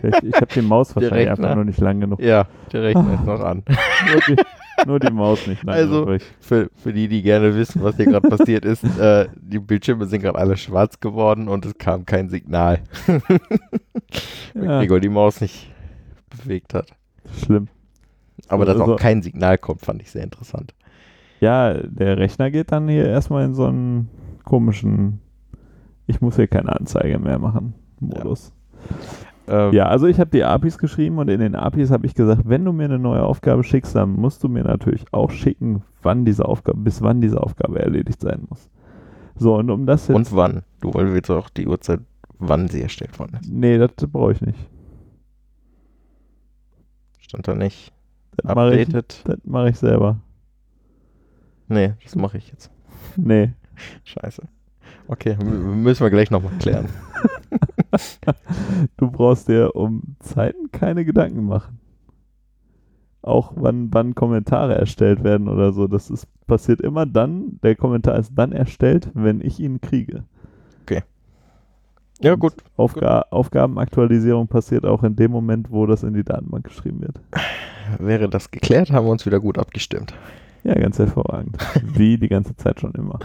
Vielleicht- 0.00 0.22
Ich 0.24 0.34
habe 0.34 0.46
die 0.54 0.62
Maus 0.62 0.94
wahrscheinlich 0.96 1.28
Rechner. 1.28 1.44
einfach 1.44 1.54
nur 1.56 1.64
nicht 1.64 1.80
lang 1.80 2.00
genug. 2.00 2.20
ja, 2.20 2.46
der 2.72 2.82
Rechner 2.82 3.14
ist 3.20 3.24
noch 3.26 3.40
an. 3.40 3.62
Nur 3.66 4.20
die, 4.36 4.42
nur 4.86 4.98
die 5.00 5.12
Maus 5.12 5.46
nicht 5.46 5.62
lang 5.64 5.74
Also- 5.76 6.04
genug. 6.06 6.20
Für, 6.40 6.70
für 6.76 6.92
die, 6.92 7.08
die 7.08 7.22
gerne 7.22 7.54
wissen, 7.54 7.82
was 7.82 7.96
hier 7.96 8.06
gerade 8.06 8.28
passiert 8.28 8.64
ist, 8.64 8.84
äh, 8.98 9.28
die 9.36 9.58
Bildschirme 9.58 10.06
sind 10.06 10.22
gerade 10.22 10.38
alle 10.38 10.56
schwarz 10.56 11.00
geworden 11.00 11.48
und 11.48 11.64
es 11.66 11.76
kam 11.78 12.06
kein 12.06 12.28
Signal. 12.28 12.80
Weil 13.06 14.64
Ja, 14.64 14.78
Gregor 14.80 15.00
die 15.00 15.08
Maus 15.08 15.40
nicht 15.40 15.70
bewegt 16.30 16.74
hat. 16.74 16.90
schlimm. 17.42 17.68
Aber 18.48 18.64
dass 18.64 18.80
Also- 18.80 18.94
auch 18.94 18.98
kein 18.98 19.22
Signal 19.22 19.58
kommt, 19.58 19.82
fand 19.82 20.00
ich 20.02 20.10
sehr 20.10 20.22
interessant. 20.24 20.74
Ja, 21.40 21.74
der 21.74 22.16
Rechner 22.18 22.50
geht 22.50 22.72
dann 22.72 22.88
hier 22.88 23.06
erstmal 23.06 23.44
in 23.44 23.54
so 23.54 23.66
einen 23.66 24.08
komischen, 24.44 25.20
ich 26.06 26.20
muss 26.20 26.36
hier 26.36 26.48
keine 26.48 26.74
Anzeige 26.74 27.18
mehr 27.18 27.38
machen, 27.38 27.74
Modus. 28.00 28.52
Ähm, 29.48 29.72
Ja, 29.72 29.86
also 29.86 30.06
ich 30.06 30.20
habe 30.20 30.30
die 30.30 30.44
APIs 30.44 30.78
geschrieben 30.78 31.18
und 31.18 31.28
in 31.28 31.40
den 31.40 31.54
APIs 31.54 31.90
habe 31.90 32.06
ich 32.06 32.14
gesagt, 32.14 32.42
wenn 32.44 32.64
du 32.64 32.72
mir 32.72 32.84
eine 32.84 32.98
neue 32.98 33.22
Aufgabe 33.22 33.64
schickst, 33.64 33.94
dann 33.94 34.10
musst 34.12 34.42
du 34.44 34.48
mir 34.48 34.64
natürlich 34.64 35.04
auch 35.12 35.30
schicken, 35.30 35.82
wann 36.02 36.24
diese 36.24 36.44
Aufgabe, 36.44 36.78
bis 36.78 37.02
wann 37.02 37.20
diese 37.20 37.42
Aufgabe 37.42 37.78
erledigt 37.80 38.20
sein 38.20 38.46
muss. 38.48 38.68
So, 39.36 39.56
und 39.56 39.70
um 39.70 39.86
das 39.86 40.08
jetzt. 40.08 40.16
Und 40.16 40.34
wann? 40.34 40.62
Du, 40.80 40.92
willst 40.94 41.30
auch 41.30 41.48
die 41.50 41.66
Uhrzeit, 41.66 42.00
wann 42.38 42.68
sie 42.68 42.82
erstellt 42.82 43.18
worden 43.18 43.38
ist. 43.40 43.50
nee, 43.50 43.78
das 43.78 43.90
brauche 44.10 44.32
ich 44.32 44.40
nicht. 44.40 44.58
Stand 47.20 47.46
da 47.46 47.54
nicht. 47.54 47.92
Das 48.36 48.54
mache 48.54 48.74
ich, 48.76 48.88
Updated? 48.88 49.22
das 49.24 49.38
mach 49.44 49.66
ich 49.66 49.76
selber. 49.78 50.18
Nee, 51.68 51.92
das 52.02 52.16
mache 52.16 52.38
ich 52.38 52.48
jetzt. 52.48 52.70
Nee. 53.16 53.52
Scheiße. 54.04 54.42
Okay, 55.06 55.36
müssen 55.42 56.02
wir 56.02 56.10
gleich 56.10 56.30
nochmal 56.30 56.52
klären. 56.58 56.88
Du 58.96 59.10
brauchst 59.10 59.48
dir 59.48 59.74
um 59.74 60.16
Zeiten 60.20 60.70
keine 60.70 61.04
Gedanken 61.04 61.44
machen. 61.44 61.80
Auch 63.22 63.52
wann, 63.56 63.92
wann 63.92 64.14
Kommentare 64.14 64.74
erstellt 64.74 65.24
werden 65.24 65.48
oder 65.48 65.72
so. 65.72 65.86
Das 65.86 66.10
ist, 66.10 66.26
passiert 66.46 66.80
immer 66.80 67.06
dann, 67.06 67.58
der 67.62 67.76
Kommentar 67.76 68.18
ist 68.18 68.32
dann 68.34 68.52
erstellt, 68.52 69.10
wenn 69.14 69.40
ich 69.40 69.58
ihn 69.60 69.80
kriege. 69.80 70.24
Ja, 72.20 72.32
Und 72.32 72.40
gut. 72.40 72.54
Aufga 72.76 73.26
Aufgabenaktualisierung 73.30 74.48
passiert 74.48 74.84
auch 74.84 75.04
in 75.04 75.14
dem 75.14 75.30
Moment, 75.30 75.70
wo 75.70 75.86
das 75.86 76.02
in 76.02 76.14
die 76.14 76.24
Datenbank 76.24 76.64
geschrieben 76.64 77.00
wird. 77.00 77.20
Wäre 77.98 78.28
das 78.28 78.50
geklärt, 78.50 78.90
haben 78.90 79.06
wir 79.06 79.12
uns 79.12 79.24
wieder 79.24 79.40
gut 79.40 79.58
abgestimmt. 79.58 80.14
Ja, 80.64 80.74
ganz 80.74 80.98
hervorragend. 80.98 81.56
Wie 81.94 82.18
die 82.18 82.28
ganze 82.28 82.56
Zeit 82.56 82.80
schon 82.80 82.92
immer. 82.92 83.18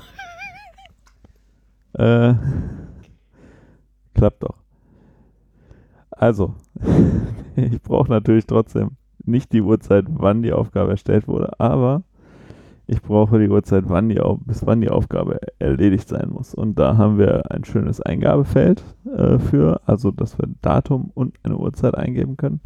Äh, 1.93 2.35
klappt 4.23 4.43
doch. 4.43 4.55
Also, 6.11 6.55
ich 7.57 7.81
brauche 7.81 8.09
natürlich 8.09 8.45
trotzdem 8.45 8.91
nicht 9.25 9.51
die 9.51 9.61
Uhrzeit, 9.61 10.05
wann 10.07 10.43
die 10.43 10.53
Aufgabe 10.53 10.91
erstellt 10.91 11.27
wurde, 11.27 11.59
aber 11.59 12.03
ich 12.87 13.01
brauche 13.01 13.37
die 13.37 13.49
Uhrzeit, 13.49 13.83
wann 13.87 14.07
die, 14.07 14.21
bis 14.45 14.65
wann 14.65 14.79
die 14.79 14.89
Aufgabe 14.89 15.41
erledigt 15.59 16.07
sein 16.07 16.29
muss. 16.29 16.55
Und 16.55 16.79
da 16.79 16.95
haben 16.95 17.17
wir 17.17 17.51
ein 17.51 17.65
schönes 17.65 17.99
Eingabefeld 17.99 18.81
äh, 19.13 19.39
für, 19.39 19.81
also 19.85 20.11
dass 20.11 20.37
wir 20.37 20.47
Datum 20.61 21.11
und 21.13 21.35
eine 21.43 21.57
Uhrzeit 21.57 21.95
eingeben 21.95 22.37
können. 22.37 22.61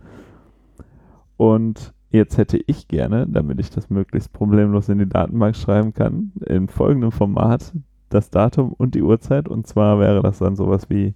Und 1.38 1.92
jetzt 2.12 2.38
hätte 2.38 2.60
ich 2.68 2.88
gerne, 2.88 3.26
damit 3.28 3.60
ich 3.60 3.72
das 3.72 3.90
möglichst 3.90 4.32
problemlos 4.32 4.90
in 4.90 5.00
die 5.00 5.10
Datenbank 5.10 5.56
schreiben 5.56 5.96
kann, 5.96 6.34
in 6.46 6.68
folgendem 6.68 7.12
Format 7.12 7.74
das 8.10 8.30
Datum 8.30 8.74
und 8.74 8.96
die 8.96 9.02
Uhrzeit. 9.02 9.48
Und 9.48 9.68
zwar 9.68 10.00
wäre 10.00 10.22
das 10.22 10.40
dann 10.40 10.56
sowas 10.56 10.90
wie 10.90 11.14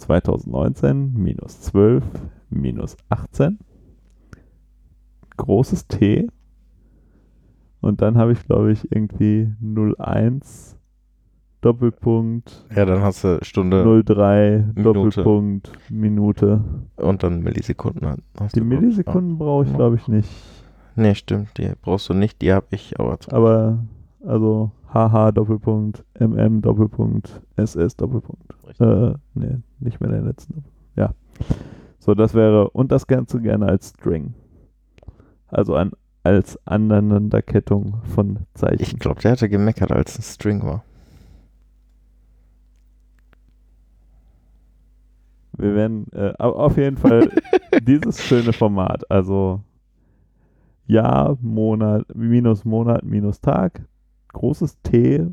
2019 0.00 1.14
minus 1.14 1.60
12 1.60 2.04
minus 2.50 2.96
18. 3.08 3.58
Großes 5.36 5.86
T. 5.86 6.28
Und 7.80 8.02
dann 8.02 8.18
habe 8.18 8.32
ich, 8.32 8.44
glaube 8.46 8.72
ich, 8.72 8.90
irgendwie 8.92 9.52
01 9.62 10.76
Doppelpunkt 11.60 12.64
Ja, 12.74 12.86
dann 12.86 13.02
hast 13.02 13.24
du 13.24 13.38
Stunde 13.42 14.02
03 14.04 14.64
Minute. 14.74 14.82
Doppelpunkt 14.82 15.72
Minute. 15.90 16.64
und 16.96 17.22
dann 17.22 17.40
Millisekunden. 17.40 18.22
Hast 18.38 18.56
Die 18.56 18.60
Millisekunden 18.62 19.36
brauche 19.36 19.66
ich, 19.66 19.74
glaube 19.74 19.96
ich, 19.96 20.08
nicht. 20.08 20.30
Nee, 20.96 21.14
stimmt, 21.14 21.56
die 21.58 21.72
brauchst 21.82 22.08
du 22.08 22.14
nicht, 22.14 22.40
die 22.42 22.52
habe 22.52 22.66
ich 22.70 22.98
aber. 22.98 23.18
Aber, 23.28 23.84
also, 24.24 24.72
HH 24.92 25.32
Doppelpunkt, 25.32 26.04
MM 26.18 26.62
Doppelpunkt, 26.62 27.40
SS 27.56 27.96
Doppelpunkt. 27.96 28.42
Äh, 28.80 29.14
nee, 29.34 29.58
nicht 29.78 30.00
mehr 30.00 30.10
den 30.10 30.26
letzten. 30.26 30.64
Ja. 30.96 31.14
So, 31.98 32.14
das 32.14 32.34
wäre, 32.34 32.70
und 32.70 32.90
das 32.90 33.06
Ganze 33.06 33.40
gerne 33.40 33.66
als 33.66 33.90
String. 33.90 34.34
Also 35.48 35.74
an, 35.74 35.92
als 36.22 36.58
Aneinanderkettung 36.66 37.98
von 38.14 38.40
Zeichen. 38.54 38.82
Ich 38.82 38.98
glaube, 38.98 39.20
der 39.20 39.32
hatte 39.32 39.48
gemeckert, 39.48 39.92
als 39.92 40.18
ein 40.18 40.22
String 40.22 40.62
war. 40.62 40.84
Wir 45.56 45.74
werden 45.74 46.06
äh, 46.12 46.32
au- 46.38 46.52
auf 46.54 46.76
jeden 46.76 46.96
Fall 46.96 47.30
dieses 47.82 48.22
schöne 48.24 48.52
Format, 48.52 49.08
also 49.10 49.60
Jahr, 50.86 51.36
Monat, 51.40 52.06
minus 52.14 52.64
Monat, 52.64 53.04
minus 53.04 53.40
Tag, 53.40 53.82
großes 54.32 54.80
T 54.82 55.26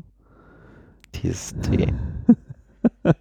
Dieses 1.14 1.54
T. 1.60 1.92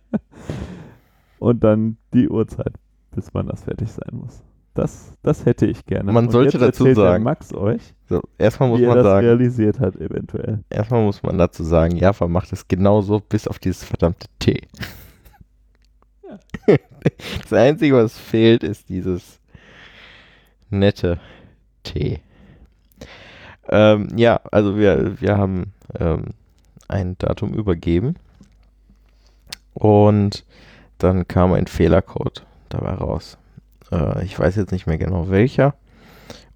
und 1.39 1.63
dann 1.63 1.97
die 2.13 2.29
Uhrzeit, 2.29 2.73
bis 3.11 3.29
wann 3.33 3.47
das 3.47 3.63
fertig 3.63 3.91
sein 3.91 4.17
muss. 4.19 4.43
Das, 4.73 5.13
das 5.23 5.45
hätte 5.45 5.65
ich 5.65 5.85
gerne. 5.85 6.11
Man 6.11 6.25
und 6.27 6.31
sollte 6.31 6.59
dazu 6.59 6.93
sagen- 6.93 7.23
Max 7.23 7.51
euch, 7.53 7.95
So, 8.07 8.21
erstmal 8.37 8.69
muss 8.69 8.79
wie 8.79 8.83
er 8.83 8.89
man 8.89 8.97
das 8.97 9.05
sagen, 9.05 9.25
realisiert 9.25 9.79
hat, 9.79 9.95
eventuell. 9.95 10.63
erstmal 10.69 11.03
muss 11.03 11.23
man 11.23 11.37
dazu 11.39 11.63
sagen, 11.63 11.95
Java 11.95 12.27
macht 12.27 12.53
es 12.53 12.67
genauso 12.67 13.19
bis 13.19 13.47
auf 13.47 13.57
dieses 13.57 13.83
verdammte 13.83 14.27
T. 14.39 14.61
Das 17.41 17.53
Einzige, 17.53 17.95
was 17.95 18.17
fehlt, 18.19 18.61
ist 18.61 18.89
dieses 18.89 19.39
nette 20.69 21.19
T. 21.83 22.19
Ähm, 23.69 24.07
ja, 24.15 24.39
also 24.51 24.77
wir, 24.77 25.19
wir 25.19 25.37
haben 25.37 25.73
ähm, 25.99 26.25
ein 26.87 27.17
Datum 27.17 27.53
übergeben 27.53 28.15
und 29.73 30.45
dann 30.97 31.27
kam 31.27 31.53
ein 31.53 31.67
Fehlercode 31.67 32.45
dabei 32.69 32.93
raus. 32.93 33.37
Äh, 33.91 34.23
ich 34.25 34.37
weiß 34.37 34.55
jetzt 34.55 34.71
nicht 34.71 34.87
mehr 34.87 34.97
genau 34.97 35.29
welcher. 35.29 35.75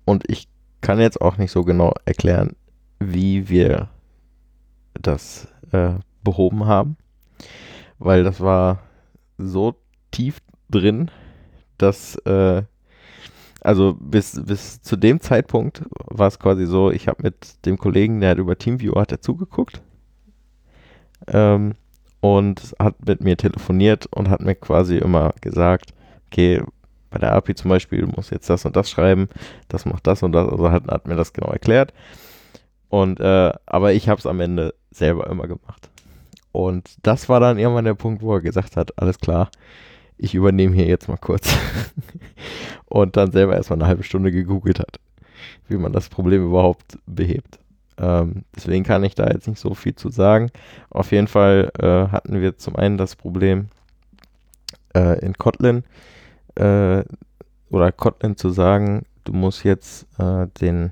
Und 0.05 0.30
ich 0.30 0.47
kann 0.82 0.99
jetzt 0.99 1.22
auch 1.22 1.38
nicht 1.38 1.51
so 1.51 1.64
genau 1.64 1.93
erklären, 2.05 2.55
wie 2.99 3.49
wir 3.49 3.89
das 4.93 5.47
äh, 5.72 5.93
behoben 6.24 6.66
haben. 6.66 6.97
Weil 7.99 8.24
das 8.24 8.39
war 8.39 8.80
so 9.38 9.76
tief 10.12 10.39
drin, 10.70 11.12
dass 11.78 12.16
äh, 12.26 12.64
also 13.62 13.95
bis, 13.99 14.41
bis 14.43 14.82
zu 14.82 14.95
dem 14.95 15.22
Zeitpunkt 15.22 15.84
war 16.05 16.28
es 16.28 16.39
quasi 16.39 16.66
so, 16.66 16.91
ich 16.91 17.07
habe 17.07 17.24
mit 17.24 17.66
dem 17.66 17.78
Kollegen, 17.78 18.20
der 18.20 18.32
hat 18.32 18.38
über 18.39 18.57
Teamviewer 18.57 19.01
hat 19.01 19.12
er 19.12 19.22
zugeguckt 19.22 19.82
ähm, 21.28 21.76
und 22.20 22.76
hat 22.80 23.05
mit 23.05 23.22
mir 23.22 23.38
telefoniert 23.38 24.07
und 24.07 24.30
hat 24.30 24.41
mir 24.41 24.55
quasi 24.55 24.97
immer 24.97 25.34
gesagt, 25.41 25.93
okay, 26.28 26.64
bei 27.12 27.20
der 27.20 27.34
API 27.34 27.55
zum 27.55 27.70
Beispiel 27.70 28.05
muss 28.07 28.30
jetzt 28.32 28.49
das 28.49 28.66
und 28.66 28.76
das 28.76 28.89
schreiben, 28.89 29.28
das 29.68 29.86
macht 29.86 30.07
das 30.07 30.24
und 30.24 30.32
das, 30.32 30.49
also 30.49 30.72
hat, 30.72 30.88
hat 30.88 31.07
mir 31.07 31.16
das 31.16 31.34
genau 31.34 31.51
erklärt. 31.51 31.93
Und 32.89 33.20
äh, 33.20 33.53
aber 33.66 33.93
ich 33.93 34.09
habe 34.09 34.20
es 34.20 34.26
am 34.26 34.39
Ende 34.39 34.74
selber 34.91 35.28
immer 35.28 35.47
gemacht. 35.47 35.89
Und 36.51 36.89
das 37.03 37.30
war 37.30 37.39
dann 37.39 37.59
irgendwann 37.59 37.86
der 37.86 37.93
Punkt, 37.93 38.22
wo 38.22 38.34
er 38.34 38.41
gesagt 38.41 38.76
hat, 38.76 38.97
alles 38.97 39.20
klar, 39.20 39.49
ich 40.22 40.36
übernehme 40.36 40.76
hier 40.76 40.86
jetzt 40.86 41.07
mal 41.07 41.17
kurz. 41.17 41.57
und 42.86 43.17
dann 43.17 43.32
selber 43.32 43.55
erstmal 43.55 43.80
eine 43.80 43.88
halbe 43.88 44.03
Stunde 44.03 44.32
gegoogelt 44.32 44.80
hat, 44.80 44.99
wie 45.67 45.78
man 45.78 45.91
das 45.91 46.09
Problem 46.09 46.45
überhaupt 46.45 46.99
behebt. 47.07 47.59
Ähm, 47.97 48.43
deswegen 48.55 48.84
kann 48.84 49.03
ich 49.03 49.15
da 49.15 49.28
jetzt 49.28 49.47
nicht 49.47 49.59
so 49.59 49.74
viel 49.74 49.95
zu 49.95 50.09
sagen. 50.09 50.51
Auf 50.91 51.11
jeden 51.11 51.28
Fall 51.28 51.72
äh, 51.80 52.11
hatten 52.11 52.39
wir 52.39 52.57
zum 52.57 52.76
einen 52.76 52.97
das 52.97 53.15
Problem 53.15 53.69
äh, 54.95 55.19
in 55.26 55.34
Kotlin 55.34 55.84
äh, 56.55 57.03
oder 57.72 57.91
Kotlin 57.91 58.38
zu 58.38 58.51
sagen, 58.51 59.05
du 59.24 59.34
musst 59.34 59.63
jetzt 59.63 60.07
äh, 60.19 60.47
den 60.61 60.91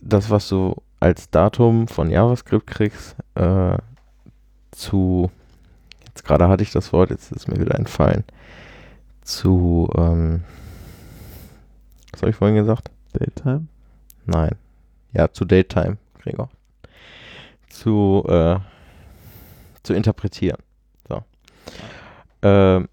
das, 0.00 0.30
was 0.30 0.48
du 0.48 0.74
als 0.98 1.30
Datum 1.30 1.86
von 1.86 2.10
JavaScript 2.10 2.66
kriegst, 2.66 3.16
äh, 3.34 3.76
zu 4.72 5.30
gerade 6.24 6.48
hatte 6.48 6.62
ich 6.62 6.72
das 6.72 6.92
Wort, 6.92 7.10
jetzt 7.10 7.32
ist 7.32 7.48
mir 7.48 7.60
wieder 7.60 7.74
entfallen. 7.74 8.24
Zu, 9.22 9.88
ähm, 9.96 10.44
was 12.12 12.22
habe 12.22 12.30
ich 12.30 12.36
vorhin 12.36 12.56
gesagt? 12.56 12.90
Daytime? 13.12 13.66
Nein. 14.26 14.56
Ja, 15.12 15.32
zu 15.32 15.44
Daytime, 15.44 15.98
Gregor. 16.20 16.48
Zu, 17.68 18.24
äh, 18.28 18.58
zu 19.82 19.94
interpretieren. 19.94 20.58
So. 21.08 21.22
Ähm, 22.42 22.88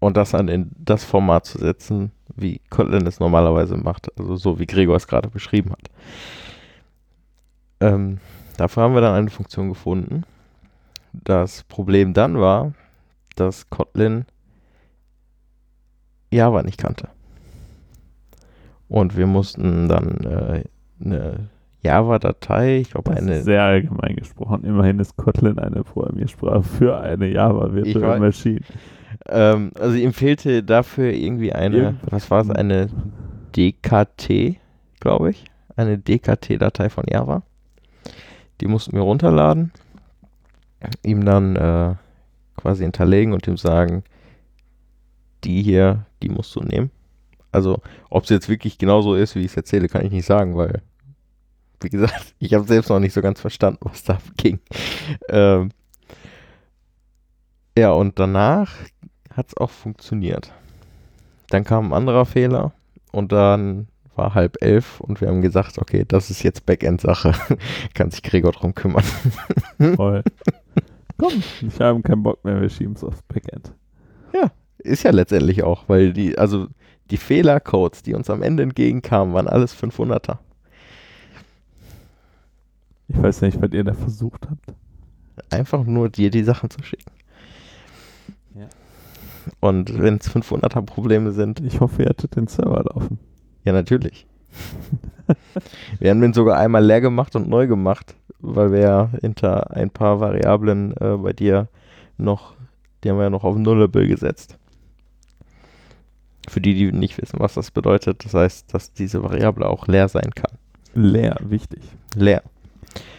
und 0.00 0.16
das 0.16 0.32
dann 0.32 0.48
in 0.48 0.70
das 0.76 1.04
Format 1.04 1.46
zu 1.46 1.58
setzen, 1.58 2.12
wie 2.36 2.60
Kotlin 2.68 3.06
es 3.06 3.20
normalerweise 3.20 3.76
macht, 3.76 4.08
also 4.18 4.36
so 4.36 4.58
wie 4.58 4.66
Gregor 4.66 4.96
es 4.96 5.06
gerade 5.06 5.30
beschrieben 5.30 5.70
hat. 5.72 5.90
Ähm, 7.80 8.18
dafür 8.56 8.82
haben 8.82 8.94
wir 8.94 9.00
dann 9.00 9.14
eine 9.14 9.30
Funktion 9.30 9.70
gefunden, 9.70 10.24
das 11.22 11.62
Problem 11.64 12.12
dann 12.12 12.38
war, 12.38 12.72
dass 13.36 13.70
Kotlin 13.70 14.24
Java 16.30 16.62
nicht 16.62 16.78
kannte. 16.78 17.08
Und 18.88 19.16
wir 19.16 19.26
mussten 19.26 19.88
dann 19.88 20.18
äh, 20.24 20.64
eine 21.04 21.48
Java-Datei, 21.82 22.78
ich 22.78 22.90
glaube 22.90 23.12
eine. 23.12 23.42
Sehr 23.42 23.62
allgemein 23.62 24.16
gesprochen. 24.16 24.64
Immerhin 24.64 24.98
ist 24.98 25.16
Kotlin 25.16 25.58
eine 25.58 25.84
Programmiersprache 25.84 26.62
für 26.62 26.98
eine 26.98 27.28
Java 27.28 27.72
Virtual 27.72 28.18
Machine. 28.18 28.60
Ähm, 29.28 29.70
also 29.78 29.96
ihm 29.96 30.12
fehlte 30.12 30.62
dafür 30.62 31.12
irgendwie 31.12 31.52
eine, 31.52 31.76
Irgend 31.76 32.00
was 32.10 32.30
war 32.30 32.42
es, 32.42 32.50
eine 32.50 32.88
DKT, 33.56 34.58
glaube 35.00 35.30
ich. 35.30 35.44
Eine 35.76 35.98
DKT-Datei 35.98 36.88
von 36.88 37.04
Java. 37.08 37.42
Die 38.60 38.66
mussten 38.66 38.92
wir 38.92 39.02
runterladen 39.02 39.72
ihm 41.02 41.24
dann 41.24 41.56
äh, 41.56 41.94
quasi 42.56 42.82
hinterlegen 42.84 43.32
und 43.32 43.46
ihm 43.46 43.56
sagen, 43.56 44.04
die 45.44 45.62
hier, 45.62 46.06
die 46.22 46.28
musst 46.28 46.54
du 46.56 46.60
nehmen. 46.60 46.90
Also, 47.52 47.80
ob 48.10 48.24
es 48.24 48.30
jetzt 48.30 48.48
wirklich 48.48 48.78
genauso 48.78 49.14
ist, 49.14 49.34
wie 49.34 49.40
ich 49.40 49.46
es 49.46 49.56
erzähle, 49.56 49.88
kann 49.88 50.04
ich 50.04 50.10
nicht 50.10 50.26
sagen, 50.26 50.56
weil, 50.56 50.82
wie 51.80 51.88
gesagt, 51.88 52.34
ich 52.38 52.54
habe 52.54 52.64
selbst 52.64 52.88
noch 52.88 53.00
nicht 53.00 53.12
so 53.12 53.22
ganz 53.22 53.40
verstanden, 53.40 53.80
was 53.82 54.04
da 54.04 54.18
ging. 54.36 54.60
Ähm, 55.28 55.70
ja, 57.76 57.90
und 57.90 58.18
danach 58.18 58.72
hat 59.30 59.48
es 59.48 59.56
auch 59.56 59.70
funktioniert. 59.70 60.50
Dann 61.50 61.64
kam 61.64 61.88
ein 61.88 61.92
anderer 61.92 62.24
Fehler 62.24 62.72
und 63.12 63.32
dann 63.32 63.88
war 64.16 64.34
halb 64.34 64.56
elf 64.60 65.00
und 65.00 65.20
wir 65.20 65.28
haben 65.28 65.42
gesagt, 65.42 65.78
okay, 65.78 66.04
das 66.06 66.30
ist 66.30 66.42
jetzt 66.42 66.66
Backend-Sache. 66.66 67.32
Kann 67.94 68.10
sich 68.10 68.22
Gregor 68.22 68.52
drum 68.52 68.74
kümmern. 68.74 69.04
Voll. 69.96 70.22
Komm, 71.16 71.42
ich 71.60 71.80
habe 71.80 72.02
keinen 72.02 72.22
Bock 72.22 72.44
mehr, 72.44 72.60
wir 72.60 72.68
schieben 72.68 72.94
es 72.94 73.04
aufs 73.04 73.22
Backend. 73.22 73.72
Ja, 74.32 74.50
ist 74.78 75.04
ja 75.04 75.10
letztendlich 75.10 75.62
auch, 75.62 75.84
weil 75.88 76.12
die, 76.12 76.38
also 76.38 76.68
die 77.10 77.16
Fehlercodes, 77.16 78.02
die 78.02 78.14
uns 78.14 78.30
am 78.30 78.42
Ende 78.42 78.62
entgegenkamen, 78.62 79.34
waren 79.34 79.48
alles 79.48 79.76
500er. 79.76 80.38
Ich 83.08 83.22
weiß 83.22 83.42
nicht, 83.42 83.60
was 83.60 83.72
ihr 83.72 83.84
da 83.84 83.94
versucht 83.94 84.48
habt. 84.48 84.74
Einfach 85.50 85.84
nur 85.84 86.08
dir 86.08 86.30
die 86.30 86.42
Sachen 86.42 86.70
zu 86.70 86.82
schicken. 86.82 87.10
Ja. 88.54 88.68
Und 89.60 90.00
wenn 90.00 90.16
es 90.16 90.30
500er 90.30 90.82
Probleme 90.82 91.32
sind. 91.32 91.60
Ich 91.60 91.80
hoffe, 91.80 92.02
ihr 92.02 92.08
hattet 92.08 92.36
den 92.36 92.46
Server 92.46 92.82
laufen. 92.84 93.18
Ja, 93.64 93.72
natürlich. 93.72 94.26
wir 95.98 96.10
haben 96.10 96.20
den 96.20 96.32
sogar 96.32 96.58
einmal 96.58 96.84
leer 96.84 97.00
gemacht 97.00 97.34
und 97.34 97.48
neu 97.48 97.66
gemacht, 97.66 98.14
weil 98.40 98.72
wir 98.72 98.80
ja 98.80 99.10
hinter 99.20 99.74
ein 99.74 99.90
paar 99.90 100.20
Variablen 100.20 100.94
äh, 100.98 101.16
bei 101.16 101.32
dir 101.32 101.68
noch, 102.18 102.54
die 103.02 103.10
haben 103.10 103.16
wir 103.16 103.24
ja 103.24 103.30
noch 103.30 103.44
auf 103.44 103.56
Nullable 103.56 104.06
gesetzt. 104.06 104.58
Für 106.48 106.60
die, 106.60 106.74
die 106.74 106.92
nicht 106.92 107.20
wissen, 107.20 107.40
was 107.40 107.54
das 107.54 107.70
bedeutet, 107.70 108.24
das 108.24 108.34
heißt, 108.34 108.74
dass 108.74 108.92
diese 108.92 109.22
Variable 109.22 109.66
auch 109.66 109.88
leer 109.88 110.08
sein 110.08 110.30
kann. 110.34 110.52
Leer, 110.94 111.36
wichtig. 111.40 111.82
Leer. 112.14 112.42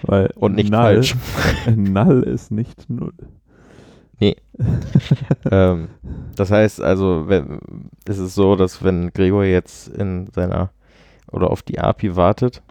Weil 0.04 0.32
und 0.36 0.56
nicht 0.56 0.72
null, 0.72 0.82
falsch. 0.82 1.16
Null 1.76 2.24
ist 2.24 2.52
nicht 2.52 2.90
null. 2.90 3.14
Nee. 4.20 4.36
ähm, 5.52 5.90
das 6.36 6.52
heißt 6.52 6.82
also, 6.82 7.28
wenn, 7.28 7.60
es 8.06 8.18
ist 8.18 8.36
so, 8.36 8.56
dass 8.56 8.84
wenn 8.84 9.12
Gregor 9.12 9.44
jetzt 9.44 9.90
in 9.90 10.28
seiner 10.32 10.70
oder 11.32 11.52
auf 11.52 11.64
die 11.64 11.80
API 11.80 12.16
wartet, 12.16 12.62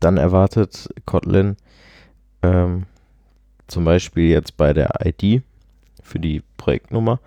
dann 0.00 0.16
erwartet 0.16 0.88
Kotlin 1.06 1.56
ähm, 2.42 2.84
zum 3.66 3.84
Beispiel 3.84 4.28
jetzt 4.28 4.56
bei 4.56 4.72
der 4.72 4.90
ID 5.04 5.42
für 6.02 6.18
die 6.18 6.42
Projektnummer 6.56 7.20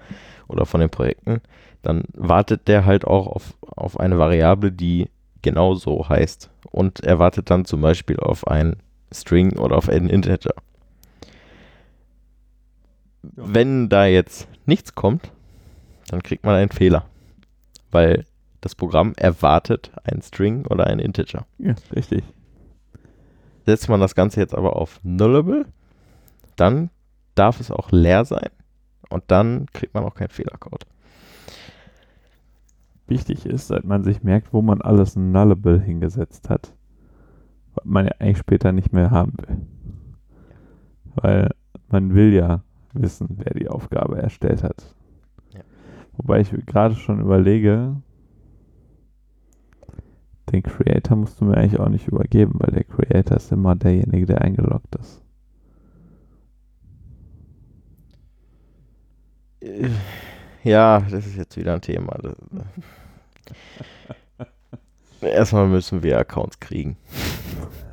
oder 0.47 0.65
von 0.65 0.81
den 0.81 0.89
Projekten, 0.89 1.41
dann 1.81 2.03
wartet 2.13 2.67
der 2.67 2.85
halt 2.85 3.05
auch 3.05 3.27
auf, 3.27 3.53
auf 3.61 3.99
eine 3.99 4.19
Variable, 4.19 4.71
die 4.71 5.07
genau 5.41 5.75
so 5.75 6.07
heißt 6.07 6.49
und 6.71 7.01
erwartet 7.01 7.49
dann 7.49 7.65
zum 7.65 7.81
Beispiel 7.81 8.19
auf 8.19 8.47
ein 8.47 8.75
String 9.11 9.57
oder 9.57 9.77
auf 9.77 9.89
einen 9.89 10.09
Integer. 10.09 10.53
Wenn 13.21 13.89
da 13.89 14.05
jetzt 14.05 14.47
nichts 14.65 14.95
kommt, 14.95 15.31
dann 16.09 16.23
kriegt 16.23 16.43
man 16.43 16.55
einen 16.55 16.71
Fehler, 16.71 17.05
weil 17.91 18.25
das 18.61 18.75
Programm 18.75 19.13
erwartet 19.17 19.91
einen 20.03 20.21
String 20.21 20.65
oder 20.67 20.87
einen 20.87 20.99
Integer. 20.99 21.45
Ja, 21.57 21.75
richtig. 21.95 22.23
Setzt 23.65 23.89
man 23.89 23.99
das 23.99 24.15
Ganze 24.15 24.39
jetzt 24.39 24.55
aber 24.55 24.75
auf 24.75 24.99
Nullable, 25.03 25.65
dann 26.55 26.89
darf 27.35 27.59
es 27.59 27.71
auch 27.71 27.91
leer 27.91 28.25
sein 28.25 28.49
und 29.09 29.23
dann 29.27 29.67
kriegt 29.73 29.93
man 29.93 30.03
auch 30.03 30.15
keinen 30.15 30.29
Fehlercode. 30.29 30.85
Wichtig 33.07 33.45
ist, 33.45 33.69
dass 33.69 33.83
man 33.83 34.03
sich 34.03 34.23
merkt, 34.23 34.53
wo 34.53 34.61
man 34.61 34.81
alles 34.81 35.15
Nullable 35.15 35.79
hingesetzt 35.79 36.49
hat, 36.49 36.73
was 37.75 37.85
man 37.85 38.05
ja 38.05 38.13
eigentlich 38.19 38.37
später 38.37 38.71
nicht 38.71 38.93
mehr 38.93 39.11
haben 39.11 39.33
will. 39.37 39.57
Weil 41.15 41.51
man 41.89 42.13
will 42.15 42.33
ja 42.33 42.63
wissen, 42.93 43.37
wer 43.37 43.53
die 43.53 43.69
Aufgabe 43.69 44.21
erstellt 44.21 44.63
hat. 44.63 44.95
Ja. 45.53 45.61
Wobei 46.13 46.41
ich 46.41 46.51
gerade 46.65 46.95
schon 46.95 47.19
überlege, 47.21 47.95
den 50.51 50.63
Creator 50.63 51.15
musst 51.17 51.39
du 51.39 51.45
mir 51.45 51.57
eigentlich 51.57 51.79
auch 51.79 51.89
nicht 51.89 52.07
übergeben, 52.07 52.53
weil 52.55 52.71
der 52.71 52.83
Creator 52.83 53.37
ist 53.37 53.51
immer 53.51 53.75
derjenige, 53.75 54.25
der 54.25 54.41
eingeloggt 54.41 54.95
ist. 54.95 55.21
Ja, 60.63 60.99
das 61.09 61.27
ist 61.27 61.37
jetzt 61.37 61.55
wieder 61.57 61.73
ein 61.75 61.81
Thema. 61.81 62.17
Erstmal 65.21 65.67
müssen 65.67 66.01
wir 66.03 66.17
Accounts 66.17 66.59
kriegen. 66.59 66.97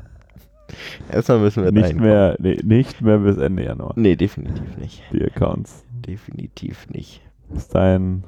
Erstmal 1.11 1.39
müssen 1.41 1.65
wir 1.65 1.73
nicht 1.73 1.97
mehr, 1.97 2.37
nee, 2.39 2.59
nicht 2.63 3.01
mehr 3.01 3.19
bis 3.19 3.37
Ende 3.37 3.65
Januar. 3.65 3.93
Nee, 3.97 4.17
definitiv 4.17 4.77
nicht. 4.79 5.03
Die 5.13 5.25
Accounts. 5.25 5.85
Definitiv 6.07 6.89
nicht. 6.91 7.21
Bis 7.53 7.69
dahin 7.69 8.25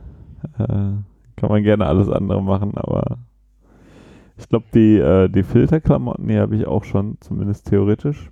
Äh, 0.59 0.65
kann 1.37 1.49
man 1.51 1.63
gerne 1.63 1.87
alles 1.87 2.09
andere 2.09 2.43
machen, 2.43 2.73
aber 2.77 3.19
ich 4.39 4.49
glaube, 4.49 4.65
die, 4.75 4.97
äh, 4.97 5.29
die 5.29 5.43
Filterklamotten, 5.43 6.27
die 6.29 6.39
habe 6.39 6.57
ich 6.57 6.67
auch 6.67 6.85
schon, 6.85 7.19
zumindest 7.21 7.69
theoretisch, 7.69 8.31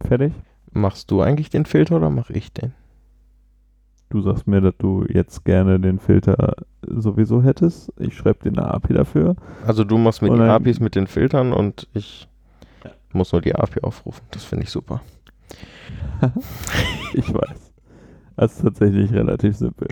fertig. 0.00 0.32
Machst 0.72 1.10
du 1.10 1.20
eigentlich 1.20 1.50
den 1.50 1.66
Filter 1.66 1.96
oder 1.96 2.10
mache 2.10 2.32
ich 2.32 2.52
den? 2.52 2.72
Du 4.08 4.20
sagst 4.20 4.46
mir, 4.46 4.60
dass 4.60 4.76
du 4.78 5.04
jetzt 5.08 5.44
gerne 5.44 5.80
den 5.80 5.98
Filter 5.98 6.54
sowieso 6.86 7.42
hättest. 7.42 7.92
Ich 7.98 8.16
schreibe 8.16 8.48
dir 8.50 8.56
eine 8.56 8.72
API 8.72 8.92
dafür. 8.92 9.36
Also 9.66 9.84
du 9.84 9.98
machst 9.98 10.22
mir 10.22 10.30
die 10.34 10.40
APIs 10.40 10.80
mit 10.80 10.94
den 10.94 11.06
Filtern 11.06 11.52
und 11.52 11.88
ich. 11.94 12.28
Muss 13.14 13.32
nur 13.32 13.40
die 13.40 13.54
API 13.54 13.80
aufrufen. 13.82 14.22
Das 14.30 14.44
finde 14.44 14.64
ich 14.64 14.70
super. 14.70 15.00
Ich 17.14 17.32
weiß. 17.32 17.72
Das 18.36 18.54
ist 18.54 18.62
tatsächlich 18.62 19.12
relativ 19.12 19.56
simpel. 19.56 19.88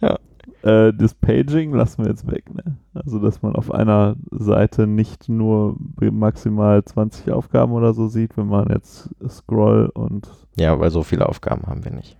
Ja. 0.00 0.18
Äh, 0.62 0.92
das 0.94 1.14
Paging 1.14 1.72
lassen 1.74 2.04
wir 2.04 2.10
jetzt 2.10 2.26
weg, 2.30 2.52
ne? 2.54 2.76
Also, 2.94 3.18
dass 3.18 3.42
man 3.42 3.54
auf 3.54 3.70
einer 3.70 4.16
Seite 4.30 4.86
nicht 4.86 5.28
nur 5.28 5.76
maximal 6.00 6.82
20 6.84 7.30
Aufgaben 7.32 7.72
oder 7.72 7.92
so 7.94 8.08
sieht, 8.08 8.36
wenn 8.36 8.46
man 8.46 8.68
jetzt 8.70 9.10
scroll 9.28 9.90
und 9.92 10.28
Ja, 10.56 10.78
weil 10.80 10.90
so 10.90 11.02
viele 11.02 11.28
Aufgaben 11.28 11.66
haben 11.66 11.84
wir 11.84 11.92
nicht. 11.92 12.16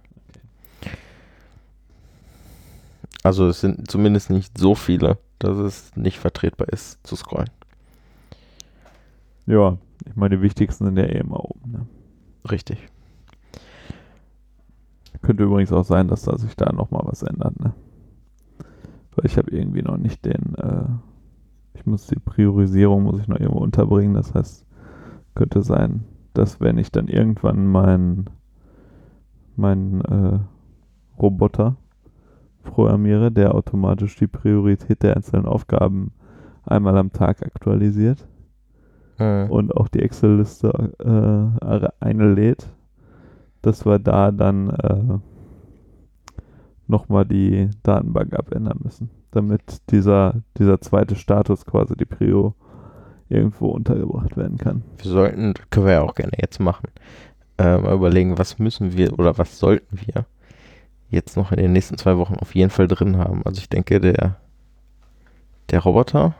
Also 3.22 3.48
es 3.48 3.60
sind 3.60 3.90
zumindest 3.90 4.30
nicht 4.30 4.56
so 4.56 4.76
viele, 4.76 5.18
dass 5.40 5.58
es 5.58 5.96
nicht 5.96 6.18
vertretbar 6.18 6.68
ist 6.68 7.04
zu 7.04 7.16
scrollen. 7.16 7.50
ja, 9.46 9.76
ich 10.06 10.16
meine, 10.16 10.36
die 10.36 10.42
wichtigsten 10.42 10.84
sind 10.84 10.98
ja 10.98 11.04
eh 11.04 11.18
immer 11.18 11.44
oben, 11.44 11.70
ne? 11.70 11.86
Richtig. 12.50 12.88
Könnte 15.22 15.44
übrigens 15.44 15.72
auch 15.72 15.84
sein, 15.84 16.08
dass 16.08 16.22
da 16.22 16.38
sich 16.38 16.54
da 16.56 16.72
nochmal 16.72 17.02
was 17.04 17.22
ändert, 17.22 17.58
ne? 17.60 17.74
Weil 19.14 19.26
ich 19.26 19.36
habe 19.36 19.50
irgendwie 19.50 19.82
noch 19.82 19.96
nicht 19.96 20.24
den, 20.24 20.54
äh, 20.56 20.84
ich 21.74 21.86
muss 21.86 22.06
die 22.06 22.18
Priorisierung, 22.18 23.04
muss 23.04 23.20
ich 23.20 23.28
noch 23.28 23.40
irgendwo 23.40 23.60
unterbringen. 23.60 24.14
Das 24.14 24.34
heißt, 24.34 24.66
könnte 25.34 25.62
sein, 25.62 26.04
dass 26.34 26.60
wenn 26.60 26.78
ich 26.78 26.92
dann 26.92 27.08
irgendwann 27.08 27.66
meinen 27.66 28.30
mein, 29.56 30.02
äh, 30.02 30.38
Roboter 31.18 31.76
programmiere, 32.62 33.32
der 33.32 33.54
automatisch 33.54 34.16
die 34.16 34.26
Priorität 34.26 35.02
der 35.02 35.16
einzelnen 35.16 35.46
Aufgaben 35.46 36.12
einmal 36.64 36.96
am 36.98 37.12
Tag 37.12 37.42
aktualisiert 37.42 38.28
Mhm. 39.18 39.50
und 39.50 39.76
auch 39.76 39.88
die 39.88 40.02
Excel-Liste 40.02 40.92
äh, 40.98 42.04
einlädt, 42.04 42.66
dass 43.62 43.86
wir 43.86 43.98
da 43.98 44.30
dann 44.30 44.70
äh, 44.70 45.18
nochmal 46.86 47.24
die 47.24 47.70
Datenbank 47.82 48.34
abändern 48.34 48.78
müssen, 48.82 49.10
damit 49.30 49.62
dieser, 49.90 50.34
dieser 50.58 50.80
zweite 50.80 51.16
Status 51.16 51.64
quasi 51.64 51.96
die 51.96 52.04
Prio 52.04 52.54
irgendwo 53.28 53.68
untergebracht 53.68 54.36
werden 54.36 54.58
kann. 54.58 54.82
Wir 54.98 55.10
sollten, 55.10 55.54
können 55.70 55.86
wir 55.86 55.94
ja 55.94 56.02
auch 56.02 56.14
gerne 56.14 56.32
jetzt 56.40 56.60
machen, 56.60 56.88
äh, 57.58 57.78
mal 57.78 57.94
überlegen, 57.94 58.38
was 58.38 58.58
müssen 58.58 58.96
wir 58.96 59.18
oder 59.18 59.36
was 59.38 59.58
sollten 59.58 59.98
wir 60.06 60.26
jetzt 61.08 61.36
noch 61.36 61.52
in 61.52 61.58
den 61.58 61.72
nächsten 61.72 61.98
zwei 61.98 62.18
Wochen 62.18 62.36
auf 62.36 62.54
jeden 62.54 62.70
Fall 62.70 62.88
drin 62.88 63.16
haben. 63.16 63.42
Also 63.44 63.60
ich 63.60 63.68
denke, 63.68 64.00
der, 64.00 64.36
der 65.70 65.80
Roboter, 65.80 66.34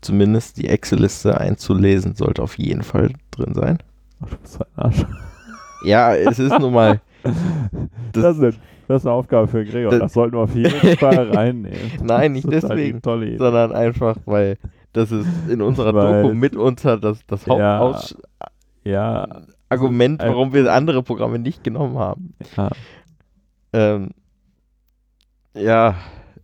zumindest 0.00 0.56
die 0.58 0.68
Excel-Liste 0.68 1.38
einzulesen, 1.38 2.14
sollte 2.14 2.42
auf 2.42 2.58
jeden 2.58 2.82
Fall 2.82 3.10
drin 3.30 3.54
sein. 3.54 3.78
Ach, 4.22 4.28
du 4.30 4.36
bist 4.36 4.60
ein 4.60 4.66
Arsch. 4.76 5.04
Ja, 5.84 6.14
es 6.14 6.38
ist 6.38 6.58
nun 6.58 6.72
mal. 6.72 7.00
Das, 8.12 8.38
ist, 8.38 8.58
das 8.88 9.02
ist 9.02 9.06
eine 9.06 9.14
Aufgabe 9.14 9.46
für 9.46 9.64
Gregor. 9.64 9.90
Das- 9.90 10.00
Das, 10.00 10.12
sollten 10.14 10.36
wir 10.36 10.40
auf 10.40 10.54
jeden 10.54 10.70
Fall 10.98 11.30
reinnehmen. 11.34 11.78
Nein, 12.02 12.32
nicht 12.32 12.46
das 12.50 12.64
halt 12.64 12.78
deswegen, 12.78 12.98
Idee. 12.98 13.36
sondern 13.36 13.72
einfach, 13.72 14.16
weil 14.24 14.56
das 14.94 15.12
ist 15.12 15.26
in 15.48 15.60
unserer 15.62 15.94
Weil- 15.94 16.22
Doku 16.22 16.34
mitunter 16.34 16.96
das, 16.98 17.24
das 17.26 17.44
Ja. 17.46 17.78
Hauptargument, 17.78 18.24
Ja, 18.84 20.26
äh, 20.26 20.30
warum 20.30 20.52
wir 20.54 20.72
andere 20.72 21.02
Programme 21.02 21.38
nicht 21.38 21.62
genommen 21.62 21.98
haben. 21.98 22.34
ja. 22.56 22.70
Ähm, 23.72 24.10
ja, 25.54 25.94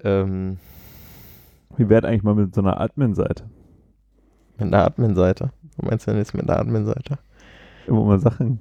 ähm, 0.04 0.58
Wie 1.76 1.88
wäre 1.88 2.06
eigentlich 2.06 2.22
mal 2.22 2.34
mit 2.34 2.54
so 2.54 2.60
einer 2.60 2.80
Admin-Seite, 2.80 3.44
mit 4.58 4.68
einer 4.68 4.84
Admin-Seite. 4.84 5.50
Was 5.76 5.86
meinst 5.86 6.06
du 6.06 6.10
denn 6.10 6.18
jetzt 6.18 6.34
mit 6.34 6.48
einer 6.48 6.58
Admin-Seite? 6.58 7.18
wo 7.88 8.04
man 8.04 8.18
Sachen 8.18 8.60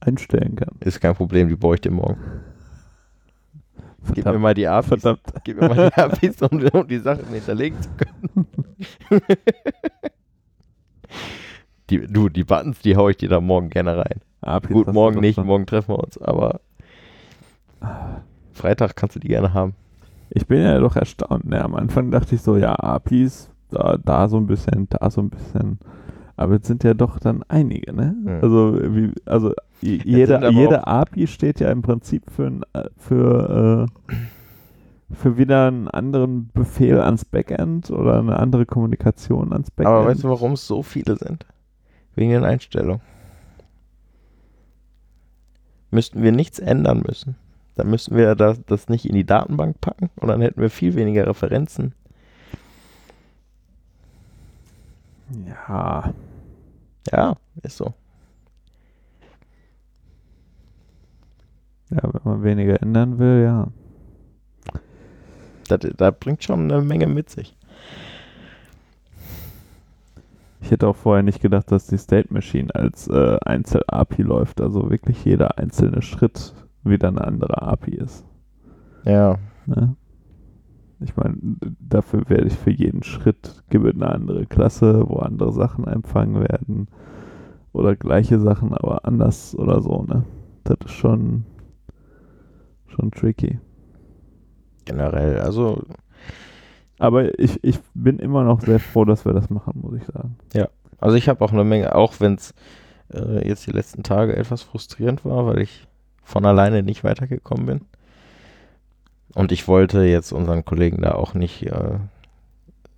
einstellen 0.00 0.54
kann? 0.56 0.76
Ist 0.80 1.00
kein 1.00 1.14
Problem, 1.14 1.48
die 1.48 1.56
baue 1.56 1.74
ich 1.74 1.80
dir 1.80 1.90
morgen. 1.90 2.20
Gib 4.06 4.16
mir 4.16 4.22
Verdammt. 4.22 4.42
mal 4.42 4.54
die 4.54 4.66
APIs, 4.66 4.88
Verdammt. 4.88 5.20
gib 5.44 5.60
mir 5.60 5.68
mal 5.68 5.90
die 5.90 6.00
APIs 6.00 6.42
um, 6.42 6.62
um 6.72 6.88
die 6.88 6.98
Sachen 6.98 7.26
hinterlegen 7.28 7.80
zu 7.80 7.88
können. 7.96 8.46
die, 11.90 12.06
du, 12.06 12.28
die 12.28 12.44
Buttons, 12.44 12.80
die 12.80 12.96
hau 12.96 13.08
ich 13.08 13.16
dir 13.16 13.28
da 13.28 13.40
morgen 13.40 13.70
gerne 13.70 13.96
rein. 13.96 14.20
APIs 14.40 14.72
Gut, 14.72 14.92
morgen 14.92 15.20
nicht, 15.20 15.38
morgen 15.38 15.66
treffen 15.66 15.90
wir 15.90 16.00
uns, 16.00 16.18
aber 16.18 16.60
Freitag 18.52 18.96
kannst 18.96 19.16
du 19.16 19.20
die 19.20 19.28
gerne 19.28 19.54
haben. 19.54 19.74
Ich 20.34 20.46
bin 20.46 20.62
ja 20.62 20.78
doch 20.78 20.96
erstaunt. 20.96 21.44
Ne? 21.44 21.62
Am 21.62 21.74
Anfang 21.74 22.10
dachte 22.10 22.34
ich 22.34 22.42
so, 22.42 22.56
ja, 22.56 22.74
APIs, 22.74 23.50
da, 23.70 23.98
da 24.02 24.28
so 24.28 24.38
ein 24.38 24.46
bisschen, 24.46 24.88
da 24.88 25.10
so 25.10 25.20
ein 25.20 25.30
bisschen. 25.30 25.78
Aber 26.36 26.56
es 26.56 26.66
sind 26.66 26.84
ja 26.84 26.94
doch 26.94 27.18
dann 27.18 27.42
einige, 27.48 27.92
ne? 27.92 28.16
Hm. 28.24 28.38
Also, 28.40 28.78
wie, 28.94 29.12
also 29.26 29.52
jede, 29.80 30.48
jede 30.52 30.86
API 30.86 31.26
steht 31.26 31.60
ja 31.60 31.70
im 31.70 31.82
Prinzip 31.82 32.30
für, 32.30 32.46
ein, 32.46 32.62
äh, 32.72 32.88
für, 32.96 33.88
äh, 34.08 35.14
für 35.14 35.36
wieder 35.36 35.68
einen 35.68 35.88
anderen 35.88 36.50
Befehl 36.54 36.98
ans 37.00 37.26
Backend 37.26 37.90
oder 37.90 38.18
eine 38.18 38.38
andere 38.38 38.64
Kommunikation 38.64 39.52
ans 39.52 39.70
Backend. 39.70 39.94
Aber 39.94 40.06
weißt 40.06 40.24
du, 40.24 40.30
warum 40.30 40.52
es 40.52 40.66
so 40.66 40.82
viele 40.82 41.16
sind? 41.16 41.46
Wegen 42.14 42.30
den 42.30 42.44
Einstellungen. 42.44 43.02
Müssten 45.90 46.22
wir 46.22 46.32
nichts 46.32 46.58
ändern 46.58 47.02
müssen. 47.06 47.36
Dann 47.74 47.88
müssten 47.90 48.16
wir 48.16 48.34
das, 48.34 48.60
das 48.66 48.88
nicht 48.88 49.06
in 49.06 49.14
die 49.14 49.24
Datenbank 49.24 49.80
packen 49.80 50.10
und 50.16 50.28
dann 50.28 50.40
hätten 50.40 50.60
wir 50.60 50.70
viel 50.70 50.94
weniger 50.94 51.26
Referenzen. 51.26 51.94
Ja, 55.46 56.12
Ja, 57.10 57.36
ist 57.62 57.76
so. 57.78 57.94
ja, 61.90 62.02
wenn 62.02 62.22
man 62.24 62.42
weniger 62.42 62.80
ändern 62.82 63.18
will, 63.18 63.42
ja. 63.42 63.68
Das, 65.68 65.80
das 65.96 66.14
bringt 66.18 66.42
schon 66.42 66.70
eine 66.70 66.82
Menge 66.82 67.06
mit 67.06 67.30
sich. 67.30 67.56
Ich 70.60 70.70
hätte 70.70 70.86
auch 70.86 70.96
vorher 70.96 71.22
nicht 71.22 71.40
gedacht, 71.40 71.70
dass 71.70 71.86
die 71.86 71.98
State 71.98 72.32
Machine 72.32 72.74
als 72.74 73.08
äh, 73.08 73.36
Einzel-API 73.44 74.22
läuft. 74.22 74.60
Also 74.60 74.90
wirklich 74.90 75.24
jeder 75.24 75.58
einzelne 75.58 76.02
Schritt 76.02 76.54
wieder 76.84 77.08
eine 77.08 77.22
andere 77.22 77.62
API 77.62 77.96
ist. 77.96 78.24
Ja. 79.04 79.38
Ne? 79.66 79.96
Ich 81.00 81.16
meine, 81.16 81.36
dafür 81.80 82.28
werde 82.28 82.46
ich 82.46 82.54
für 82.54 82.70
jeden 82.70 83.02
Schritt 83.02 83.64
gibt 83.70 83.94
eine 83.94 84.08
andere 84.08 84.46
Klasse, 84.46 85.04
wo 85.08 85.16
andere 85.16 85.52
Sachen 85.52 85.86
empfangen 85.86 86.40
werden. 86.40 86.88
Oder 87.72 87.96
gleiche 87.96 88.38
Sachen, 88.38 88.74
aber 88.74 89.04
anders 89.06 89.56
oder 89.56 89.80
so, 89.80 90.02
ne? 90.02 90.24
Das 90.64 90.76
ist 90.84 90.92
schon, 90.92 91.44
schon 92.86 93.10
tricky. 93.10 93.58
Generell, 94.84 95.40
also 95.40 95.82
Aber 96.98 97.36
ich, 97.40 97.58
ich 97.64 97.80
bin 97.94 98.18
immer 98.20 98.44
noch 98.44 98.60
sehr 98.60 98.78
froh, 98.78 99.04
dass 99.04 99.24
wir 99.24 99.32
das 99.32 99.50
machen, 99.50 99.80
muss 99.80 99.94
ich 99.94 100.04
sagen. 100.04 100.36
Also 100.98 101.16
ich 101.16 101.28
habe 101.28 101.44
auch 101.44 101.52
eine 101.52 101.64
Menge, 101.64 101.94
auch 101.96 102.20
wenn 102.20 102.34
es 102.34 102.54
äh, 103.12 103.48
jetzt 103.48 103.66
die 103.66 103.72
letzten 103.72 104.04
Tage 104.04 104.36
etwas 104.36 104.62
frustrierend 104.62 105.24
war, 105.24 105.46
weil 105.46 105.60
ich 105.62 105.88
von 106.22 106.44
alleine 106.44 106.82
nicht 106.82 107.04
weitergekommen 107.04 107.66
bin. 107.66 107.80
Und 109.34 109.52
ich 109.52 109.66
wollte 109.66 110.02
jetzt 110.02 110.32
unseren 110.32 110.64
Kollegen 110.64 111.02
da 111.02 111.12
auch 111.12 111.34
nicht 111.34 111.64
äh, 111.64 111.98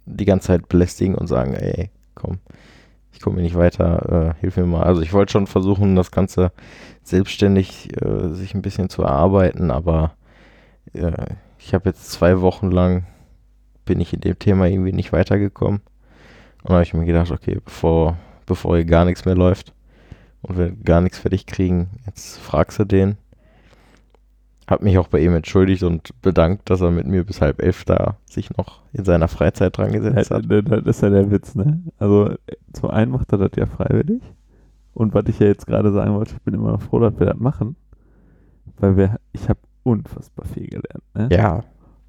die 0.07 0.25
ganze 0.25 0.49
Zeit 0.49 0.69
belästigen 0.69 1.15
und 1.15 1.27
sagen, 1.27 1.55
ey, 1.55 1.91
komm, 2.15 2.39
ich 3.13 3.21
komme 3.21 3.41
nicht 3.41 3.55
weiter, 3.55 4.35
äh, 4.37 4.41
hilf 4.41 4.57
mir 4.57 4.67
mal. 4.67 4.83
Also 4.83 5.01
ich 5.03 5.13
wollte 5.13 5.33
schon 5.33 5.47
versuchen, 5.47 5.95
das 5.95 6.11
Ganze 6.11 6.53
selbstständig 7.03 7.91
äh, 8.03 8.29
sich 8.31 8.55
ein 8.55 8.63
bisschen 8.63 8.89
zu 8.89 9.03
erarbeiten, 9.03 9.71
aber 9.71 10.15
äh, 10.93 11.13
ich 11.59 11.73
habe 11.73 11.89
jetzt 11.89 12.11
zwei 12.11 12.41
Wochen 12.41 12.71
lang 12.71 13.07
bin 13.85 14.01
ich 14.01 14.13
in 14.13 14.21
dem 14.21 14.39
Thema 14.39 14.67
irgendwie 14.67 14.93
nicht 14.93 15.13
weitergekommen. 15.13 15.81
Und 16.63 16.71
dann 16.71 16.75
habe 16.75 16.85
ich 16.85 16.95
mir 16.95 17.05
gedacht, 17.05 17.31
okay, 17.31 17.61
bevor, 17.65 18.17
bevor 18.47 18.77
hier 18.77 18.87
gar 18.87 19.05
nichts 19.05 19.25
mehr 19.25 19.35
läuft 19.35 19.73
und 20.45 20.59
wir 20.59 20.71
gar 20.71 21.01
nichts 21.01 21.19
fertig 21.19 21.47
kriegen, 21.47 21.89
jetzt 22.07 22.39
fragst 22.39 22.79
du 22.79 22.85
den. 22.85 23.17
Hab 24.67 24.83
mich 24.83 24.97
auch 24.97 25.09
bei 25.09 25.21
ihm 25.21 25.35
entschuldigt 25.35 25.83
und 25.83 26.11
bedankt, 26.23 26.71
dass 26.71 26.81
er 26.81 26.91
mit 26.91 27.07
mir 27.07 27.23
bis 27.25 27.43
halb 27.43 27.61
elf 27.61 27.85
da 27.85 28.17
sich 28.25 28.49
noch 28.57 28.81
in 28.95 29.05
seiner 29.05 29.29
Freizeit 29.29 29.77
dran 29.77 29.93
gesetzt 29.93 30.31
Ja, 30.31 30.37
hat. 30.37 30.45
das 30.49 30.97
ist 30.97 31.03
ja 31.03 31.11
der 31.11 31.31
Witz, 31.31 31.55
ne? 31.55 31.83
Also 31.99 32.35
zum 32.73 32.91
einen 32.91 33.13
macht 33.13 33.31
er 33.33 33.39
das 33.39 33.51
ja 33.57 33.67
freiwillig. 33.67 34.23
Und 34.95 35.13
was 35.13 35.25
ich 35.27 35.39
ja 35.39 35.49
jetzt 35.49 35.67
gerade 35.67 35.93
sagen 35.93 36.15
wollte, 36.15 36.35
ich 36.37 36.43
bin 36.43 36.55
immer 36.55 36.73
noch 36.73 36.81
froh, 36.81 36.99
dass 37.01 37.19
wir 37.19 37.27
das 37.27 37.37
machen. 37.39 37.77
Weil 38.79 38.97
wir, 38.97 39.17
ich 39.33 39.49
habe 39.51 39.59
unfassbar 39.83 40.47
viel 40.47 40.67
gelernt, 40.69 41.03
ne? 41.15 41.29
Ja, 41.31 41.65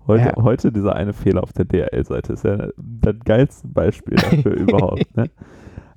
Heute, 0.07 0.25
Ja. 0.37 0.43
heute 0.43 0.71
dieser 0.71 0.95
eine 0.95 1.13
Fehler 1.13 1.41
auf 1.41 1.51
der 1.51 1.65
DHL-Seite 1.65 2.33
ist 2.33 2.43
ja 2.43 2.67
das 2.77 3.15
geilste 3.25 3.67
Beispiel 3.67 4.15
dafür 4.15 4.51
überhaupt. 4.55 5.17
Ne? 5.17 5.29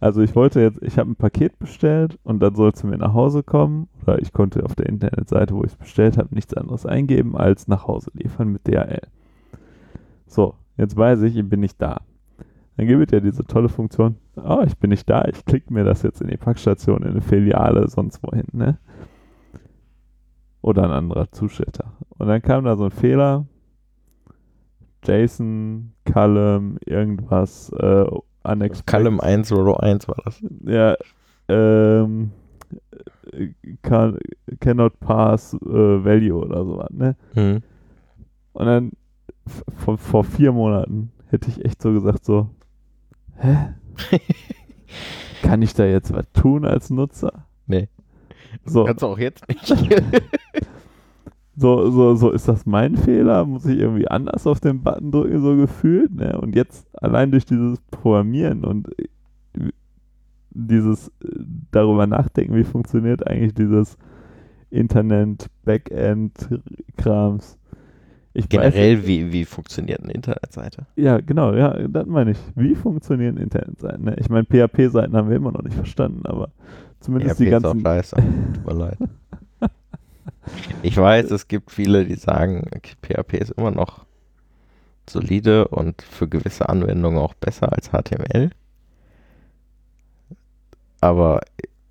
Also 0.01 0.23
ich 0.23 0.37
wollte 0.37 0.61
jetzt, 0.61 0.81
ich 0.83 0.99
habe 0.99 1.11
ein 1.11 1.17
Paket 1.17 1.59
bestellt 1.59 2.19
und 2.23 2.41
dann 2.41 2.55
soll 2.55 2.71
es 2.71 2.85
mir 2.85 2.99
nach 2.99 3.15
Hause 3.15 3.43
kommen. 3.43 3.89
Oder 4.03 4.21
ich 4.21 4.33
konnte 4.33 4.65
auf 4.65 4.75
der 4.75 4.87
Internetseite, 4.87 5.55
wo 5.55 5.65
ich 5.65 5.73
es 5.73 5.77
bestellt 5.77 6.19
habe, 6.19 6.35
nichts 6.35 6.55
anderes 6.55 6.87
eingeben 6.87 7.37
als 7.37 7.67
nach 7.67 7.87
Hause 7.87 8.11
liefern 8.15 8.49
mit 8.49 8.67
DHL. 8.67 9.09
So, 10.27 10.55
jetzt 10.77 10.97
weiß 10.97 11.23
ich, 11.23 11.37
ich 11.37 11.49
bin 11.49 11.61
nicht 11.61 11.81
da. 11.83 12.03
Dann 12.77 12.87
gibt 12.87 13.05
es 13.07 13.11
ja 13.11 13.19
diese 13.19 13.45
tolle 13.45 13.69
Funktion, 13.69 14.17
oh, 14.37 14.63
ich 14.65 14.79
bin 14.79 14.91
nicht 14.91 15.11
da, 15.11 15.25
ich 15.25 15.45
klicke 15.45 15.75
mir 15.75 15.83
das 15.83 16.03
jetzt 16.03 16.21
in 16.21 16.29
die 16.29 16.37
Packstation, 16.37 17.03
in 17.03 17.09
eine 17.09 17.21
Filiale, 17.21 17.89
sonst 17.89 18.23
wohin, 18.23 18.47
ne? 18.53 18.79
Oder 20.63 20.85
ein 20.85 20.93
anderer 20.93 21.33
Zusteller. 21.33 21.93
Und 22.19 22.29
dann 22.29 22.41
kam 22.41 22.65
da 22.65 22.77
so 22.77 22.85
ein 22.85 22.93
Fehler, 22.93 23.47
Jason, 25.03 25.93
Callum, 26.05 26.79
irgendwas, 26.87 27.71
äh, 27.73 28.07
unexpected. 28.45 28.87
Callum 28.87 29.21
101 29.21 30.09
war 30.09 30.17
das. 30.25 30.43
Ja, 30.65 30.97
ähm, 31.49 32.33
äh, 33.33 33.49
can, 33.83 34.19
cannot 34.61 34.99
pass 35.01 35.55
äh, 35.55 35.59
value 36.05 36.35
oder 36.35 36.65
sowas, 36.65 36.91
ne? 36.91 37.17
Hm. 37.35 37.63
Und 38.53 38.67
dann 38.67 38.93
vor, 39.77 39.99
vor 39.99 40.25
vier 40.25 40.53
Monaten 40.53 41.13
hätte 41.29 41.49
ich 41.49 41.65
echt 41.65 41.81
so 41.83 41.93
gesagt 41.93 42.25
so, 42.25 42.51
hä? 43.37 43.75
Kann 45.43 45.63
ich 45.63 45.75
da 45.75 45.85
jetzt 45.85 46.13
was 46.13 46.31
tun 46.33 46.65
als 46.65 46.91
Nutzer? 46.91 47.47
Nee. 47.67 47.89
So, 48.65 48.85
Kannst 48.85 49.03
du 49.03 49.07
auch 49.07 49.19
jetzt 49.19 49.47
nicht. 49.49 49.71
so, 51.59 51.91
so, 51.91 52.15
so 52.15 52.31
ist 52.31 52.47
das 52.47 52.67
mein 52.67 52.97
Fehler? 52.97 53.45
Muss 53.45 53.67
ich 53.67 53.79
irgendwie 53.79 54.09
anders 54.09 54.47
auf 54.47 54.61
den 54.61 54.83
Button 54.83 55.11
drücken, 55.11 55.41
so 55.41 55.57
gefühlt? 55.57 56.15
Ne? 56.15 56.39
Und 56.41 56.55
jetzt 56.55 56.87
allein 57.03 57.33
durch 57.33 57.45
dieses 57.45 57.81
Programmieren 57.91 58.65
und 58.65 58.89
äh, 58.99 59.09
dieses 60.51 61.09
äh, 61.09 61.29
darüber 61.73 62.07
nachdenken, 62.07 62.55
wie 62.55 62.65
funktioniert 62.65 63.27
eigentlich 63.27 63.55
dieses 63.55 63.99
Internet, 64.71 65.49
Backend-Krams. 65.65 67.59
Ich 68.35 68.45
weiß, 68.45 68.49
Generell, 68.51 69.07
wie, 69.07 69.33
wie 69.33 69.45
funktioniert 69.45 70.01
eine 70.03 70.13
Internetseite? 70.13 70.87
ja, 70.95 71.19
genau, 71.19 71.55
ja, 71.55 71.77
das 71.89 72.07
meine 72.07 72.33
ich. 72.33 72.39
Wie 72.55 72.77
funktionieren 72.77 73.37
Internetseiten? 73.37 74.05
Ne? 74.05 74.17
Ich 74.21 74.29
meine, 74.29 74.45
PHP-Seiten 74.45 75.17
haben 75.17 75.29
wir 75.29 75.37
immer 75.37 75.51
noch 75.51 75.63
nicht 75.63 75.75
verstanden, 75.75 76.25
aber 76.25 76.51
zumindest 77.01 77.37
PHP 77.37 77.39
die 77.39 77.47
ist 77.49 77.55
auch 77.55 77.63
ganzen. 77.63 77.81
scheiße. 77.83 78.17
Tut 78.55 78.67
mir 78.67 78.75
leid. 78.75 78.99
Ich 80.83 80.97
weiß, 80.97 81.31
es 81.31 81.49
gibt 81.49 81.71
viele, 81.71 82.05
die 82.05 82.15
sagen, 82.15 82.65
PHP 83.03 83.35
ist 83.35 83.53
immer 83.53 83.71
noch 83.71 84.05
solide 85.09 85.69
und 85.69 86.03
für 86.03 86.29
gewisse 86.29 86.69
Anwendungen 86.69 87.19
auch 87.19 87.35
besser 87.35 87.73
als 87.73 87.91
HTML. 87.91 88.51
Aber 91.01 91.41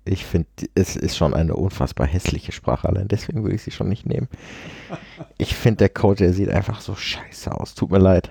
ich 0.04 0.24
finde, 0.24 0.48
es 0.74 0.96
ist 0.96 1.16
schon 1.16 1.34
eine 1.34 1.54
unfassbar 1.54 2.06
hässliche 2.06 2.52
Sprache. 2.52 2.88
Allein 2.88 3.08
deswegen 3.08 3.42
würde 3.42 3.56
ich 3.56 3.62
sie 3.62 3.70
schon 3.70 3.88
nicht 3.88 4.06
nehmen. 4.06 4.28
Ich 5.36 5.54
finde, 5.54 5.78
der 5.78 5.88
Code, 5.90 6.24
der 6.24 6.32
sieht 6.32 6.50
einfach 6.50 6.80
so 6.80 6.94
scheiße 6.94 7.52
aus. 7.52 7.74
Tut 7.74 7.90
mir 7.90 7.98
leid. 7.98 8.30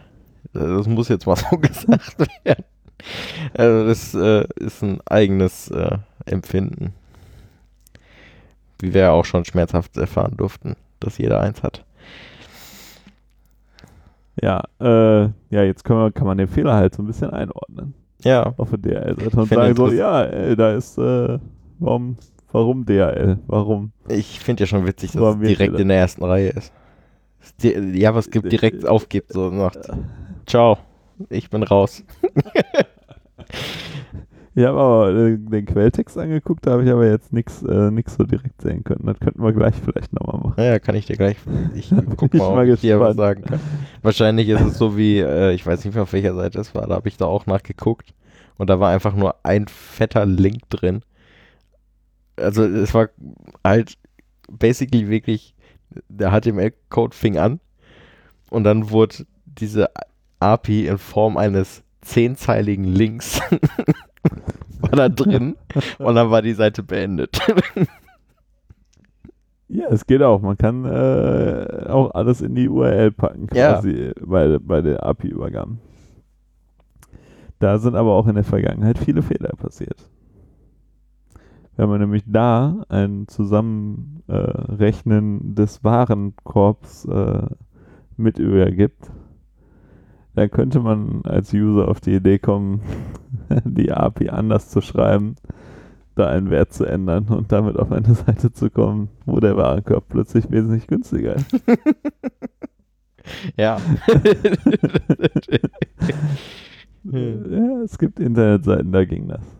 Das 0.54 0.88
muss 0.88 1.10
jetzt 1.10 1.28
mal 1.28 1.36
so 1.52 1.58
gesagt 1.58 2.18
werden. 2.44 2.66
Also 3.54 3.88
das 3.88 4.14
äh, 4.16 4.48
ist 4.56 4.82
ein 4.82 5.02
eigenes 5.06 5.70
äh, 5.70 5.98
Empfinden. 6.26 6.94
Wie 8.80 8.94
wir 8.94 9.02
ja 9.02 9.12
auch 9.12 9.26
schon 9.26 9.44
schmerzhaft 9.46 9.98
erfahren 9.98 10.36
durften, 10.38 10.76
dass 11.00 11.18
jeder 11.18 11.42
eins 11.42 11.64
hat. 11.64 11.84
Ja, 14.42 14.64
äh, 14.80 15.24
ja, 15.50 15.64
jetzt 15.64 15.84
wir, 16.00 16.12
kann 16.12 16.28
man 16.28 16.38
den 16.38 16.48
Fehler 16.48 16.76
halt 16.76 16.94
so 16.94 17.02
ein 17.02 17.08
bisschen 17.08 17.32
einordnen 17.32 17.96
Ja, 18.24 18.54
auf 18.58 18.70
der 18.70 18.78
DHL-Seite 18.78 19.40
und 19.40 19.50
sagen 19.50 19.76
so, 19.76 19.92
ja, 19.92 20.24
ey, 20.24 20.56
da 20.56 20.74
ist, 20.74 20.98
äh, 21.00 21.40
warum, 21.80 22.18
warum 22.52 22.86
DHL? 22.86 23.40
Warum? 23.48 23.92
ich 24.10 24.40
finde 24.40 24.64
ja 24.64 24.68
schon 24.68 24.86
witzig, 24.86 25.12
dass 25.14 25.20
So 25.22 25.30
es 25.32 25.40
direkt 25.40 25.80
in 25.80 25.88
der 25.88 25.98
ersten 25.98 26.24
Reihe 26.24 26.50
ist. 26.50 26.72
Es 27.42 27.56
di- 27.56 27.98
JavaScript 28.00 28.52
direkt 28.52 28.88
aufgibt 28.88 29.34
so 29.34 29.48
und 29.48 29.58
sagt, 29.58 29.90
ciao, 30.46 30.78
ich 31.30 31.50
bin 31.50 31.64
raus. 31.64 32.04
Ich 34.58 34.66
habe 34.66 34.80
aber 34.80 35.14
äh, 35.14 35.38
den 35.38 35.68
Quelltext 35.68 36.18
angeguckt, 36.18 36.66
da 36.66 36.72
habe 36.72 36.84
ich 36.84 36.90
aber 36.90 37.06
jetzt 37.06 37.32
nichts 37.32 37.62
äh, 37.62 37.92
nix 37.92 38.16
so 38.16 38.24
direkt 38.24 38.60
sehen 38.60 38.84
können. 38.84 39.06
Das 39.06 39.20
könnten 39.20 39.44
wir 39.44 39.54
gleich 39.54 39.76
vielleicht 39.76 40.14
nochmal 40.14 40.42
machen. 40.42 40.54
Naja, 40.58 40.80
kann 40.80 40.96
ich 40.96 41.06
dir 41.06 41.16
gleich, 41.16 41.38
ich 41.76 41.94
guck 42.18 42.34
mal, 42.34 42.64
ob 42.64 42.74
ich 42.74 42.82
dir 42.82 43.00
was 43.00 43.16
sagen 43.16 43.44
kann. 43.44 43.60
Wahrscheinlich 44.02 44.50
ist 44.50 44.62
es 44.62 44.80
so 44.80 44.98
wie, 44.98 45.20
äh, 45.20 45.54
ich 45.54 45.64
weiß 45.64 45.86
nicht 45.86 45.94
mehr 45.94 46.02
auf 46.02 46.14
welcher 46.14 46.34
Seite 46.34 46.60
es 46.60 46.74
war, 46.74 46.88
da 46.88 46.96
habe 46.96 47.08
ich 47.08 47.18
da 47.18 47.26
auch 47.26 47.46
nachgeguckt 47.46 48.16
und 48.58 48.68
da 48.68 48.80
war 48.80 48.90
einfach 48.90 49.14
nur 49.14 49.36
ein 49.44 49.68
fetter 49.68 50.26
Link 50.26 50.68
drin. 50.72 51.02
Also 52.36 52.64
es 52.64 52.96
war 52.96 53.10
halt 53.64 53.96
basically 54.50 55.08
wirklich, 55.08 55.54
der 56.10 56.32
HTML-Code 56.32 57.16
fing 57.16 57.38
an 57.38 57.60
und 58.50 58.64
dann 58.64 58.90
wurde 58.90 59.28
diese 59.46 59.92
API 60.40 60.88
in 60.88 60.98
Form 60.98 61.38
eines 61.38 61.84
zehnzeiligen 62.02 62.86
Links 62.86 63.40
war 64.82 64.92
da 64.92 65.10
drin 65.10 65.56
und 66.00 66.16
dann 66.16 66.32
war 66.32 66.42
die 66.42 66.54
Seite 66.54 66.84
beendet. 66.84 67.40
Ja, 69.70 69.88
es 69.90 70.06
geht 70.06 70.22
auch. 70.22 70.42
Man 70.42 70.58
kann 70.58 70.86
äh, 70.86 71.88
auch 71.90 72.12
alles 72.12 72.42
in 72.42 72.56
die 72.56 72.70
URL 72.70 73.12
packen, 73.12 73.48
Ja. 73.54 73.74
quasi 73.74 74.14
bei, 74.26 74.58
bei 74.60 74.80
der 74.82 75.04
API-Übergabe. 75.04 75.76
Da 77.60 77.78
sind 77.80 77.96
aber 77.96 78.14
auch 78.14 78.28
in 78.28 78.36
der 78.36 78.46
Vergangenheit 78.46 78.98
viele 78.98 79.22
Fehler 79.22 79.50
passiert. 79.58 80.10
Wenn 81.76 81.90
man 81.90 82.00
nämlich 82.00 82.24
da 82.26 82.86
ein 82.90 83.28
Zusammenrechnen 83.28 85.52
äh, 85.52 85.56
des 85.56 85.84
Warenkorbs 85.84 87.04
äh, 87.06 87.48
mit 88.16 88.40
übergibt, 88.40 89.12
dann 90.38 90.50
könnte 90.52 90.80
man 90.80 91.22
als 91.24 91.52
User 91.52 91.88
auf 91.88 92.00
die 92.00 92.14
Idee 92.14 92.38
kommen, 92.38 92.82
die 93.66 93.92
API 93.92 94.30
anders 94.30 94.70
zu 94.70 94.82
schreiben, 94.82 95.36
da 96.14 96.30
einen 96.30 96.52
Wert 96.52 96.72
zu 96.74 96.86
ändern 96.86 97.26
und 97.30 97.52
damit 97.52 97.76
auf 97.76 97.92
eine 97.92 98.14
Seite 98.14 98.52
zu 98.52 98.70
kommen, 98.70 99.10
wo 99.26 99.40
der 99.40 99.58
Warenkorb 99.58 100.08
plötzlich 100.08 100.52
wesentlich 100.52 100.86
günstiger 100.86 101.38
ist. 101.38 101.60
ja. 103.58 103.78
ja, 107.04 107.82
es 107.84 107.98
gibt 107.98 108.20
Internetseiten, 108.20 108.92
da 108.92 109.06
ging 109.06 109.30
das. 109.30 109.57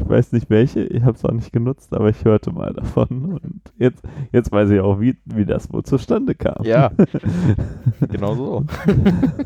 Ich 0.00 0.08
weiß 0.08 0.32
nicht 0.32 0.48
welche, 0.50 0.84
ich 0.84 1.02
habe 1.02 1.16
es 1.16 1.24
auch 1.24 1.32
nicht 1.32 1.52
genutzt, 1.52 1.92
aber 1.92 2.08
ich 2.08 2.24
hörte 2.24 2.50
mal 2.52 2.72
davon 2.72 3.32
und 3.34 3.72
jetzt, 3.78 4.02
jetzt 4.32 4.50
weiß 4.50 4.70
ich 4.70 4.80
auch, 4.80 4.98
wie, 5.00 5.16
wie 5.26 5.44
das 5.44 5.72
wohl 5.72 5.82
zustande 5.82 6.34
kam. 6.34 6.64
Ja, 6.64 6.90
genau 8.10 8.34
so. 8.34 8.66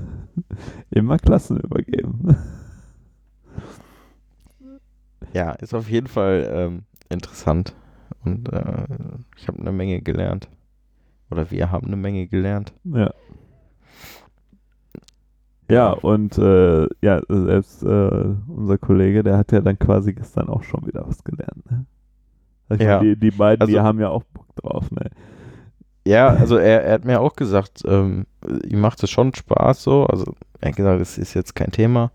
Immer 0.90 1.18
Klassen 1.18 1.58
übergeben. 1.58 2.36
Ja, 5.32 5.52
ist 5.52 5.74
auf 5.74 5.90
jeden 5.90 6.06
Fall 6.06 6.48
ähm, 6.50 6.82
interessant. 7.08 7.74
Und 8.24 8.50
äh, 8.52 8.86
ich 9.36 9.48
habe 9.48 9.58
eine 9.58 9.72
Menge 9.72 10.00
gelernt. 10.00 10.48
Oder 11.30 11.50
wir 11.50 11.70
haben 11.72 11.88
eine 11.88 11.96
Menge 11.96 12.28
gelernt. 12.28 12.72
Ja. 12.84 13.12
Ja, 15.70 15.90
und 15.92 16.36
äh, 16.38 16.86
ja, 17.00 17.22
selbst 17.28 17.82
äh, 17.82 17.86
unser 18.48 18.78
Kollege, 18.78 19.22
der 19.22 19.38
hat 19.38 19.52
ja 19.52 19.60
dann 19.60 19.78
quasi 19.78 20.12
gestern 20.12 20.48
auch 20.48 20.62
schon 20.62 20.86
wieder 20.86 21.06
was 21.06 21.24
gelernt. 21.24 21.70
Ne? 21.70 21.86
Also 22.68 22.84
Ja. 22.84 23.00
die, 23.00 23.16
die 23.16 23.30
beiden, 23.30 23.66
die 23.66 23.76
Also- 23.78 23.86
haben 23.88 24.00
ja 24.00 24.08
auch 24.10 24.24
Bock 24.24 24.46
drauf. 24.56 24.90
Ne? 24.90 25.10
Ja, 26.06 26.28
also 26.28 26.58
er, 26.58 26.84
er 26.84 26.92
hat 26.94 27.04
mir 27.06 27.20
auch 27.20 27.34
gesagt, 27.34 27.82
ähm, 27.86 28.26
ihm 28.68 28.80
macht 28.80 29.02
es 29.02 29.10
schon 29.10 29.34
Spaß 29.34 29.82
so. 29.82 30.06
Also 30.06 30.34
er 30.60 30.68
hat 30.68 30.76
gesagt, 30.76 31.00
es 31.00 31.16
ist 31.16 31.32
jetzt 31.32 31.54
kein 31.54 31.70
Thema. 31.70 32.10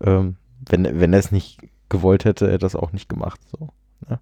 Ähm, 0.00 0.36
wenn, 0.68 0.84
wenn 1.00 1.12
er 1.12 1.18
es 1.18 1.32
nicht 1.32 1.60
gewollt 1.88 2.24
hätte, 2.24 2.44
hätte 2.46 2.52
er 2.52 2.58
das 2.58 2.76
auch 2.76 2.92
nicht 2.92 3.08
gemacht. 3.08 3.40
So, 3.50 3.70
ne? 4.08 4.20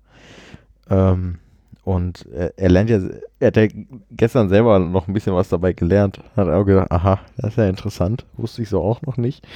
ähm, 0.88 1.38
und 1.84 2.26
er, 2.32 2.56
er 2.56 2.68
lernt 2.68 2.90
ja, 2.90 3.00
er 3.40 3.46
hat 3.48 3.56
ja 3.56 3.66
gestern 4.12 4.48
selber 4.48 4.78
noch 4.78 5.08
ein 5.08 5.14
bisschen 5.14 5.34
was 5.34 5.48
dabei 5.48 5.72
gelernt. 5.72 6.20
Hat 6.36 6.48
auch 6.48 6.64
gedacht, 6.64 6.92
aha, 6.92 7.20
das 7.36 7.52
ist 7.52 7.56
ja 7.56 7.68
interessant. 7.68 8.24
Wusste 8.36 8.62
ich 8.62 8.68
so 8.68 8.82
auch 8.82 9.02
noch 9.02 9.16
nicht. 9.16 9.46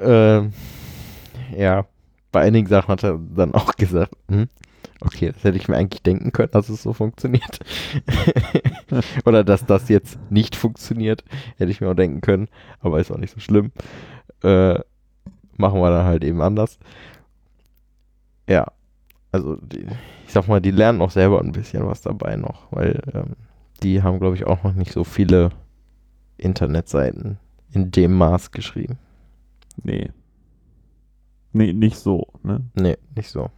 Ähm, 0.00 0.52
ja, 1.56 1.86
bei 2.32 2.42
einigen 2.42 2.68
Sachen 2.68 2.88
hat 2.88 3.04
er 3.04 3.18
dann 3.34 3.54
auch 3.54 3.76
gesagt, 3.76 4.12
hm, 4.28 4.48
okay, 5.00 5.30
das 5.32 5.44
hätte 5.44 5.56
ich 5.56 5.68
mir 5.68 5.76
eigentlich 5.76 6.02
denken 6.02 6.32
können, 6.32 6.50
dass 6.50 6.68
es 6.68 6.82
so 6.82 6.92
funktioniert. 6.92 7.60
Oder 9.24 9.44
dass 9.44 9.64
das 9.64 9.88
jetzt 9.88 10.18
nicht 10.30 10.56
funktioniert, 10.56 11.24
hätte 11.58 11.70
ich 11.70 11.80
mir 11.80 11.90
auch 11.90 11.94
denken 11.94 12.20
können, 12.20 12.48
aber 12.80 12.98
ist 12.98 13.12
auch 13.12 13.18
nicht 13.18 13.34
so 13.34 13.40
schlimm. 13.40 13.70
Äh, 14.42 14.80
machen 15.56 15.80
wir 15.80 15.90
dann 15.90 16.06
halt 16.06 16.24
eben 16.24 16.40
anders. 16.40 16.78
Ja, 18.48 18.66
also 19.32 19.56
die, 19.56 19.86
ich 20.26 20.32
sag 20.32 20.48
mal, 20.48 20.60
die 20.60 20.70
lernen 20.70 21.00
auch 21.02 21.10
selber 21.10 21.40
ein 21.40 21.52
bisschen 21.52 21.86
was 21.86 22.00
dabei 22.02 22.36
noch, 22.36 22.70
weil 22.72 23.00
ähm, 23.14 23.36
die 23.82 24.02
haben, 24.02 24.18
glaube 24.20 24.36
ich, 24.36 24.46
auch 24.46 24.62
noch 24.64 24.74
nicht 24.74 24.92
so 24.92 25.04
viele 25.04 25.50
Internetseiten 26.36 27.38
in 27.72 27.90
dem 27.90 28.14
Maß 28.14 28.50
geschrieben. 28.50 28.98
Nee. 29.82 30.10
Nee, 31.52 31.72
nicht 31.72 31.96
so, 31.96 32.26
ne? 32.42 32.60
Nee, 32.74 32.96
nicht 33.16 33.30
so. 33.30 33.50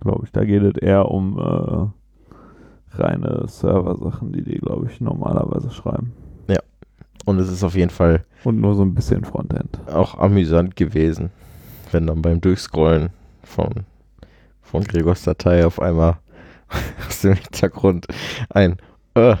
Glaube 0.00 0.24
ich. 0.24 0.32
Da 0.32 0.44
geht 0.44 0.62
es 0.62 0.76
eher 0.82 1.10
um 1.10 1.38
äh, 1.38 2.96
reine 2.96 3.44
Server-Sachen, 3.46 4.32
die 4.32 4.42
die, 4.42 4.58
glaube 4.58 4.86
ich, 4.90 5.00
normalerweise 5.00 5.70
schreiben. 5.70 6.12
Und 7.24 7.40
es 7.40 7.50
ist 7.50 7.64
auf 7.64 7.74
jeden 7.74 7.90
Fall 7.90 8.24
Und 8.44 8.60
nur 8.60 8.76
so 8.76 8.82
ein 8.84 8.94
bisschen 8.94 9.24
Frontend. 9.24 9.80
auch 9.88 10.16
amüsant 10.16 10.76
gewesen, 10.76 11.30
wenn 11.90 12.06
dann 12.06 12.22
beim 12.22 12.40
Durchscrollen 12.40 13.10
von, 13.42 13.84
von 14.66 14.84
Gregors 14.84 15.22
Datei 15.22 15.64
auf 15.64 15.80
einmal 15.80 16.18
aus 17.08 17.20
dem 17.22 17.34
Hintergrund 17.34 18.06
ein, 18.50 18.76
äh, 19.14 19.36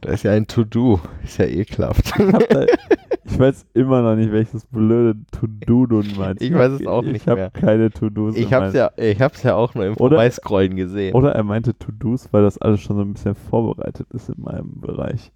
da 0.00 0.10
ist 0.10 0.22
ja 0.24 0.32
ein 0.32 0.46
To-Do, 0.46 1.00
ist 1.22 1.38
ja 1.38 1.46
ekelhaft. 1.46 2.12
Ich, 2.18 3.24
ich 3.32 3.38
weiß 3.38 3.64
immer 3.72 4.02
noch 4.02 4.16
nicht, 4.16 4.32
welches 4.32 4.66
blöde 4.66 5.18
To-Do 5.32 5.86
du 5.86 6.02
meinst. 6.18 6.42
Ich 6.42 6.52
weiß 6.52 6.72
es 6.72 6.86
auch 6.86 7.02
ich, 7.04 7.12
nicht 7.12 7.22
Ich 7.22 7.28
habe 7.28 7.40
mehr. 7.40 7.50
keine 7.50 7.90
To-Dos. 7.90 8.36
Ich 8.36 8.46
in 8.50 8.54
hab's 8.54 8.74
ja, 8.74 8.90
ich 8.96 9.20
hab's 9.20 9.42
ja 9.42 9.54
auch 9.54 9.74
nur 9.74 9.86
im 9.86 9.92
Oder- 9.94 10.16
Vorbeiscrollen 10.16 10.76
gesehen. 10.76 11.14
Oder 11.14 11.32
er 11.34 11.42
meinte 11.44 11.78
To-Dos, 11.78 12.28
weil 12.32 12.42
das 12.42 12.58
alles 12.58 12.80
schon 12.82 12.96
so 12.96 13.02
ein 13.02 13.14
bisschen 13.14 13.34
vorbereitet 13.34 14.08
ist 14.12 14.28
in 14.28 14.42
meinem 14.42 14.78
Bereich. 14.80 15.32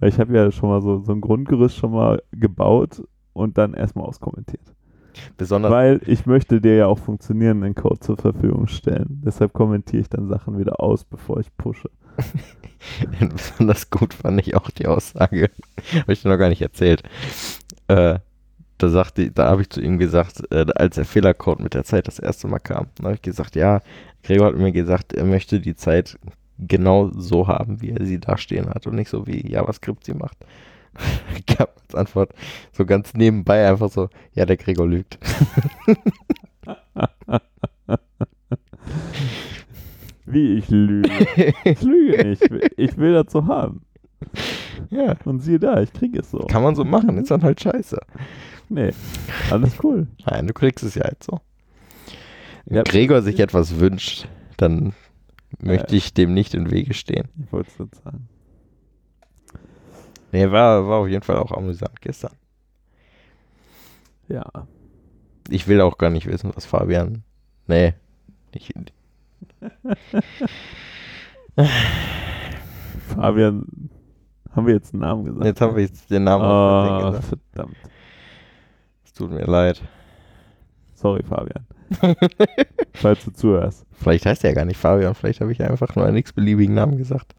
Weil 0.00 0.08
ich 0.08 0.18
habe 0.18 0.34
ja 0.34 0.50
schon 0.50 0.70
mal 0.70 0.82
so, 0.82 1.00
so 1.04 1.12
ein 1.12 1.20
Grundgerüst 1.20 1.76
schon 1.76 1.92
mal 1.92 2.20
gebaut 2.32 3.00
und 3.32 3.58
dann 3.58 3.74
erstmal 3.74 4.06
auskommentiert. 4.06 4.74
Besonders, 5.36 5.70
Weil 5.70 6.00
ich 6.06 6.26
möchte 6.26 6.60
dir 6.60 6.76
ja 6.76 6.86
auch 6.86 6.98
funktionierenden 6.98 7.74
Code 7.74 8.00
zur 8.00 8.16
Verfügung 8.16 8.66
stellen. 8.66 9.22
Deshalb 9.24 9.52
kommentiere 9.52 10.02
ich 10.02 10.08
dann 10.08 10.28
Sachen 10.28 10.58
wieder 10.58 10.80
aus, 10.80 11.04
bevor 11.04 11.40
ich 11.40 11.54
pushe. 11.56 11.90
besonders 13.20 13.90
gut 13.90 14.14
fand 14.14 14.40
ich 14.40 14.54
auch 14.54 14.70
die 14.70 14.86
Aussage, 14.86 15.50
habe 15.94 16.12
ich 16.12 16.22
dir 16.22 16.28
noch 16.28 16.38
gar 16.38 16.48
nicht 16.48 16.62
erzählt. 16.62 17.02
Äh, 17.88 18.18
da 18.78 18.88
sagte, 18.88 19.30
da 19.30 19.46
habe 19.46 19.62
ich 19.62 19.70
zu 19.70 19.80
ihm 19.80 19.98
gesagt, 19.98 20.42
äh, 20.50 20.66
als 20.74 20.96
der 20.96 21.04
Fehlercode 21.04 21.60
mit 21.60 21.74
der 21.74 21.84
Zeit 21.84 22.06
das 22.06 22.18
erste 22.18 22.48
Mal 22.48 22.58
kam, 22.58 22.86
dann 22.96 23.06
habe 23.06 23.14
ich 23.14 23.22
gesagt, 23.22 23.56
ja, 23.56 23.80
Gregor 24.22 24.48
hat 24.48 24.56
mir 24.56 24.72
gesagt, 24.72 25.12
er 25.12 25.24
möchte 25.24 25.60
die 25.60 25.76
Zeit 25.76 26.18
genau 26.58 27.10
so 27.14 27.48
haben, 27.48 27.80
wie 27.80 27.90
er 27.90 28.04
sie 28.04 28.18
da 28.18 28.36
stehen 28.36 28.68
hat 28.68 28.86
und 28.86 28.94
nicht 28.94 29.10
so 29.10 29.26
wie 29.26 29.50
JavaScript 29.50 30.04
sie 30.04 30.14
macht. 30.14 30.36
Ich 31.36 31.46
gab 31.56 31.76
als 31.84 31.94
Antwort 31.94 32.32
so 32.72 32.84
ganz 32.86 33.14
nebenbei 33.14 33.68
einfach 33.68 33.90
so, 33.90 34.08
ja, 34.34 34.46
der 34.46 34.56
Gregor 34.56 34.86
lügt. 34.86 35.18
Wie 40.26 40.54
ich 40.58 40.68
lüge. 40.70 41.10
Ich 41.64 41.82
lüge 41.82 42.24
nicht. 42.28 42.42
Ich 42.76 42.96
will 42.96 43.12
das 43.12 43.32
so 43.32 43.46
haben. 43.46 43.82
ja, 44.90 45.14
Und 45.24 45.40
siehe 45.40 45.58
da, 45.58 45.80
ich 45.82 45.92
kriege 45.92 46.20
es 46.20 46.30
so. 46.30 46.38
kann 46.38 46.62
man 46.62 46.74
so 46.74 46.84
machen, 46.84 47.18
ist 47.18 47.30
dann 47.30 47.42
halt 47.42 47.60
scheiße. 47.60 48.00
Nee, 48.70 48.90
alles 49.50 49.76
cool. 49.84 50.06
Nein, 50.26 50.46
du 50.46 50.54
kriegst 50.54 50.84
es 50.84 50.94
ja 50.94 51.04
halt 51.04 51.22
so. 51.22 51.40
Wenn 52.64 52.76
Ja. 52.78 52.82
Gregor 52.82 53.20
sich 53.20 53.38
etwas 53.40 53.78
wünscht, 53.78 54.26
dann 54.56 54.94
möchte 55.60 55.94
ich 55.94 56.14
dem 56.14 56.32
nicht 56.32 56.54
im 56.54 56.70
Wege 56.70 56.94
stehen. 56.94 57.28
Ich 57.44 57.52
wollte 57.52 57.70
es 57.70 57.76
sagen. 58.02 58.28
Nee, 60.34 60.50
war, 60.50 60.88
war 60.88 60.98
auf 60.98 61.06
jeden 61.06 61.22
Fall 61.22 61.36
auch 61.36 61.52
amüsant 61.52 62.00
gestern. 62.00 62.32
Ja. 64.26 64.44
Ich 65.48 65.68
will 65.68 65.80
auch 65.80 65.96
gar 65.96 66.10
nicht 66.10 66.26
wissen, 66.26 66.50
was 66.52 66.66
Fabian. 66.66 67.22
Nee. 67.68 67.94
Ich, 68.50 68.72
Fabian, 73.14 73.64
haben 74.56 74.66
wir 74.66 74.74
jetzt 74.74 74.92
einen 74.92 75.02
Namen 75.02 75.24
gesagt? 75.24 75.44
jetzt 75.46 75.60
habe 75.60 75.80
ich 75.82 75.92
den 76.08 76.24
Namen 76.24 76.44
Ah, 76.44 77.10
gesagt. 77.12 77.38
verdammt. 77.52 77.76
Es 79.04 79.12
tut 79.12 79.30
mir 79.30 79.44
leid. 79.44 79.80
Sorry, 80.94 81.22
Fabian. 81.22 81.64
Falls 82.94 83.24
du 83.24 83.30
zuhörst. 83.30 83.86
Vielleicht 83.92 84.26
heißt 84.26 84.42
er 84.42 84.50
ja 84.50 84.56
gar 84.56 84.64
nicht 84.64 84.78
Fabian, 84.78 85.14
vielleicht 85.14 85.40
habe 85.40 85.52
ich 85.52 85.62
einfach 85.62 85.94
nur 85.94 86.06
einen 86.06 86.16
x-beliebigen 86.16 86.74
Namen 86.74 86.96
gesagt. 86.98 87.36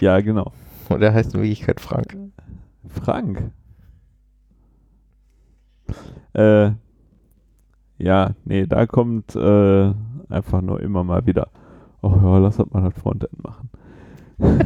Ja, 0.00 0.18
genau. 0.22 0.54
Und 0.88 1.02
er 1.02 1.12
heißt 1.12 1.34
in 1.34 1.40
Wirklichkeit 1.40 1.80
Frank. 1.80 2.16
Frank. 2.88 3.50
Äh, 6.34 6.70
ja, 7.98 8.30
nee, 8.44 8.66
da 8.66 8.86
kommt 8.86 9.34
äh, 9.34 9.92
einfach 10.28 10.60
nur 10.62 10.80
immer 10.80 11.04
mal 11.04 11.26
wieder. 11.26 11.48
Oh 12.00 12.14
ja, 12.22 12.38
lass 12.38 12.58
das 12.58 12.70
mal 12.70 12.82
das 12.82 12.94
Frontend 12.94 13.42
machen. 13.42 13.70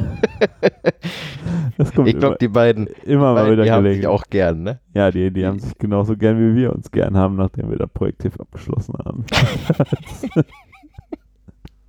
das 1.78 1.94
kommt 1.94 2.08
Ich 2.08 2.18
glaube, 2.18 2.36
die 2.38 2.48
beiden, 2.48 2.88
immer 3.04 3.32
mal 3.32 3.34
beiden 3.34 3.52
wieder 3.52 3.62
die 3.64 3.72
haben 3.72 3.86
sich 3.90 4.06
auch 4.06 4.24
gern, 4.28 4.62
ne? 4.62 4.80
Ja, 4.92 5.10
die, 5.10 5.30
die 5.30 5.46
haben 5.46 5.58
sich 5.58 5.78
genauso 5.78 6.14
gern 6.16 6.38
wie 6.38 6.54
wir 6.54 6.74
uns 6.74 6.90
gern 6.90 7.16
haben, 7.16 7.36
nachdem 7.36 7.70
wir 7.70 7.78
das 7.78 7.88
Projektiv 7.88 8.38
abgeschlossen 8.38 8.94
haben. 9.02 9.24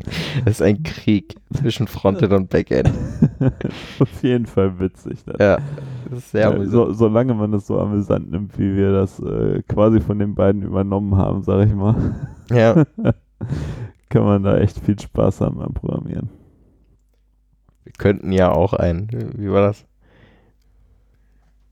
Das 0.46 0.56
ist 0.56 0.62
ein 0.62 0.84
Krieg 0.84 1.36
zwischen 1.54 1.88
Frontend 1.88 2.34
und 2.34 2.50
Backend. 2.50 2.92
Auf 4.00 4.24
jeden 4.24 4.46
Fall 4.46 4.80
witzig. 4.80 5.26
Ne? 5.26 5.36
Ja, 5.40 5.58
das 6.10 6.20
ist 6.20 6.32
sehr 6.32 6.48
amüsant. 6.50 6.72
so, 6.72 6.94
solange 6.94 7.34
man 7.34 7.52
das 7.52 7.68
so 7.68 7.80
amüsant 7.80 8.30
nimmt, 8.32 8.58
wie 8.60 8.76
wir 8.76 8.92
das 8.92 9.20
äh, 9.20 9.62
quasi 9.68 10.02
von 10.02 10.20
den 10.20 10.36
beiden 10.36 10.62
übernommen 10.62 11.16
haben, 11.16 11.44
sag 11.44 11.66
ich 11.68 11.74
mal, 11.74 12.16
Ja, 12.52 12.84
kann 14.10 14.24
man 14.24 14.44
da 14.44 14.58
echt 14.58 14.80
viel 14.80 15.00
Spaß 15.00 15.42
haben 15.42 15.58
beim 15.58 15.74
Programmieren. 15.74 16.30
wir 17.84 17.94
könnten 17.98 18.32
ja 18.32 18.52
auch 18.52 18.74
ein, 18.74 19.08
wie 19.38 19.50
war 19.52 19.62
das? 19.62 19.86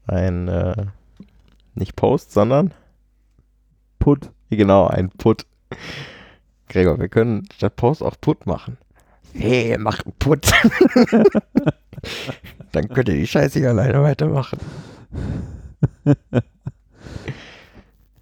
Ein, 0.07 0.47
äh, 0.47 0.85
nicht 1.75 1.95
Post, 1.95 2.31
sondern, 2.31 2.73
Put. 3.99 4.31
genau, 4.49 4.87
ein 4.87 5.09
Put. 5.09 5.45
Gregor, 6.71 6.97
wir 6.99 7.09
können 7.09 7.43
statt 7.53 7.75
Post 7.75 8.01
auch 8.01 8.15
Put 8.21 8.45
machen. 8.45 8.77
Hey, 9.33 9.77
macht 9.77 10.05
einen 10.05 10.15
Put. 10.19 10.49
Dann 12.71 12.87
könnt 12.87 13.09
ihr 13.09 13.15
die 13.15 13.27
Scheiße 13.27 13.59
hier 13.59 13.69
alleine 13.69 14.01
weitermachen. 14.01 14.57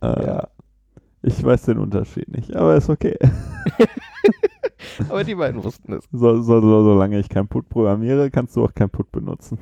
Äh, 0.02 0.26
Ja. 0.26 0.48
Ich 1.22 1.44
weiß 1.44 1.64
den 1.64 1.80
Unterschied 1.80 2.30
nicht, 2.30 2.56
aber 2.56 2.78
ist 2.78 2.90
okay. 2.90 3.18
Aber 5.10 5.26
die 5.26 5.36
beiden 5.36 5.62
wussten 5.62 5.92
es. 5.92 6.06
So, 6.14 6.42
so, 6.42 6.62
so, 6.62 6.84
solange 6.86 7.20
ich 7.20 7.28
kein 7.28 7.50
Put 7.50 7.68
programmiere, 7.68 8.32
kannst 8.32 8.56
du 8.56 8.64
auch 8.64 8.74
kein 8.74 8.90
Put 8.90 9.12
benutzen. 9.12 9.58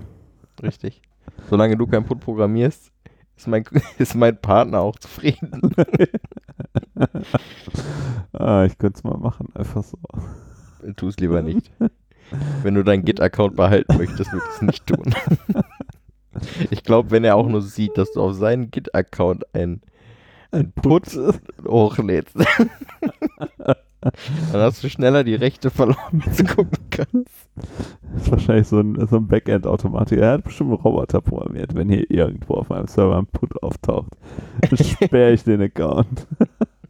Richtig. 0.62 1.02
Solange 1.50 1.76
du 1.76 1.88
kein 1.88 2.06
Put 2.06 2.20
programmierst, 2.20 2.92
ist 3.38 3.48
mein, 3.48 3.64
ist 3.98 4.16
mein 4.16 4.38
Partner 4.38 4.82
auch 4.82 4.98
zufrieden. 4.98 5.62
ah, 8.34 8.66
ich 8.66 8.78
könnte 8.78 8.98
es 8.98 9.04
mal 9.04 9.18
machen, 9.18 9.50
einfach 9.54 9.84
so. 9.84 9.98
Tu 10.96 11.08
es 11.08 11.18
lieber 11.18 11.42
nicht. 11.42 11.72
Wenn 12.62 12.76
du 12.76 12.84
deinen 12.84 13.06
Git-Account 13.06 13.56
behalten 13.56 13.98
möchtest, 13.98 14.32
wird 14.32 14.44
es 14.54 14.62
nicht 14.62 14.88
tun. 14.88 15.14
Ich 16.70 16.84
glaube, 16.84 17.10
wenn 17.10 17.24
er 17.24 17.36
auch 17.36 17.48
nur 17.48 17.64
sieht, 17.64 17.98
dass 17.98 18.12
du 18.12 18.22
auf 18.22 18.36
seinen 18.36 18.70
Git-Account 18.70 19.56
ein, 19.56 19.82
ein 20.52 20.72
Put 20.72 21.08
hochlädst, 21.66 22.38
dann 24.02 24.62
hast 24.62 24.84
du 24.84 24.89
schneller 24.89 25.24
die 25.24 25.36
Rechte 25.36 25.70
verloren, 25.70 26.24
als 26.26 26.38
du 26.38 26.43
gucken 26.45 26.78
kannst. 26.91 27.50
Das 28.14 28.24
ist 28.24 28.32
wahrscheinlich 28.32 28.68
so 28.68 28.80
ein, 28.80 29.08
so 29.08 29.18
ein 29.18 29.28
Backend-Automatik. 29.28 30.20
Er 30.20 30.34
hat 30.34 30.43
bestimmt 30.43 30.70
einen 30.72 30.80
Roboter 30.80 31.22
programmiert, 31.22 31.74
wenn 31.76 31.89
hier 31.89 32.10
irgendwo 32.10 32.56
auf 32.56 32.70
meinem 32.70 32.88
Server 32.88 33.18
ein 33.18 33.26
Put 33.26 33.62
auftaucht. 33.64 34.12
Dann 34.62 34.78
sperre 34.78 35.34
ich 35.34 35.43
den 35.43 35.62
Account. 35.62 36.28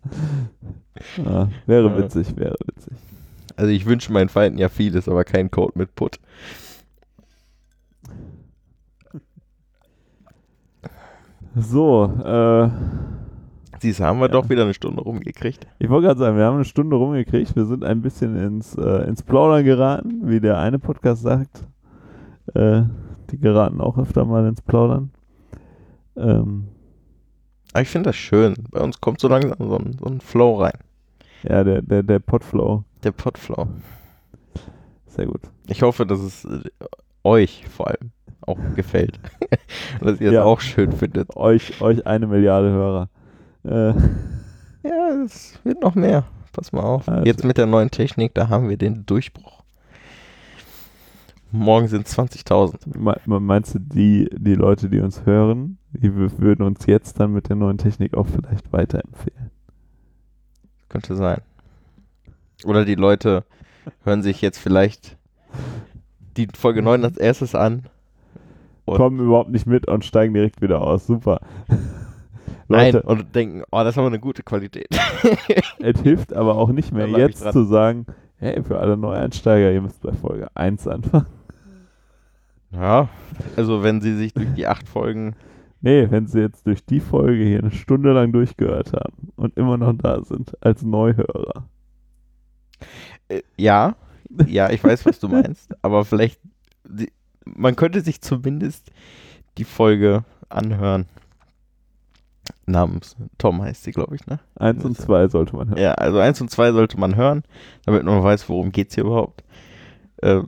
ah, 1.25 1.47
wäre 1.65 1.89
Ja. 1.89 1.97
witzig, 1.97 2.35
wäre 2.35 2.55
witzig. 2.65 2.93
Also 3.55 3.71
ich 3.71 3.85
wünsche 3.85 4.11
meinen 4.11 4.29
Feinden 4.29 4.59
ja 4.59 4.69
vieles, 4.69 5.07
aber 5.09 5.23
kein 5.23 5.49
Code 5.49 5.73
mit 5.75 5.95
Put. 5.95 6.19
So, 11.55 12.05
äh, 12.23 12.69
Siehst 13.79 13.99
haben 13.99 14.19
wir 14.19 14.25
Ja. 14.27 14.31
doch 14.31 14.49
wieder 14.49 14.63
eine 14.63 14.73
Stunde 14.73 15.01
rumgekriegt. 15.01 15.67
ich 15.79 15.89
wollte 15.89 16.07
gerade 16.07 16.19
sagen, 16.19 16.37
wir 16.37 16.45
haben 16.45 16.55
eine 16.55 16.65
Stunde 16.65 16.95
rumgekriegt. 16.95 17.55
Wir 17.55 17.65
sind 17.65 17.83
ein 17.83 18.01
bisschen 18.01 18.35
ins, 18.37 18.75
äh, 18.75 19.07
ins 19.07 19.23
Plaudern 19.23 19.63
geraten, 19.63 20.21
wie 20.29 20.39
der 20.39 20.57
eine 20.59 20.79
Podcast 20.79 21.21
sagt. 21.21 21.65
Äh, 22.53 22.83
die 23.31 23.37
geraten 23.39 23.81
auch 23.81 23.97
öfter 23.97 24.25
mal 24.25 24.47
ins 24.47 24.61
Plaudern. 24.61 25.11
Ähm, 26.15 26.67
Aber 27.73 27.81
ich 27.81 27.89
finde 27.89 28.09
das 28.09 28.15
schön. 28.15 28.55
Bei 28.71 28.79
uns 28.81 28.99
kommt 29.01 29.19
so 29.19 29.27
langsam 29.27 29.57
so 29.59 29.77
ein, 29.77 29.97
so 29.99 30.05
ein 30.05 30.21
Flow 30.21 30.55
rein. 30.55 30.77
ja, 31.43 31.63
der, 31.63 31.81
der, 31.81 32.03
der 32.03 32.19
Podflow. 32.19 32.83
Der 33.03 33.11
Podflow. 33.11 33.67
Sehr 35.05 35.25
gut. 35.27 35.41
Ich 35.67 35.81
hoffe, 35.83 36.05
dass 36.05 36.19
es 36.19 36.45
äh, 36.45 36.61
euch 37.23 37.65
vor 37.67 37.87
allem 37.87 38.11
auch 38.41 38.57
gefällt. 38.75 39.19
Und 39.99 40.07
dass 40.07 40.21
ihr 40.21 40.31
Ja. 40.31 40.39
es 40.41 40.45
auch 40.45 40.61
schön 40.61 40.91
findet. 40.93 41.35
Euch, 41.35 41.81
euch 41.81 42.07
eine 42.07 42.27
Milliarde 42.27 42.69
Hörer. 42.71 43.09
Äh, 43.63 43.93
Ja, 44.83 45.09
es 45.25 45.59
wird 45.63 45.81
noch 45.81 45.95
mehr. 45.95 46.23
Pass 46.53 46.71
mal 46.71 46.81
auf. 46.81 47.07
Also- 47.09 47.25
Jetzt 47.25 47.43
mit 47.43 47.57
der 47.57 47.65
neuen 47.65 47.91
Technik, 47.91 48.33
da 48.33 48.49
haben 48.49 48.69
wir 48.69 48.77
den 48.77 49.05
Durchbruch. 49.05 49.63
morgen 51.51 51.87
sind 51.87 52.07
20.000. 52.07 52.97
Me- 52.97 53.19
me- 53.25 53.39
Meinst 53.39 53.73
du, 53.75 53.79
die, 53.79 54.29
die 54.37 54.53
Leute, 54.55 54.89
die 54.89 54.99
uns 54.99 55.25
hören, 55.25 55.77
die 55.93 56.13
würden 56.13 56.61
uns 56.65 56.85
jetzt 56.87 57.19
dann 57.19 57.31
mit 57.33 57.47
der 57.49 57.55
neuen 57.55 57.77
Technik 57.77 58.15
auch 58.15 58.27
vielleicht 58.27 58.71
weiterempfehlen? 58.73 59.49
Könnte 60.89 61.15
sein. 61.15 61.41
Oder 62.65 62.85
die 62.85 62.95
Leute 62.95 63.43
hören 64.03 64.23
sich 64.23 64.41
jetzt 64.41 64.57
vielleicht 64.59 65.17
die 66.35 66.47
Folge 66.55 66.81
9 66.81 67.03
als 67.03 67.17
erstes 67.17 67.55
an. 67.55 67.83
Kommen 68.85 69.19
überhaupt 69.19 69.49
nicht 69.49 69.65
mit 69.67 69.87
und 69.87 70.05
steigen 70.05 70.33
direkt 70.33 70.61
wieder 70.61 70.81
aus. 70.81 71.07
Super. 71.07 71.39
Nein, 72.67 72.93
Leute, 72.93 73.07
und 73.07 73.35
denken, 73.35 73.63
oh, 73.71 73.79
das 73.79 73.89
ist 73.89 73.97
aber 73.97 74.07
eine 74.07 74.19
gute 74.19 74.43
Qualität. 74.43 74.87
es 75.79 76.01
hilft 76.01 76.33
aber 76.33 76.55
auch 76.55 76.69
nicht 76.69 76.91
mehr 76.91 77.07
jetzt 77.07 77.51
zu 77.51 77.63
sagen, 77.63 78.05
hey, 78.37 78.61
für 78.63 78.79
alle 78.79 78.97
Neueinsteiger, 78.97 79.71
ihr 79.71 79.81
müsst 79.81 80.01
bei 80.01 80.11
Folge 80.11 80.47
1 80.55 80.87
anfangen. 80.87 81.27
Ja, 82.71 83.09
also 83.55 83.83
wenn 83.83 84.01
sie 84.01 84.15
sich 84.15 84.33
durch 84.33 84.53
die 84.53 84.67
acht 84.67 84.87
Folgen. 84.87 85.35
Nee, 85.79 86.09
wenn 86.09 86.27
sie 86.27 86.41
jetzt 86.41 86.65
durch 86.65 86.83
die 86.83 86.99
Folge 86.99 87.43
hier 87.43 87.59
eine 87.59 87.71
Stunde 87.71 88.11
lang 88.11 88.31
durchgehört 88.31 88.93
haben 88.93 89.31
und 89.35 89.55
immer 89.57 89.77
noch 89.77 89.93
da 89.93 90.23
sind 90.23 90.51
als 90.61 90.81
Neuhörer. 90.81 91.69
Äh, 93.29 93.43
ja, 93.57 93.95
ja, 94.47 94.69
ich 94.69 94.83
weiß, 94.83 95.05
was 95.05 95.19
du 95.19 95.29
meinst, 95.29 95.75
aber 95.81 96.03
vielleicht. 96.03 96.39
Die, 96.83 97.11
man 97.45 97.75
könnte 97.75 98.01
sich 98.01 98.21
zumindest 98.21 98.91
die 99.57 99.63
Folge 99.63 100.25
anhören. 100.49 101.05
Namens 102.67 103.15
Tom 103.37 103.61
heißt 103.61 103.83
sie, 103.83 103.91
glaube 103.91 104.15
ich, 104.15 104.27
ne? 104.27 104.39
Eins 104.55 104.83
und 104.83 104.97
zwei 104.97 105.27
sollte 105.29 105.55
man 105.55 105.69
hören. 105.69 105.79
Ja, 105.79 105.93
also 105.93 106.19
eins 106.19 106.41
und 106.41 106.51
zwei 106.51 106.73
sollte 106.73 106.99
man 106.99 107.15
hören, 107.15 107.43
damit 107.85 108.03
man 108.03 108.21
weiß, 108.21 108.49
worum 108.49 108.71
geht's 108.71 108.95
hier 108.95 109.05
überhaupt. 109.05 109.43
Äh, 110.17 110.41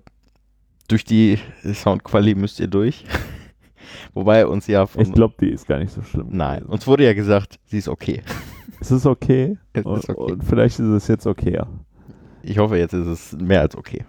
durch 0.89 1.05
die 1.05 1.39
Soundqualität 1.63 2.37
müsst 2.37 2.59
ihr 2.59 2.67
durch. 2.67 3.05
Wobei 4.13 4.45
uns 4.45 4.67
ja 4.67 4.85
von. 4.85 5.01
Ich 5.01 5.13
glaube, 5.13 5.35
die 5.39 5.49
ist 5.49 5.67
gar 5.67 5.79
nicht 5.79 5.93
so 5.93 6.01
schlimm. 6.01 6.27
Nein, 6.31 6.63
uns 6.65 6.85
wurde 6.87 7.05
ja 7.05 7.13
gesagt, 7.13 7.59
sie 7.65 7.77
ist 7.77 7.87
okay. 7.87 8.21
Es 8.81 8.91
ist 8.91 9.05
okay. 9.05 9.57
Es 9.73 9.85
und, 9.85 9.97
ist 9.99 10.09
okay. 10.09 10.31
und 10.31 10.43
vielleicht 10.43 10.79
ist 10.79 10.87
es 10.87 11.07
jetzt 11.07 11.27
okayer. 11.27 11.67
Ich 12.43 12.59
hoffe, 12.59 12.77
jetzt 12.77 12.93
ist 12.93 13.07
es 13.07 13.33
mehr 13.33 13.59
als 13.59 13.75
okay. 13.75 14.05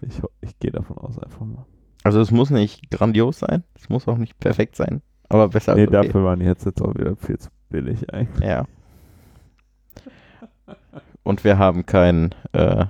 Ich, 0.00 0.22
ich 0.40 0.58
gehe 0.58 0.70
davon 0.70 0.96
aus 0.96 1.18
einfach 1.18 1.44
mal. 1.44 1.66
Also 2.02 2.20
es 2.20 2.30
muss 2.30 2.48
nicht 2.48 2.90
grandios 2.90 3.40
sein, 3.40 3.62
es 3.74 3.90
muss 3.90 4.08
auch 4.08 4.16
nicht 4.16 4.38
perfekt 4.40 4.74
sein, 4.76 5.02
aber 5.30 5.48
besser 5.48 5.74
nee, 5.74 5.82
als 5.82 5.88
okay. 5.94 6.06
dafür 6.06 6.24
waren 6.24 6.40
die 6.40 6.46
Headsets 6.46 6.82
auch 6.82 6.94
wieder 6.94 7.16
viel 7.16 7.38
zu 7.38 7.48
billig 7.70 8.12
eigentlich. 8.12 8.46
Ja. 8.46 8.66
Und 11.22 11.44
wir 11.44 11.58
haben 11.58 11.86
kein, 11.86 12.34
äh, 12.52 12.86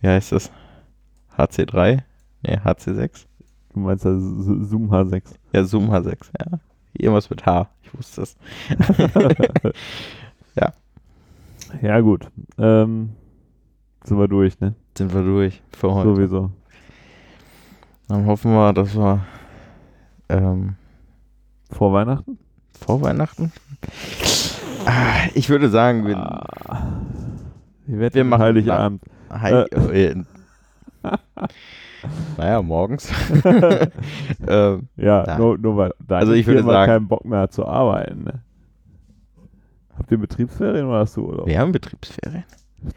wie 0.00 0.08
heißt 0.08 0.32
das? 0.32 0.50
HC3? 1.36 2.02
Nee, 2.42 2.56
HC6? 2.64 3.26
Du 3.74 3.80
meinst 3.80 4.02
Z- 4.02 4.18
Zoom 4.20 4.90
H6. 4.92 5.22
Ja, 5.52 5.64
Zoom 5.64 5.90
H6, 5.90 6.16
ja. 6.38 6.58
Irgendwas 6.94 7.30
mit 7.30 7.44
H, 7.46 7.68
ich 7.82 7.96
wusste 7.96 8.22
es. 8.22 8.36
Ja. 10.56 10.72
Ja, 11.82 12.00
gut. 12.00 12.28
Ähm, 12.58 13.10
sind 14.02 14.18
wir 14.18 14.26
durch, 14.26 14.58
ne? 14.58 14.74
Sind 14.96 15.14
wir 15.14 15.22
durch 15.22 15.62
für 15.76 15.92
heute. 15.94 16.14
Sowieso. 16.14 16.50
Dann 18.08 18.26
hoffen 18.26 18.52
wir, 18.52 18.72
dass 18.72 18.96
wir 18.96 19.24
ähm, 20.30 20.74
Vor 21.70 21.92
Weihnachten? 21.92 22.38
vor 22.80 23.02
Weihnachten. 23.02 23.52
Ah, 24.86 25.26
ich 25.34 25.48
würde 25.48 25.68
sagen, 25.68 26.06
wir, 26.06 26.16
Ah. 26.16 26.92
Wie 27.86 27.98
wird 27.98 28.14
Wir 28.14 28.22
denn 28.22 28.28
machen 28.28 28.42
Heiligabend? 28.42 29.02
Hi, 29.30 29.52
äh, 29.52 30.14
naja, 32.36 32.62
morgens. 32.62 33.10
ähm, 34.46 34.88
Ja, 34.96 35.24
Nein. 35.26 35.38
nur, 35.38 35.58
nur 35.58 35.76
weil 35.76 35.92
da 36.06 36.18
Also 36.18 36.32
ich 36.34 36.46
würde 36.46 36.62
sagen- 36.62 36.86
keinen 36.92 37.08
Bock 37.08 37.24
mehr 37.24 37.50
zu 37.50 37.66
arbeiten. 37.66 38.24
Ne? 38.24 38.34
Habt 39.98 40.10
ihr 40.12 40.18
Betriebsferien 40.18 40.86
oder 40.86 41.00
hast 41.00 41.16
du 41.16 41.26
Urlaub? 41.26 41.46
wir 41.46 41.58
haben 41.58 41.72
Betriebsferien. 41.72 42.44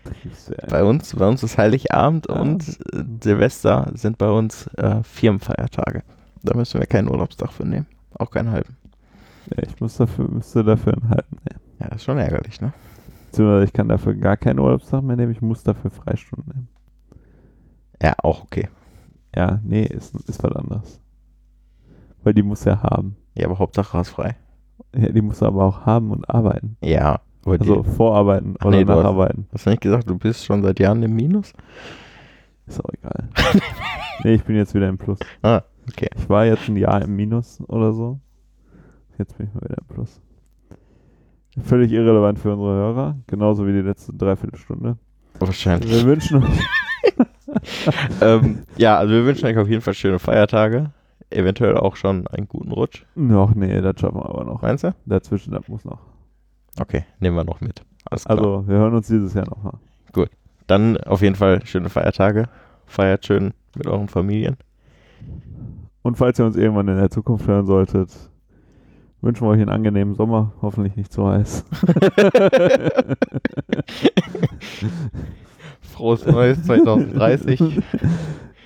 Betriebsferien. 0.03 0.69
Bei 0.69 0.83
uns, 0.83 1.15
bei 1.15 1.27
uns 1.27 1.41
ist 1.41 1.57
Heiligabend 1.57 2.29
Ah. 2.29 2.39
und 2.39 2.67
äh, 2.93 3.03
Silvester 3.23 3.91
sind 3.95 4.17
bei 4.19 4.29
uns 4.29 4.67
äh, 4.77 5.01
Firmenfeiertage. 5.03 6.03
Da 6.43 6.55
müssen 6.55 6.79
wir 6.79 6.85
keinen 6.87 7.09
Urlaubstag 7.09 7.51
für 7.51 7.65
nehmen. 7.65 7.87
Auch 8.17 8.29
keinen 8.31 8.51
halben. 8.51 8.77
Ja, 9.55 9.63
ich 9.63 9.79
muss 9.79 9.97
dafür, 9.97 10.27
müsste 10.29 10.63
dafür 10.63 10.93
einen 10.93 11.09
halben 11.09 11.37
nehmen. 11.49 11.61
Ja, 11.79 11.87
das 11.87 11.97
ist 11.97 12.03
schon 12.03 12.17
ärgerlich, 12.17 12.61
ne? 12.61 12.73
Beziehungsweise 13.27 13.65
ich 13.65 13.73
kann 13.73 13.87
dafür 13.89 14.13
gar 14.13 14.37
keinen 14.37 14.59
Urlaubstag 14.59 15.01
mehr 15.03 15.15
nehmen, 15.15 15.31
ich 15.31 15.41
muss 15.41 15.63
dafür 15.63 15.89
Freistunden 15.89 16.51
nehmen. 16.53 16.67
Ja, 18.01 18.13
auch 18.21 18.43
okay. 18.43 18.69
Ja, 19.35 19.59
nee, 19.63 19.83
ist, 19.83 20.13
ist 20.27 20.43
was 20.43 20.51
anderes. 20.55 20.99
Weil 22.23 22.33
die 22.33 22.43
muss 22.43 22.63
ja 22.65 22.81
haben. 22.83 23.15
Ja, 23.35 23.47
aber 23.47 23.57
Hauptsache 23.59 23.97
hast 23.97 24.09
frei. 24.09 24.35
Ja, 24.95 25.09
die 25.09 25.21
muss 25.21 25.41
aber 25.41 25.63
auch 25.63 25.85
haben 25.85 26.11
und 26.11 26.29
arbeiten. 26.29 26.75
Ja, 26.83 27.21
Also 27.45 27.83
vorarbeiten 27.83 28.55
Ach 28.59 28.65
oder 28.65 28.77
nee, 28.77 28.85
hast- 28.85 28.95
nacharbeiten. 28.97 29.47
hast 29.53 29.65
du 29.65 29.69
nicht 29.69 29.81
gesagt, 29.81 30.09
du 30.09 30.17
bist 30.17 30.43
schon 30.45 30.61
seit 30.61 30.79
Jahren 30.79 31.01
im 31.01 31.15
Minus? 31.15 31.53
Ist 32.67 32.83
auch 32.83 32.89
egal. 32.93 33.29
nee, 34.23 34.33
ich 34.33 34.43
bin 34.43 34.55
jetzt 34.57 34.73
wieder 34.73 34.89
im 34.89 34.97
Plus. 34.97 35.19
Ah, 35.41 35.61
okay. 35.89 36.09
Ich 36.15 36.29
war 36.29 36.45
jetzt 36.45 36.67
ein 36.67 36.77
Jahr 36.77 37.01
im 37.01 37.15
Minus 37.15 37.61
oder 37.67 37.93
so. 37.93 38.19
Jetzt 39.17 39.37
bin 39.37 39.47
ich 39.47 39.53
mal 39.53 39.61
wieder 39.61 39.77
im 39.77 39.87
Plus. 39.87 40.21
Völlig 41.63 41.91
irrelevant 41.91 42.39
für 42.39 42.53
unsere 42.53 42.73
Hörer, 42.73 43.17
genauso 43.27 43.67
wie 43.67 43.73
die 43.73 43.81
letzte 43.81 44.13
Dreiviertelstunde. 44.13 44.97
Wahrscheinlich. 45.39 45.91
Wir 45.91 46.05
wünschen 46.05 46.43
euch 46.43 46.59
ähm, 48.21 48.63
ja, 48.77 48.97
also 48.97 49.13
wir 49.13 49.25
wünschen 49.25 49.45
euch 49.45 49.57
auf 49.57 49.67
jeden 49.67 49.81
Fall 49.81 49.93
schöne 49.93 50.19
Feiertage. 50.19 50.91
Eventuell 51.29 51.77
auch 51.77 51.95
schon 51.95 52.27
einen 52.27 52.47
guten 52.47 52.71
Rutsch. 52.71 53.03
noch, 53.15 53.53
nee, 53.55 53.81
das 53.81 53.99
schaffen 53.99 54.17
wir 54.17 54.29
aber 54.29 54.43
noch. 54.45 54.61
Meinst 54.61 54.83
du? 54.83 54.95
Dazwischen, 55.05 55.51
das 55.51 55.67
muss 55.67 55.83
noch. 55.83 55.99
Okay, 56.79 57.05
nehmen 57.19 57.35
wir 57.35 57.43
noch 57.43 57.59
mit. 57.61 57.83
Alles 58.05 58.25
klar. 58.25 58.37
Also, 58.37 58.67
wir 58.67 58.77
hören 58.77 58.93
uns 58.95 59.07
dieses 59.07 59.33
Jahr 59.33 59.47
nochmal. 59.47 59.73
Dann 60.71 60.95
auf 60.95 61.21
jeden 61.21 61.35
Fall 61.35 61.65
schöne 61.65 61.89
Feiertage. 61.89 62.47
Feiert 62.85 63.25
schön 63.25 63.53
mit 63.75 63.87
euren 63.87 64.07
Familien. 64.07 64.55
Und 66.03 66.17
falls 66.17 66.39
ihr 66.39 66.45
uns 66.45 66.55
irgendwann 66.55 66.87
in 66.87 66.97
der 66.97 67.09
Zukunft 67.11 67.47
hören 67.47 67.65
solltet, 67.65 68.11
wünschen 69.21 69.45
wir 69.45 69.51
euch 69.51 69.59
einen 69.61 69.69
angenehmen 69.69 70.15
Sommer, 70.15 70.53
hoffentlich 70.61 70.95
nicht 70.95 71.11
zu 71.13 71.27
heiß. 71.27 71.63
Frohes 75.81 76.25
Neues 76.25 76.63
2030. 76.63 77.59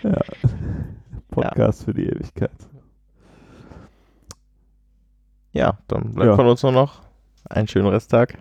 ja. 0.04 0.22
Podcast 1.30 1.84
für 1.84 1.94
die 1.94 2.06
Ewigkeit. 2.06 2.52
Ja, 5.52 5.78
dann 5.88 6.14
bleibt 6.14 6.30
Ja. 6.32 6.36
von 6.36 6.48
uns 6.48 6.64
nur 6.64 6.72
noch 6.72 7.02
einen 7.50 7.68
schönen 7.68 7.88
Resttag. 7.88 8.38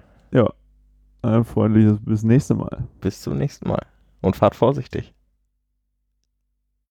Ein 1.22 1.44
freundliches 1.44 1.98
bis 2.04 2.22
nächste 2.22 2.54
Mal. 2.54 2.86
Bis 3.00 3.22
zum 3.22 3.38
nächsten 3.38 3.66
Mal. 3.66 3.80
Und 4.20 4.36
fahrt 4.36 4.54
vorsichtig. 4.54 5.14